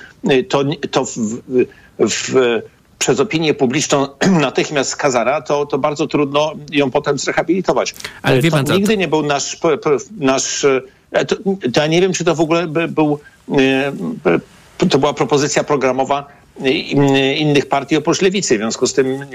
to, 0.49 0.63
to 0.91 1.05
w, 1.05 1.17
w, 1.99 2.35
przez 2.99 3.19
opinię 3.19 3.53
publiczną 3.53 4.07
natychmiast 4.47 4.89
skazana, 4.89 5.41
to, 5.41 5.65
to 5.65 5.77
bardzo 5.77 6.07
trudno 6.07 6.53
ją 6.71 6.91
potem 6.91 7.17
zrehabilitować. 7.17 7.95
Ale 8.21 8.41
wie 8.41 8.51
pan, 8.51 8.65
to 8.65 8.73
nigdy 8.73 8.97
nie 8.97 9.07
był 9.07 9.23
nasz, 9.23 9.57
nasz 10.17 10.65
to, 11.11 11.35
to 11.73 11.81
ja 11.81 11.87
nie 11.87 12.01
wiem, 12.01 12.13
czy 12.13 12.23
to 12.23 12.35
w 12.35 12.41
ogóle 12.41 12.67
by 12.67 12.87
był, 12.87 13.19
e, 13.57 13.91
to 14.89 14.99
była 14.99 15.13
propozycja 15.13 15.63
programowa 15.63 16.27
innych 17.37 17.65
partii 17.65 17.97
oprócz 17.97 18.21
lewicy. 18.21 18.55
W 18.55 18.57
związku 18.57 18.87
z 18.87 18.93
tym 18.93 19.25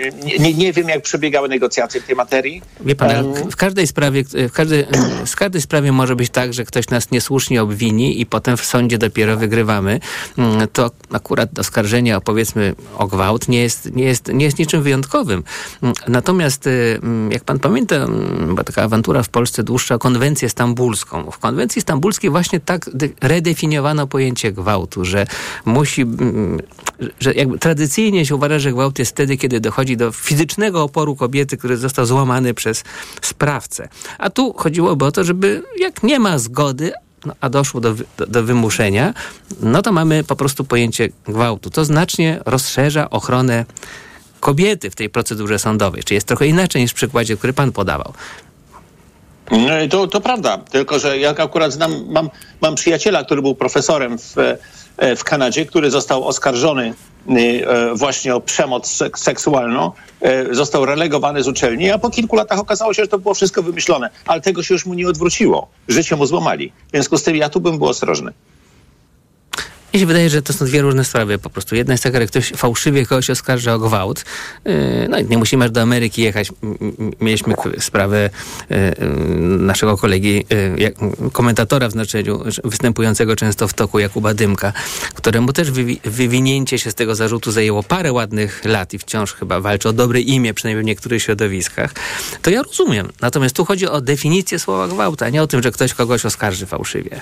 nie, 0.40 0.54
nie 0.54 0.72
wiem, 0.72 0.88
jak 0.88 1.02
przebiegały 1.02 1.48
negocjacje 1.48 2.00
w 2.00 2.04
tej 2.04 2.16
materii. 2.16 2.62
Wie 2.80 2.94
pan, 2.94 3.34
w 3.50 3.56
każdej 3.56 3.86
sprawie, 3.86 4.24
w 4.48 4.52
każdej, 4.52 4.84
w 5.26 5.36
każdej 5.36 5.62
sprawie 5.62 5.92
może 5.92 6.16
być 6.16 6.30
tak, 6.30 6.54
że 6.54 6.64
ktoś 6.64 6.88
nas 6.88 7.10
niesłusznie 7.10 7.62
obwini 7.62 8.20
i 8.20 8.26
potem 8.26 8.56
w 8.56 8.64
sądzie 8.64 8.98
dopiero 8.98 9.36
wygrywamy. 9.36 10.00
Mm, 10.38 10.68
to 10.72 10.90
akurat 11.12 11.58
oskarżenie 11.58 12.16
o 12.16 12.20
powiedzmy 12.20 12.74
o 12.98 13.06
gwałt 13.06 13.48
nie 13.48 13.62
jest, 13.62 13.94
nie 13.94 14.04
jest, 14.04 14.32
nie 14.32 14.44
jest 14.44 14.58
niczym 14.58 14.82
wyjątkowym. 14.82 15.44
Mm, 15.82 15.94
natomiast 16.08 16.66
y, 16.66 16.98
mm, 17.02 17.32
jak 17.32 17.44
pan 17.44 17.58
pamięta, 17.58 18.06
była 18.46 18.64
taka 18.64 18.82
awantura 18.82 19.22
w 19.22 19.28
Polsce 19.28 19.62
dłuższa 19.62 19.94
o 19.94 19.98
konwencję 19.98 20.48
stambulską. 20.48 21.30
W 21.30 21.38
konwencji 21.38 21.82
stambulskiej 21.82 22.30
właśnie 22.30 22.60
tak 22.60 22.90
redefiniowano 23.20 24.06
pojęcie 24.06 24.52
gwałtu, 24.52 25.04
że 25.04 25.26
musi 25.64 26.04
że 27.20 27.34
jakby 27.34 27.58
tradycyjnie 27.58 28.26
się 28.26 28.34
uważa, 28.34 28.58
że 28.58 28.72
gwałt 28.72 28.98
jest 28.98 29.10
wtedy, 29.10 29.36
kiedy 29.36 29.60
dochodzi 29.60 29.96
do 29.96 30.12
fizycznego 30.12 30.82
oporu 30.82 31.16
kobiety, 31.16 31.56
który 31.56 31.76
został 31.76 32.06
złamany 32.06 32.54
przez 32.54 32.84
sprawcę. 33.22 33.88
A 34.18 34.30
tu 34.30 34.52
chodziłoby 34.52 35.04
o 35.04 35.12
to, 35.12 35.24
żeby 35.24 35.62
jak 35.78 36.02
nie 36.02 36.18
ma 36.18 36.38
zgody, 36.38 36.92
no, 37.26 37.34
a 37.40 37.48
doszło 37.48 37.80
do, 37.80 37.94
do, 38.16 38.26
do, 38.26 38.42
wymuszenia, 38.42 39.14
no 39.60 39.82
to 39.82 39.92
mamy 39.92 40.24
po 40.24 40.36
prostu 40.36 40.64
pojęcie 40.64 41.08
gwałtu. 41.26 41.70
To 41.70 41.84
znacznie 41.84 42.40
rozszerza 42.46 43.10
ochronę 43.10 43.64
kobiety 44.40 44.90
w 44.90 44.94
tej 44.94 45.10
procedurze 45.10 45.58
sądowej. 45.58 46.02
Czy 46.02 46.14
jest 46.14 46.26
trochę 46.26 46.46
inaczej 46.46 46.82
niż 46.82 46.90
w 46.90 46.94
przykładzie, 46.94 47.36
który 47.36 47.52
pan 47.52 47.72
podawał. 47.72 48.12
No 49.50 49.88
to, 49.90 50.06
to 50.06 50.20
prawda, 50.20 50.58
tylko 50.58 50.98
że 50.98 51.18
jak 51.18 51.40
akurat 51.40 51.72
znam, 51.72 52.04
mam, 52.08 52.30
mam 52.60 52.74
przyjaciela, 52.74 53.24
który 53.24 53.42
był 53.42 53.54
profesorem 53.54 54.18
w 54.18 54.34
w 55.16 55.24
Kanadzie, 55.24 55.66
który 55.66 55.90
został 55.90 56.28
oskarżony 56.28 56.94
e, 57.28 57.94
właśnie 57.94 58.34
o 58.34 58.40
przemoc 58.40 59.02
seksualną, 59.16 59.92
e, 60.20 60.54
został 60.54 60.86
relegowany 60.86 61.42
z 61.42 61.48
uczelni, 61.48 61.90
a 61.90 61.98
po 61.98 62.10
kilku 62.10 62.36
latach 62.36 62.58
okazało 62.58 62.94
się, 62.94 63.02
że 63.02 63.08
to 63.08 63.18
było 63.18 63.34
wszystko 63.34 63.62
wymyślone, 63.62 64.10
ale 64.26 64.40
tego 64.40 64.62
się 64.62 64.74
już 64.74 64.86
mu 64.86 64.94
nie 64.94 65.08
odwróciło. 65.08 65.68
Życie 65.88 66.16
mu 66.16 66.26
złamali. 66.26 66.72
W 66.88 66.90
związku 66.90 67.18
z 67.18 67.22
tym 67.22 67.36
ja 67.36 67.48
tu 67.48 67.60
bym 67.60 67.78
był 67.78 67.86
ostrożny. 67.86 68.32
Mi 69.94 70.00
się 70.00 70.06
wydaje, 70.06 70.30
że 70.30 70.42
to 70.42 70.52
są 70.52 70.66
dwie 70.66 70.82
różne 70.82 71.04
sprawy 71.04 71.38
po 71.38 71.50
prostu. 71.50 71.74
Jedna 71.74 71.94
jest 71.94 72.04
taka, 72.04 72.20
że 72.20 72.26
ktoś 72.26 72.52
fałszywie 72.56 73.06
kogoś 73.06 73.30
oskarża 73.30 73.74
o 73.74 73.78
gwałt. 73.78 74.24
Yy, 74.64 74.74
no 75.08 75.18
i 75.18 75.24
nie 75.24 75.38
musimy 75.38 75.64
aż 75.64 75.70
do 75.70 75.82
Ameryki 75.82 76.22
jechać. 76.22 76.52
Mieliśmy 77.20 77.54
sprawę 77.78 78.30
yy, 78.70 78.76
naszego 79.58 79.96
kolegi, 79.96 80.46
yy, 80.78 81.30
komentatora 81.32 81.88
w 81.88 81.92
znaczeniu 81.92 82.44
występującego 82.64 83.36
często 83.36 83.68
w 83.68 83.74
toku 83.74 83.98
Jakuba 83.98 84.34
Dymka, 84.34 84.72
któremu 85.14 85.52
też 85.52 85.70
wywinięcie 86.04 86.78
się 86.78 86.90
z 86.90 86.94
tego 86.94 87.14
zarzutu 87.14 87.52
zajęło 87.52 87.82
parę 87.82 88.12
ładnych 88.12 88.64
lat 88.64 88.94
i 88.94 88.98
wciąż 88.98 89.32
chyba 89.32 89.60
walczy 89.60 89.88
o 89.88 89.92
dobre 89.92 90.20
imię, 90.20 90.54
przynajmniej 90.54 90.84
w 90.84 90.86
niektórych 90.86 91.22
środowiskach. 91.22 91.92
To 92.42 92.50
ja 92.50 92.62
rozumiem. 92.62 93.08
Natomiast 93.20 93.56
tu 93.56 93.64
chodzi 93.64 93.88
o 93.88 94.00
definicję 94.00 94.58
słowa 94.58 94.88
gwałt, 94.88 95.22
a 95.22 95.28
nie 95.28 95.42
o 95.42 95.46
tym, 95.46 95.62
że 95.62 95.70
ktoś 95.70 95.94
kogoś 95.94 96.26
oskarży 96.26 96.66
fałszywie. 96.66 97.20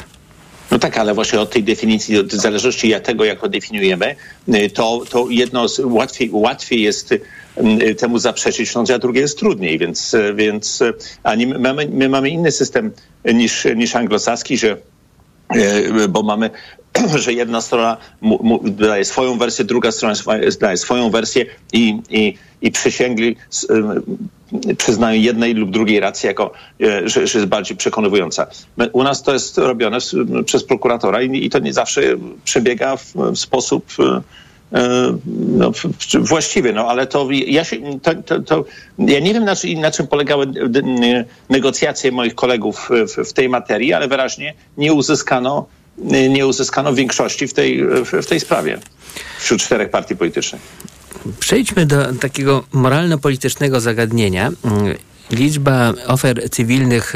No 0.72 0.78
tak, 0.78 0.98
ale 0.98 1.14
właśnie 1.14 1.40
od 1.40 1.50
tej 1.50 1.64
definicji, 1.64 2.22
w 2.22 2.32
zależności 2.32 2.88
od 2.88 3.02
tego, 3.02 3.24
jak 3.24 3.40
to 3.40 3.48
definiujemy, 3.48 4.16
y, 4.48 4.70
to, 4.70 5.02
to 5.10 5.26
jedno 5.30 5.68
z, 5.68 5.78
łatwiej, 5.78 6.30
łatwiej 6.32 6.82
jest 6.82 7.12
y, 7.12 7.20
temu 7.94 8.18
zaprzeczyć, 8.18 8.72
a 8.94 8.98
drugie 8.98 9.20
jest 9.20 9.38
trudniej, 9.38 9.78
więc, 9.78 10.16
więc 10.34 10.82
a 11.22 11.34
nie, 11.34 11.46
my, 11.46 11.58
mamy, 11.58 11.88
my 11.92 12.08
mamy 12.08 12.30
inny 12.30 12.52
system 12.52 12.92
niż, 13.24 13.64
niż 13.76 13.96
anglosaski, 13.96 14.56
że 14.56 14.76
y, 15.56 16.08
bo 16.08 16.22
mamy 16.22 16.50
że 17.24 17.32
jedna 17.32 17.60
strona 17.60 17.96
daje 18.64 19.04
swoją 19.04 19.38
wersję, 19.38 19.64
druga 19.64 19.92
strona 19.92 20.14
daje 20.60 20.76
swoją 20.76 21.10
wersję 21.10 21.46
i, 21.72 22.00
i, 22.10 22.38
i 22.62 22.70
przysięgli 22.70 23.36
przyznają 24.78 25.20
jednej 25.20 25.54
lub 25.54 25.70
drugiej 25.70 26.00
racji, 26.00 26.26
jako, 26.26 26.52
e, 26.82 27.08
że, 27.08 27.26
że 27.26 27.38
jest 27.38 27.48
bardziej 27.48 27.76
przekonywująca. 27.76 28.46
U 28.92 29.02
nas 29.02 29.22
to 29.22 29.32
jest 29.32 29.58
robione 29.58 29.98
przez 30.44 30.64
prokuratora 30.64 31.22
i, 31.22 31.46
i 31.46 31.50
to 31.50 31.58
nie 31.58 31.72
zawsze 31.72 32.02
przebiega 32.44 32.96
w, 32.96 33.14
w 33.14 33.38
sposób 33.38 33.86
e, 33.98 34.20
no, 35.48 35.72
właściwy, 36.20 36.72
no 36.72 36.86
ale 36.88 37.06
to 37.06 37.28
ja, 37.30 37.64
się, 37.64 37.76
to, 38.02 38.14
to, 38.14 38.40
to 38.40 38.64
ja 38.98 39.20
nie 39.20 39.34
wiem, 39.34 39.44
na, 39.44 39.54
na 39.76 39.90
czym 39.90 40.06
polegały 40.06 40.46
negocjacje 41.50 42.12
moich 42.12 42.34
kolegów 42.34 42.90
w, 43.16 43.28
w 43.28 43.32
tej 43.32 43.48
materii, 43.48 43.92
ale 43.92 44.08
wyraźnie 44.08 44.54
nie 44.76 44.92
uzyskano, 44.92 45.66
nie 45.98 46.46
uzyskano 46.46 46.94
większości 46.94 47.48
w 47.48 47.52
tej, 47.52 47.82
w 48.22 48.26
tej 48.26 48.40
sprawie 48.40 48.78
wśród 49.40 49.62
czterech 49.62 49.90
partii 49.90 50.16
politycznych. 50.16 50.62
Przejdźmy 51.40 51.86
do 51.86 52.14
takiego 52.14 52.64
moralno-politycznego 52.72 53.80
zagadnienia. 53.80 54.50
Liczba 55.30 55.92
ofiar 56.06 56.50
cywilnych 56.50 57.12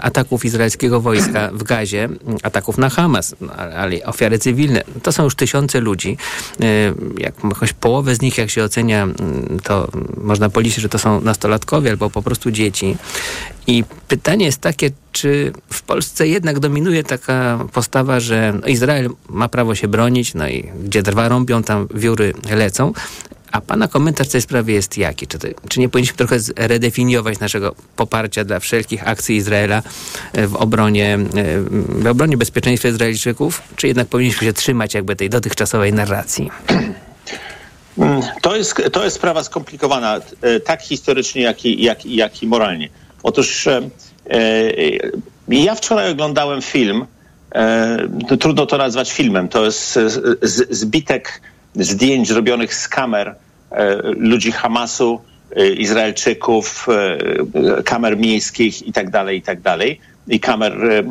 ataków 0.00 0.44
izraelskiego 0.44 1.00
wojska 1.00 1.50
w 1.52 1.62
Gazie, 1.62 2.08
ataków 2.42 2.78
na 2.78 2.90
Hamas, 2.90 3.34
no, 3.40 3.52
ale 3.52 4.04
ofiary 4.04 4.38
cywilne, 4.38 4.82
to 5.02 5.12
są 5.12 5.24
już 5.24 5.34
tysiące 5.34 5.80
ludzi. 5.80 6.16
Jak 7.18 7.34
jakoś 7.44 7.72
połowę 7.72 8.14
z 8.14 8.20
nich, 8.20 8.38
jak 8.38 8.50
się 8.50 8.64
ocenia, 8.64 9.08
to 9.62 9.88
można 10.16 10.50
policzyć, 10.50 10.82
że 10.82 10.88
to 10.88 10.98
są 10.98 11.20
nastolatkowie 11.20 11.90
albo 11.90 12.10
po 12.10 12.22
prostu 12.22 12.50
dzieci. 12.50 12.96
I 13.66 13.84
pytanie 14.08 14.46
jest 14.46 14.60
takie, 14.60 14.90
czy 15.12 15.52
w 15.70 15.82
Polsce 15.82 16.28
jednak 16.28 16.58
dominuje 16.58 17.04
taka 17.04 17.64
postawa, 17.72 18.20
że 18.20 18.60
Izrael 18.66 19.10
ma 19.28 19.48
prawo 19.48 19.74
się 19.74 19.88
bronić, 19.88 20.34
no 20.34 20.48
i 20.48 20.70
gdzie 20.84 21.02
drwa 21.02 21.28
rąbią, 21.28 21.62
tam 21.62 21.88
wióry 21.94 22.34
lecą, 22.56 22.92
a 23.52 23.60
Pana 23.60 23.88
komentarz 23.88 24.28
w 24.28 24.32
tej 24.32 24.42
sprawie 24.42 24.74
jest 24.74 24.98
jaki? 24.98 25.26
Czy, 25.26 25.38
to, 25.38 25.48
czy 25.68 25.80
nie 25.80 25.88
powinniśmy 25.88 26.16
trochę 26.16 26.36
redefiniować 26.56 27.40
naszego 27.40 27.74
poparcia 27.96 28.44
dla 28.44 28.60
wszelkich 28.60 29.08
akcji 29.08 29.36
Izraela 29.36 29.82
e, 30.32 30.46
w 30.46 30.56
obronie, 30.56 31.14
e, 31.14 31.18
w 32.02 32.06
obronie 32.06 32.36
bezpieczeństwa 32.36 32.88
Izraelczyków? 32.88 33.62
Czy 33.76 33.86
jednak 33.86 34.08
powinniśmy 34.08 34.46
się 34.46 34.52
trzymać 34.52 34.94
jakby 34.94 35.16
tej 35.16 35.30
dotychczasowej 35.30 35.92
narracji? 35.92 36.50
To 38.42 38.56
jest, 38.56 38.82
to 38.92 39.04
jest 39.04 39.16
sprawa 39.16 39.44
skomplikowana, 39.44 40.20
e, 40.40 40.60
tak 40.60 40.82
historycznie, 40.82 41.42
jak 41.42 41.64
i, 41.64 41.82
jak, 41.82 42.06
jak 42.06 42.42
i 42.42 42.46
moralnie. 42.46 42.88
Otóż 43.22 43.68
ja 45.48 45.74
wczoraj 45.74 46.10
oglądałem 46.10 46.62
film, 46.62 47.06
e, 47.54 48.36
trudno 48.40 48.66
to 48.66 48.76
nazwać 48.76 49.12
filmem, 49.12 49.48
to 49.48 49.64
jest 49.64 49.98
zbitek 50.70 51.40
zdjęć 51.74 52.28
zrobionych 52.28 52.74
z 52.74 52.88
kamer 52.88 53.34
ludzi 54.04 54.52
Hamasu, 54.52 55.20
Izraelczyków, 55.76 56.86
kamer 57.84 58.16
miejskich 58.16 58.86
i 58.86 58.92
tak 58.92 59.10
dalej, 59.10 59.38
i 59.38 59.42
tak 59.42 59.60
i 60.28 60.40
kamer 60.40 61.04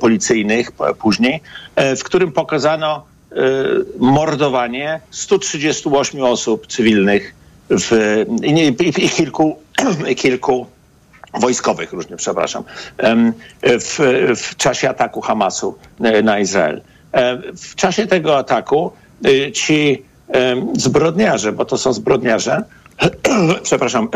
policyjnych 0.00 0.70
później, 0.98 1.40
w 1.76 2.04
którym 2.04 2.32
pokazano 2.32 3.04
mordowanie 3.98 5.00
138 5.10 6.22
osób 6.22 6.66
cywilnych 6.66 7.34
w, 7.70 8.24
i, 8.42 8.50
i, 8.50 9.04
i 9.04 9.08
kilku, 9.08 9.56
kilku 10.16 10.66
wojskowych 11.34 11.92
różnie, 11.92 12.16
przepraszam, 12.16 12.64
w, 13.62 13.98
w 14.36 14.56
czasie 14.56 14.88
ataku 14.88 15.20
Hamasu 15.20 15.78
na 16.22 16.38
Izrael. 16.38 16.80
W 17.56 17.74
czasie 17.74 18.06
tego 18.06 18.38
ataku 18.38 18.92
ci 19.52 20.02
zbrodniarze, 20.76 21.52
bo 21.52 21.64
to 21.64 21.78
są 21.78 21.92
zbrodniarze, 21.92 22.62
przepraszam, 23.62 24.08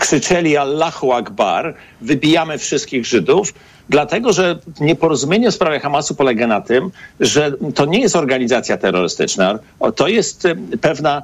krzyczeli 0.00 0.56
Allahu 0.56 1.12
Akbar, 1.12 1.74
wybijamy 2.00 2.58
wszystkich 2.58 3.06
Żydów, 3.06 3.54
dlatego 3.88 4.32
że 4.32 4.58
nieporozumienie 4.80 5.50
w 5.50 5.54
sprawie 5.54 5.80
Hamasu 5.80 6.14
polega 6.14 6.46
na 6.46 6.60
tym, 6.60 6.90
że 7.20 7.52
to 7.74 7.86
nie 7.86 8.00
jest 8.00 8.16
organizacja 8.16 8.76
terrorystyczna, 8.76 9.58
to 9.96 10.08
jest 10.08 10.48
pewna 10.80 11.22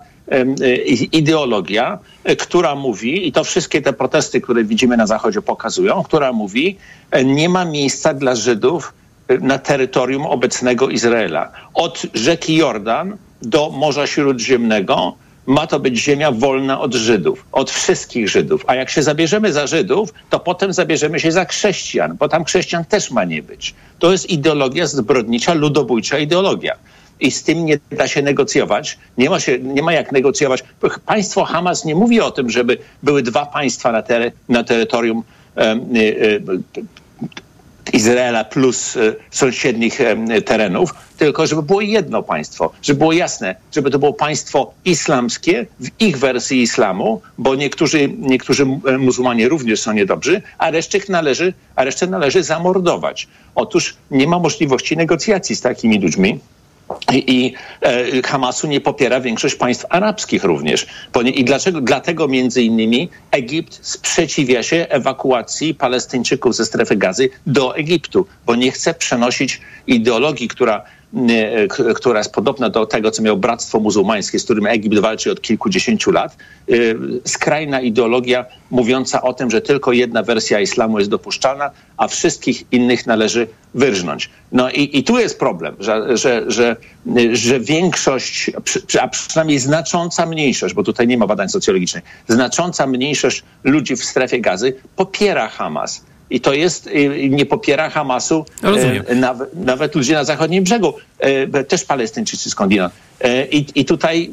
ideologia, 1.13 1.99
która 2.39 2.75
mówi, 2.75 3.29
i 3.29 3.33
to 3.33 3.45
wszystkie 3.45 3.83
te 3.83 3.93
protesty, 3.93 4.41
które 4.41 4.65
widzimy 4.65 4.97
na 4.97 5.07
Zachodzie 5.07 5.43
pokazują, 5.43 6.03
która 6.03 6.33
mówi, 6.33 6.77
nie 7.25 7.49
ma 7.49 7.65
miejsca 7.65 8.15
dla 8.15 8.35
Żydów 8.35 8.93
na 9.41 9.59
terytorium 9.59 10.27
obecnego 10.27 10.89
Izraela. 10.89 11.53
Od 11.75 12.03
rzeki 12.15 12.57
Jordan 12.57 13.17
do 13.43 13.71
Morza 13.71 14.07
Śródziemnego 14.07 15.17
ma 15.47 15.67
to 15.67 15.81
być 15.81 15.99
ziemia 15.99 16.33
wolna 16.33 16.81
od 16.81 16.95
Żydów, 16.95 17.45
od 17.53 17.71
wszystkich 17.71 18.29
Żydów. 18.29 18.65
A 18.67 18.75
jak 18.75 18.91
się 18.91 19.03
zabierzemy 19.03 19.53
za 19.53 19.67
Żydów, 19.67 20.15
to 20.31 20.41
potem 20.41 20.73
zabierzemy 20.73 21.21
się 21.21 21.33
za 21.33 21.45
chrześcijan, 21.45 22.17
bo 22.17 22.29
tam 22.29 22.45
chrześcijan 22.45 22.85
też 22.85 23.11
ma 23.11 23.25
nie 23.25 23.43
być. 23.43 23.75
To 23.99 24.13
jest 24.13 24.31
ideologia 24.31 24.87
zbrodnicza, 24.87 25.55
ludobójcza 25.55 26.19
ideologia. 26.19 26.75
I 27.21 27.31
z 27.31 27.43
tym 27.43 27.65
nie 27.65 27.79
da 27.91 28.09
się 28.09 28.23
negocjować. 28.23 28.99
Nie 29.19 29.31
ma, 29.31 29.41
się, 29.41 29.59
nie 29.59 29.83
ma 29.83 29.93
jak 29.93 30.13
negocjować. 30.13 30.65
Państwo 31.07 31.45
Hamas 31.45 31.85
nie 31.85 31.95
mówi 31.95 32.21
o 32.21 32.31
tym, 32.31 32.51
żeby 32.51 32.79
były 33.03 33.23
dwa 33.23 33.47
państwa 33.47 33.93
na, 33.93 34.03
ter 34.03 34.33
na 34.49 34.65
terytorium 34.65 35.23
Izraela 37.93 38.45
plus 38.45 38.97
e, 38.97 39.15
sąsiednich 39.31 40.01
terenów, 40.45 40.95
tylko 41.17 41.47
żeby 41.47 41.63
było 41.63 41.81
jedno 41.81 42.23
państwo, 42.23 42.73
żeby 42.83 42.99
było 42.99 43.13
jasne, 43.13 43.55
żeby 43.73 43.91
to 43.91 43.99
było 43.99 44.13
państwo 44.13 44.73
islamskie 44.85 45.67
w 45.81 45.89
ich 46.01 46.19
wersji 46.19 46.63
islamu, 46.63 47.23
bo 47.39 47.55
niektórzy, 47.55 48.09
niektórzy 48.19 48.67
muzułmanie 48.99 49.49
również 49.49 49.81
są 49.81 49.93
niedobrzy, 49.93 50.43
a 50.59 50.71
należy, 51.09 51.53
a 51.77 51.85
resztę 51.85 52.07
należy 52.07 52.43
zamordować. 52.43 53.29
Otóż 53.55 53.97
nie 54.11 54.27
ma 54.27 54.39
możliwości 54.39 54.97
negocjacji 54.97 55.57
z 55.57 55.61
takimi 55.61 55.99
ludźmi. 56.01 56.41
I, 57.13 57.33
i 57.33 57.55
e, 57.83 58.23
Hamasu 58.23 58.67
nie 58.67 58.81
popiera 58.81 59.21
większość 59.21 59.55
państw 59.55 59.87
arabskich 59.89 60.45
również. 60.45 60.87
I 61.35 61.45
dlaczego? 61.45 61.81
Dlatego 61.81 62.29
między 62.29 62.63
innymi 62.63 63.09
Egipt 63.31 63.79
sprzeciwia 63.83 64.63
się 64.63 64.87
ewakuacji 64.89 65.75
Palestyńczyków 65.75 66.55
ze 66.57 66.65
strefy 66.65 66.97
gazy 66.97 67.29
do 67.47 67.77
Egiptu, 67.77 68.27
bo 68.47 68.55
nie 68.55 68.71
chce 68.71 68.95
przenosić 68.95 69.61
ideologii, 69.87 70.49
która 70.49 70.85
która 71.95 72.19
jest 72.19 72.33
podobna 72.33 72.71
do 72.71 72.87
tego, 72.87 73.11
co 73.11 73.23
miał 73.23 73.37
Bractwo 73.37 73.81
Muzułmańskie, 73.81 74.39
z 74.39 74.45
którym 74.45 74.67
Egipt 74.67 74.99
walczy 74.99 75.31
od 75.31 75.41
kilkudziesięciu 75.41 76.11
lat. 76.11 76.37
E, 76.71 76.75
skrajna 77.25 77.81
ideologia 77.81 78.45
mówiąca 78.71 79.23
o 79.23 79.33
tym, 79.33 79.51
że 79.51 79.61
tylko 79.61 79.93
jedna 79.93 80.23
wersja 80.23 80.61
islamu 80.61 80.99
jest 80.99 81.11
dopuszczalna, 81.11 81.71
a 81.97 82.09
wszystkich 82.09 82.73
innych 82.73 83.07
należy 83.07 83.47
wyrżnąć. 83.75 84.31
No 84.53 84.71
i, 84.71 84.99
i 84.99 85.05
tu 85.05 85.19
jest 85.19 85.39
problem, 85.39 85.77
że, 85.81 86.17
że, 86.17 86.45
że, 86.47 86.77
że 87.33 87.61
większość, 87.61 88.51
a 89.01 89.09
przynajmniej 89.09 89.59
znacząca 89.59 90.27
mniejszość, 90.27 90.75
bo 90.75 90.83
tutaj 90.83 91.07
nie 91.07 91.19
ma 91.19 91.27
badań 91.27 91.49
socjologicznych, 91.49 92.05
znacząca 92.29 92.87
mniejszość 92.87 93.43
ludzi 93.65 93.97
w 93.97 94.05
strefie 94.05 94.41
gazy 94.41 94.77
popiera 94.97 95.49
Hamas 95.49 96.05
i 96.31 96.41
to 96.41 96.53
jest, 96.53 96.87
y, 96.87 97.29
nie 97.31 97.47
popiera 97.47 97.91
Hamasu 97.91 98.45
e, 98.63 99.15
nawet, 99.15 99.55
nawet, 99.55 99.95
ludzie 99.95 100.15
na 100.15 100.25
zachodnim 100.25 100.65
brzegu, 100.65 100.95
e, 101.19 101.65
też 101.65 101.85
Palestyńczycy 101.85 102.51
skądinąd. 102.51 102.93
E, 103.21 103.47
I, 103.47 103.81
I, 103.81 103.85
tutaj, 103.85 104.31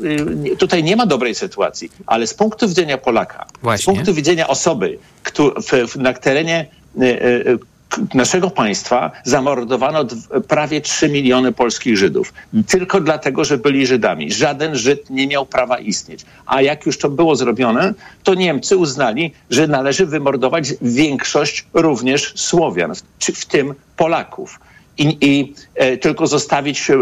y, 0.53 0.57
tutaj 0.57 0.83
nie 0.83 0.95
ma 0.95 1.05
dobrej 1.05 1.35
sytuacji, 1.35 1.91
ale 2.05 2.27
z 2.27 2.33
punktu 2.33 2.67
widzenia 2.67 2.97
Polaka, 2.97 3.45
Właśnie. 3.61 3.83
z 3.83 3.85
punktu 3.85 4.13
widzenia 4.13 4.47
osoby 4.47 4.97
kto, 5.23 5.53
w, 5.87 5.95
na 5.95 6.13
terenie 6.13 6.65
naszego 8.13 8.49
państwa 8.49 9.11
zamordowano 9.23 10.05
prawie 10.47 10.81
3 10.81 11.09
miliony 11.09 11.51
polskich 11.51 11.97
Żydów. 11.97 12.33
Tylko 12.67 13.01
dlatego, 13.01 13.45
że 13.45 13.57
byli 13.57 13.87
Żydami. 13.87 14.31
Żaden 14.31 14.75
Żyd 14.75 15.09
nie 15.09 15.27
miał 15.27 15.45
prawa 15.45 15.77
istnieć. 15.77 16.25
A 16.45 16.61
jak 16.61 16.85
już 16.85 16.97
to 16.97 17.09
było 17.09 17.35
zrobione, 17.35 17.93
to 18.23 18.33
Niemcy 18.33 18.77
uznali, 18.77 19.33
że 19.49 19.67
należy 19.67 20.05
wymordować 20.05 20.73
większość 20.81 21.65
również 21.73 22.33
Słowian, 22.35 22.93
w 23.19 23.45
tym 23.45 23.73
Polaków 23.97 24.59
i, 24.97 25.17
i 25.21 25.53
e, 25.75 25.97
tylko 25.97 26.27
zostawić 26.27 26.89
e, 26.89 26.95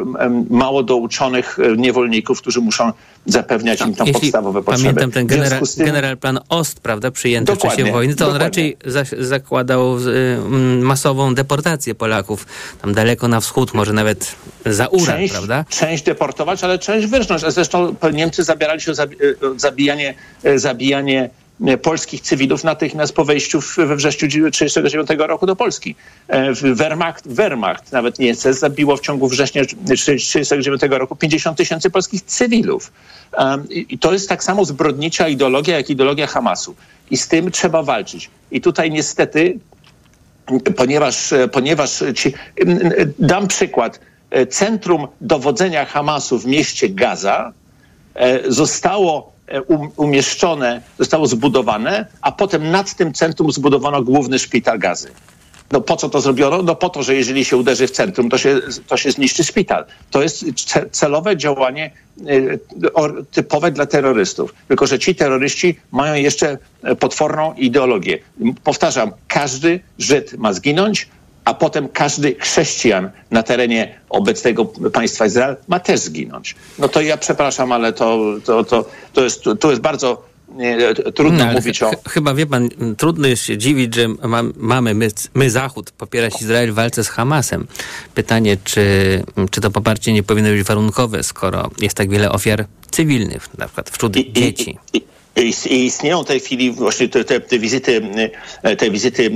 mało 0.50 0.84
douczonych 0.84 1.60
e, 1.60 1.78
niewolników, 1.78 2.42
którzy 2.42 2.62
muszą 2.62 2.92
zapewniać 3.26 3.82
im 3.82 3.96
tam 3.96 4.08
podstawowe 4.12 4.64
potrzeby. 4.64 4.84
Pamiętam 4.84 5.12
ten 5.12 5.28
genera 5.28 5.60
tym, 5.60 5.86
general 5.86 6.18
plan 6.18 6.40
Ost, 6.50 6.80
prawda, 6.80 7.12
przyjęty 7.12 7.56
w 7.56 7.58
czasie 7.58 7.92
wojny, 7.92 8.16
to 8.16 8.30
on 8.30 8.36
raczej 8.36 8.78
za, 8.86 9.04
zakładał 9.20 9.98
y, 9.98 10.38
masową 10.82 11.36
deportację 11.36 11.96
Polaków 11.96 12.46
tam 12.82 12.94
daleko 12.94 13.28
na 13.28 13.40
wschód, 13.40 13.74
może 13.74 13.94
nawet 13.94 14.36
za 14.66 14.88
Uran, 14.88 15.06
część, 15.06 15.34
prawda? 15.34 15.66
Część 15.70 16.04
deportować, 16.04 16.64
ale 16.64 16.80
część 16.80 17.08
wyrżnąć. 17.08 17.42
Zresztą 17.48 17.96
Niemcy 18.14 18.44
zabierali 18.44 18.82
się 18.82 18.92
o 18.92 18.96
zabijanie, 19.56 20.14
zabijanie 20.56 21.30
polskich 21.82 22.22
cywilów 22.22 22.64
natychmiast 22.64 23.14
po 23.14 23.26
wejściu 23.26 23.60
we 23.78 23.96
wrześniu 23.96 24.28
1939 24.28 25.10
roku 25.30 25.46
do 25.46 25.56
Polski. 25.56 25.96
E, 26.28 26.54
Wehrmacht, 26.54 27.28
Wehrmacht, 27.28 27.92
nawet 27.92 28.20
nie 28.20 28.36
SS, 28.36 28.60
zabiło 28.60 28.98
w 28.98 29.02
ciągu 29.02 29.28
września 29.28 29.66
1939 29.66 30.82
roku 30.90 31.16
50 31.16 31.58
tysięcy 31.58 31.90
polskich 31.90 32.22
cywilów. 32.22 32.92
I 33.70 34.00
to 34.00 34.14
jest 34.14 34.30
tak 34.30 34.44
samo 34.44 34.66
zbrodnicza 34.66 35.28
ideologia, 35.28 35.78
jak 35.78 35.90
ideologia 35.90 36.28
Hamasu. 36.28 36.76
I 37.12 37.18
z 37.18 37.28
tym 37.28 37.52
trzeba 37.52 37.84
walczyć. 37.84 38.30
I 38.52 38.62
tutaj 38.62 38.92
niestety, 38.92 39.60
ponieważ, 40.78 41.34
e, 41.34 41.48
ponieważ 41.48 42.04
ci, 42.16 42.34
dam 43.20 43.48
przykład. 43.48 44.00
Centrum 44.50 45.08
dowodzenia 45.22 45.86
Hamasu 45.86 46.40
w 46.40 46.46
mieście 46.46 46.90
Gaza 46.90 47.54
zostało 48.48 49.31
E, 49.31 49.31
umieszczone, 49.98 50.82
zostało 51.00 51.28
zbudowane, 51.28 52.06
a 52.22 52.32
potem 52.32 52.72
nad 52.72 52.96
tym 52.96 53.14
centrum 53.14 53.52
zbudowano 53.52 54.04
główny 54.04 54.40
szpital 54.40 54.80
gazy. 54.80 55.12
No 55.72 55.82
po 55.82 55.96
co 55.96 56.10
to 56.10 56.22
zrobiono? 56.22 56.62
No 56.62 56.76
po 56.76 56.90
to, 56.90 57.04
że 57.04 57.16
jeżeli 57.16 57.46
się 57.46 57.58
uderzy 57.58 57.88
w 57.88 57.92
centrum, 57.92 58.30
to 58.30 58.38
się, 58.38 58.60
to 58.88 58.98
się 58.98 59.12
zniszczy 59.12 59.44
szpital. 59.44 59.86
To 60.12 60.22
jest 60.22 60.46
celowe 60.92 61.38
działanie 61.38 61.92
e, 62.28 63.24
typowe 63.32 63.72
dla 63.72 63.86
terrorystów. 63.86 64.54
Tylko, 64.68 64.88
że 64.88 65.00
ci 65.00 65.16
terroryści 65.16 65.80
mają 65.92 66.16
jeszcze 66.16 66.58
e, 66.84 66.96
potworną 66.96 67.54
ideologię. 67.54 68.20
Powtarzam, 68.64 69.12
każdy 69.28 69.80
Żyd 69.98 70.38
ma 70.38 70.54
zginąć, 70.54 71.08
a 71.46 71.54
potem 71.54 71.90
każdy 71.90 72.36
chrześcijan 72.40 73.10
na 73.32 73.44
terenie 73.44 74.00
obecnego 74.10 74.66
państwa 74.66 75.26
Izrael 75.26 75.58
ma 75.68 75.80
też 75.80 76.00
zginąć. 76.00 76.56
No 76.80 76.90
to 76.90 77.02
ja 77.02 77.18
przepraszam, 77.18 77.72
ale 77.72 77.94
to, 77.94 78.20
to, 78.46 78.64
to, 78.64 78.86
to, 79.14 79.24
jest, 79.24 79.44
to 79.60 79.70
jest 79.70 79.82
bardzo 79.82 80.32
nie, 80.56 80.78
trudno 81.16 81.46
no, 81.46 81.54
mówić 81.54 81.84
o... 81.84 81.92
Chyba 82.10 82.34
wie 82.34 82.46
pan, 82.46 82.70
trudno 82.98 83.28
jest 83.28 83.44
się 83.44 83.58
dziwić, 83.58 83.96
że 83.96 84.08
mamy, 84.58 84.94
my, 84.94 85.08
my 85.34 85.50
Zachód, 85.50 85.92
popierać 85.92 86.42
Izrael 86.42 86.72
w 86.72 86.76
walce 86.76 87.04
z 87.04 87.10
Hamasem. 87.10 87.68
Pytanie, 88.16 88.58
czy, 88.64 88.84
czy 89.52 89.62
to 89.62 89.72
poparcie 89.72 90.14
nie 90.14 90.24
powinno 90.24 90.50
być 90.50 90.64
warunkowe, 90.64 91.24
skoro 91.24 91.70
jest 91.82 91.98
tak 91.98 92.10
wiele 92.10 92.32
ofiar 92.32 92.66
cywilnych, 92.92 93.58
na 93.58 93.66
przykład 93.66 93.90
wśród 93.90 94.18
I, 94.18 94.34
dzieci. 94.34 94.78
I, 94.94 94.98
i, 94.98 95.02
i 95.36 95.86
istnieją 95.86 96.24
w 96.24 96.28
tej 96.28 96.40
chwili 96.40 96.72
właśnie 96.72 97.10
te, 97.10 97.24
te, 97.24 97.40
te, 97.40 97.60
wizyty, 97.60 98.02
e, 98.64 98.76
te 98.76 98.92
wizyty 98.92 99.32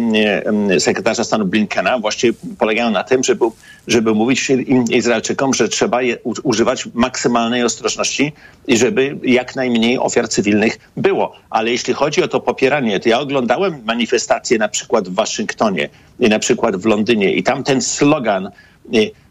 e, 0.73 0.79
sekretarza 0.79 1.23
stanu 1.23 1.45
Blinkena 1.45 1.99
właśnie 1.99 2.31
polegają 2.57 2.91
na 2.91 3.03
tym, 3.03 3.23
żeby, 3.23 3.45
żeby 3.87 4.13
mówić 4.13 4.51
Izraelczykom, 4.89 5.53
że 5.53 5.67
trzeba 5.69 6.01
je, 6.01 6.17
używać 6.43 6.87
maksymalnej 6.93 7.63
ostrożności 7.63 8.33
i 8.67 8.77
żeby 8.77 9.17
jak 9.23 9.55
najmniej 9.55 9.99
ofiar 9.99 10.29
cywilnych 10.29 10.77
było. 10.97 11.35
Ale 11.49 11.71
jeśli 11.71 11.93
chodzi 11.93 12.23
o 12.23 12.27
to 12.27 12.39
popieranie, 12.39 12.99
to 12.99 13.09
ja 13.09 13.19
oglądałem 13.19 13.81
manifestacje 13.85 14.57
na 14.57 14.67
przykład 14.67 15.09
w 15.09 15.13
Waszyngtonie 15.13 15.89
i 16.19 16.29
na 16.29 16.39
przykład 16.39 16.75
w 16.75 16.85
Londynie 16.85 17.33
i 17.33 17.43
tam 17.43 17.63
ten 17.63 17.81
slogan 17.81 18.51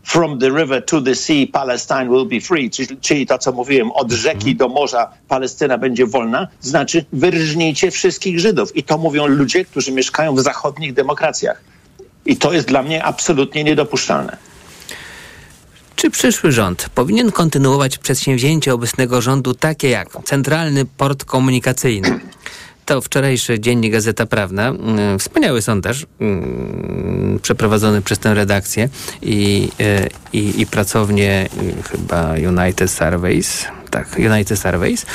from 0.05 0.39
the 0.39 0.51
river 0.51 0.85
to 0.85 1.01
the 1.01 1.15
sea 1.15 1.47
Palestine 1.53 2.09
will 2.09 2.27
be 2.27 2.41
free, 2.41 2.71
czyli, 2.71 2.97
czyli 3.01 3.27
to, 3.27 3.39
co 3.39 3.53
mówiłem, 3.53 3.93
od 3.93 4.13
rzeki 4.13 4.57
do 4.57 4.69
morza 4.69 5.11
Palestyna 5.29 5.79
będzie 5.79 6.07
wolna, 6.07 6.49
znaczy 6.61 7.05
wyrżnijcie 7.13 7.91
wszystkich 7.91 8.41
Żydów. 8.41 8.77
I 8.77 8.83
to 8.83 8.99
mówią 8.99 9.27
ludzie, 9.27 9.65
którzy 9.65 9.93
mieszkają 9.93 10.35
w 10.35 10.41
zachodnich 10.41 10.93
demokracjach. 10.93 11.61
I 12.27 12.37
to 12.37 12.53
jest 12.53 12.69
dla 12.69 12.83
mnie 12.83 13.05
absolutnie 13.05 13.65
niedopuszczalne. 13.65 14.37
Czy 15.97 16.11
przyszły 16.11 16.53
rząd 16.53 16.89
powinien 16.95 17.33
kontynuować 17.33 17.99
przedsięwzięcie 17.99 18.75
obecnego 18.75 19.23
rządu 19.23 19.55
takie 19.55 19.91
jak 19.91 20.09
Centralny 20.25 20.85
Port 20.85 21.25
Komunikacyjny? 21.25 22.21
To 22.85 23.01
wczorajszy 23.01 23.61
dziennik 23.61 23.93
Gazeta 23.93 24.27
Prawna. 24.27 24.69
Mm, 24.69 25.19
wspaniały 25.19 25.63
sondaż 25.63 26.07
mm, 26.21 27.39
przeprowadzony 27.43 28.03
przez 28.03 28.19
tę 28.19 28.35
redakcję 28.35 28.89
i, 29.23 29.69
e, 29.81 30.09
i, 30.33 30.61
i 30.61 30.67
pracownię 30.67 31.49
y, 31.63 31.83
chyba 31.83 32.35
United 32.49 32.91
Surveys. 32.91 33.67
Tak, 33.91 34.17
United 34.19 34.59
Surveys. 34.59 35.07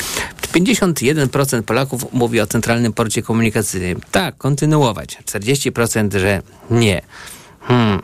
51% 0.53 1.61
Polaków 1.61 2.13
mówi 2.13 2.41
o 2.41 2.47
Centralnym 2.47 2.93
Porcie 2.93 3.21
Komunikacyjnym. 3.21 4.01
Tak, 4.11 4.37
kontynuować. 4.37 5.17
40% 5.25 6.19
że 6.19 6.41
nie. 6.71 7.01
Hmm, 7.61 7.99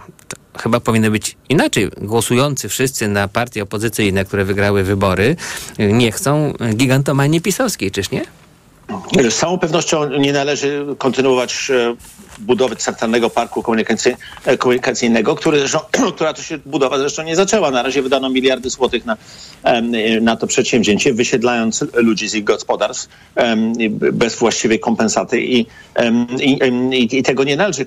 chyba 0.59 0.79
powinno 0.79 1.11
być 1.11 1.37
inaczej. 1.49 1.89
Głosujący 2.01 2.69
wszyscy 2.69 3.07
na 3.07 3.27
partie 3.27 3.63
opozycyjne, 3.63 4.25
które 4.25 4.45
wygrały 4.45 4.83
wybory, 4.83 5.35
nie 5.79 6.11
chcą 6.11 6.53
gigantomanii 6.75 7.41
pisowskiej, 7.41 7.91
czyż 7.91 8.11
nie? 8.11 8.25
Z 9.29 9.35
całą 9.35 9.59
pewnością 9.59 10.09
nie 10.09 10.33
należy 10.33 10.85
kontynuować 10.97 11.71
e, 11.71 11.95
budowy 12.39 12.75
centralnego 12.75 13.29
parku 13.29 13.63
e, 14.45 14.57
komunikacyjnego, 14.57 15.35
który 15.35 15.63
która 16.15 16.33
to 16.33 16.41
się 16.41 16.57
budowa 16.57 16.97
zresztą 16.97 17.23
nie 17.23 17.35
zaczęła. 17.35 17.71
Na 17.71 17.83
razie 17.83 18.01
wydano 18.01 18.29
miliardy 18.29 18.69
złotych 18.69 19.05
na, 19.05 19.17
na 20.21 20.35
to 20.35 20.47
przedsięwzięcie, 20.47 21.13
wysiedlając 21.13 21.85
ludzi 21.93 22.29
z 22.29 22.35
ich 22.35 22.43
gospodarstw 22.43 23.09
bez 24.13 24.35
właściwej 24.35 24.79
kompensaty 24.79 25.41
i, 25.41 25.65
i, 26.39 26.59
i, 26.91 27.17
i 27.17 27.23
tego 27.23 27.43
nie 27.43 27.55
należy 27.55 27.85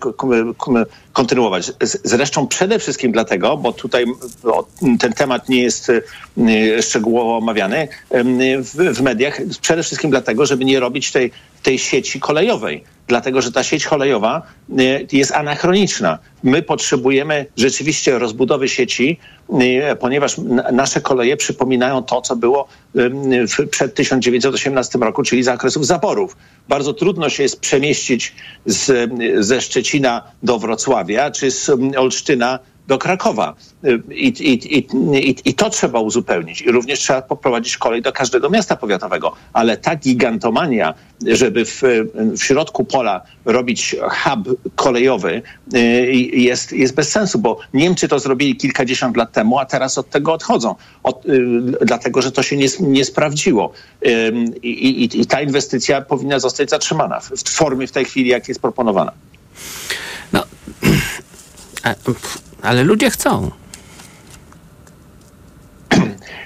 kontynuować. 1.13 1.73
Zresztą 2.05 2.47
przede 2.47 2.79
wszystkim 2.79 3.13
dlatego, 3.13 3.57
bo 3.57 3.73
tutaj 3.73 4.05
ten 5.01 5.13
temat 5.13 5.49
nie 5.49 5.63
jest 5.63 5.91
e, 5.91 6.83
szczegółowo 6.83 7.37
omawiany 7.37 7.89
w, 8.59 8.95
w 8.95 9.03
mediach, 9.03 9.41
przede 9.61 9.83
wszystkim 9.83 10.11
dlatego, 10.11 10.47
żeby 10.47 10.65
nie 10.65 10.81
robić 10.81 11.13
tej, 11.13 11.33
tej 11.63 11.79
sieci 11.79 12.21
kolejowej 12.21 12.85
dlatego 13.09 13.43
że 13.43 13.53
ta 13.53 13.63
sieć 13.63 13.87
kolejowa 13.87 14.43
y, 14.81 15.07
jest 15.13 15.33
anachroniczna. 15.33 16.19
My 16.43 16.63
potrzebujemy 16.63 17.47
rzeczywiście 17.57 18.19
rozbudowy 18.19 18.69
sieci, 18.69 19.19
y, 19.93 19.97
ponieważ 19.97 20.37
nasze 20.73 21.01
koleje 21.01 21.37
przypominają 21.37 22.03
to, 22.03 22.23
co 22.23 22.37
było 22.37 22.69
przed 23.71 23.95
1918 23.95 24.99
roku, 24.99 25.23
czyli 25.23 25.43
za 25.43 25.55
okresów 25.55 25.87
zaborów. 25.87 26.37
Bardzo 26.69 26.95
trudno 26.95 27.29
się 27.29 27.43
jest 27.43 27.61
przemieścić 27.61 28.35
z, 28.67 29.11
ze 29.47 29.61
Szczecina 29.61 30.23
do 30.43 30.59
Wrocławia 30.59 31.31
czy 31.31 31.51
z 31.51 31.71
Olsztyna 31.97 32.59
do 32.89 32.99
Krakowa. 32.99 33.55
I, 34.11 34.27
i, 34.27 34.79
i, 34.79 35.49
I, 35.51 35.55
to 35.55 35.71
trzeba 35.71 36.01
uzupełnić. 36.01 36.63
I 36.63 36.71
również 36.71 36.99
trzeba 36.99 37.23
poprowadzić 37.23 37.77
kolej 37.77 38.03
do 38.03 38.13
każdego 38.13 38.51
miasta 38.51 38.77
powiatowego. 38.77 39.33
Ale 39.53 39.77
ta 39.77 39.97
gigantomania, 39.97 40.95
żeby 41.27 41.65
w, 41.65 41.83
w 42.15 42.43
środku 42.43 42.85
pola 42.85 43.23
robić 43.45 43.97
hub 44.01 44.59
kolejowy 44.75 45.43
jest, 46.33 46.73
jest 46.73 46.95
bez 46.95 47.11
sensu, 47.11 47.39
bo 47.39 47.59
Niemcy 47.75 48.09
to 48.09 48.19
zrobili 48.19 48.57
kilkadziesiąt 48.57 49.17
lat 49.17 49.33
temu, 49.33 49.59
a 49.59 49.65
teraz 49.65 49.99
od 49.99 50.11
tego 50.11 50.33
odchodzą. 50.33 50.75
Od, 51.03 51.25
dlatego, 51.81 52.23
że 52.23 52.33
to 52.33 52.43
się 52.43 52.57
nie, 52.57 52.69
nie 52.81 53.05
sprawdziło. 53.05 53.73
I, 54.63 55.27
ta 55.29 55.41
inwestycja 55.41 56.01
powinna 56.03 56.39
zostać 56.39 56.71
zatrzymana 56.71 57.21
w, 57.21 57.31
w 57.31 57.51
formie 57.51 57.87
w 57.87 57.93
tej 57.93 58.05
chwili, 58.05 58.31
jak 58.31 58.49
jest 58.49 58.61
proponowana. 58.61 59.13
No, 60.33 60.43
ale 62.63 62.85
ludzie 62.85 63.11
chcą. 63.11 63.51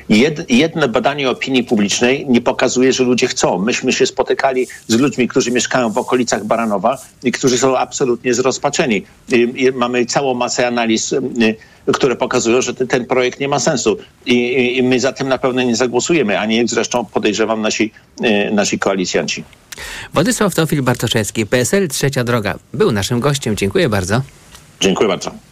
Jed, 0.08 0.50
jedno 0.50 0.88
badanie 0.88 1.30
opinii 1.30 1.64
publicznej 1.64 2.26
nie 2.28 2.40
pokazuje, 2.40 2.92
że 2.92 3.04
ludzie 3.04 3.26
chcą. 3.28 3.58
Myśmy 3.58 3.92
się 3.92 4.06
spotykali 4.06 4.66
z 4.88 4.94
ludźmi, 4.94 5.28
którzy 5.28 5.50
mieszkają 5.50 5.90
w 5.90 5.98
okolicach 5.98 6.44
Baranowa 6.44 6.98
i 7.22 7.32
którzy 7.32 7.58
są 7.58 7.76
absolutnie 7.78 8.34
zrozpaczeni. 8.34 9.02
I, 9.28 9.72
mamy 9.74 10.06
całą 10.06 10.34
masę 10.34 10.66
analiz, 10.66 11.12
y, 11.12 11.22
które 11.92 12.16
pokazują, 12.16 12.62
że 12.62 12.74
ten, 12.74 12.88
ten 12.88 13.06
projekt 13.06 13.40
nie 13.40 13.48
ma 13.48 13.60
sensu. 13.60 13.98
I, 14.26 14.34
I, 14.34 14.78
I, 14.78 14.82
my 14.82 15.00
za 15.00 15.12
tym 15.12 15.28
na 15.28 15.38
pewno 15.38 15.62
nie 15.62 15.76
zagłosujemy, 15.76 16.38
ani 16.38 16.68
zresztą 16.68 17.04
podejrzewam 17.04 17.62
nasi, 17.62 17.92
y, 18.24 18.50
nasi 18.54 18.78
koalicjanci. 18.78 19.44
Władysław 20.14 20.54
Teofil 20.54 20.82
Bartoszewski, 20.82 21.46
PSL 21.46 21.88
Trzecia 21.88 22.24
Droga, 22.24 22.58
był 22.74 22.92
naszym 22.92 23.20
gościem. 23.20 23.56
Dziękuję 23.56 23.88
bardzo. 23.88 24.22
Dziękuję 24.80 25.08
bardzo. 25.08 25.51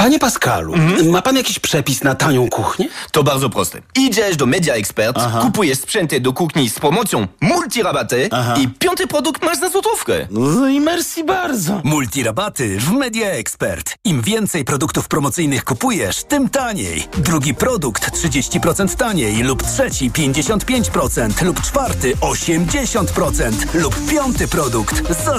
Panie 0.00 0.18
Pascalu, 0.18 0.74
mhm. 0.74 1.10
ma 1.10 1.22
pan 1.22 1.36
jakiś 1.36 1.58
przepis 1.58 2.04
na 2.04 2.14
tanią 2.14 2.48
kuchnię? 2.48 2.88
To 3.10 3.22
bardzo 3.22 3.50
proste. 3.50 3.82
Idziesz 3.94 4.36
do 4.36 4.46
Media 4.46 4.74
Expert, 4.74 5.16
Aha. 5.20 5.40
kupujesz 5.42 5.78
sprzęty 5.78 6.20
do 6.20 6.32
kuchni 6.32 6.70
z 6.70 6.78
promocją 6.78 7.26
multirabaty 7.40 8.28
Aha. 8.32 8.54
i 8.60 8.68
piąty 8.68 9.06
produkt 9.06 9.42
masz 9.42 9.58
za 9.58 9.68
złotówkę. 9.68 10.26
No 10.30 10.68
i 10.68 10.80
merci 10.80 11.24
bardzo. 11.24 11.80
Multirabaty 11.84 12.78
w 12.78 12.92
Media 12.92 13.30
Expert. 13.30 13.94
Im 14.04 14.22
więcej 14.22 14.64
produktów 14.64 15.08
promocyjnych 15.08 15.64
kupujesz, 15.64 16.24
tym 16.24 16.48
taniej. 16.48 17.08
Drugi 17.18 17.54
produkt 17.54 18.10
30% 18.10 18.96
taniej 18.96 19.42
lub 19.42 19.62
trzeci 19.62 20.10
55% 20.10 21.44
lub 21.44 21.62
czwarty 21.62 22.16
80% 22.16 23.52
lub 23.74 24.06
piąty 24.10 24.48
produkt 24.48 25.24
za 25.24 25.38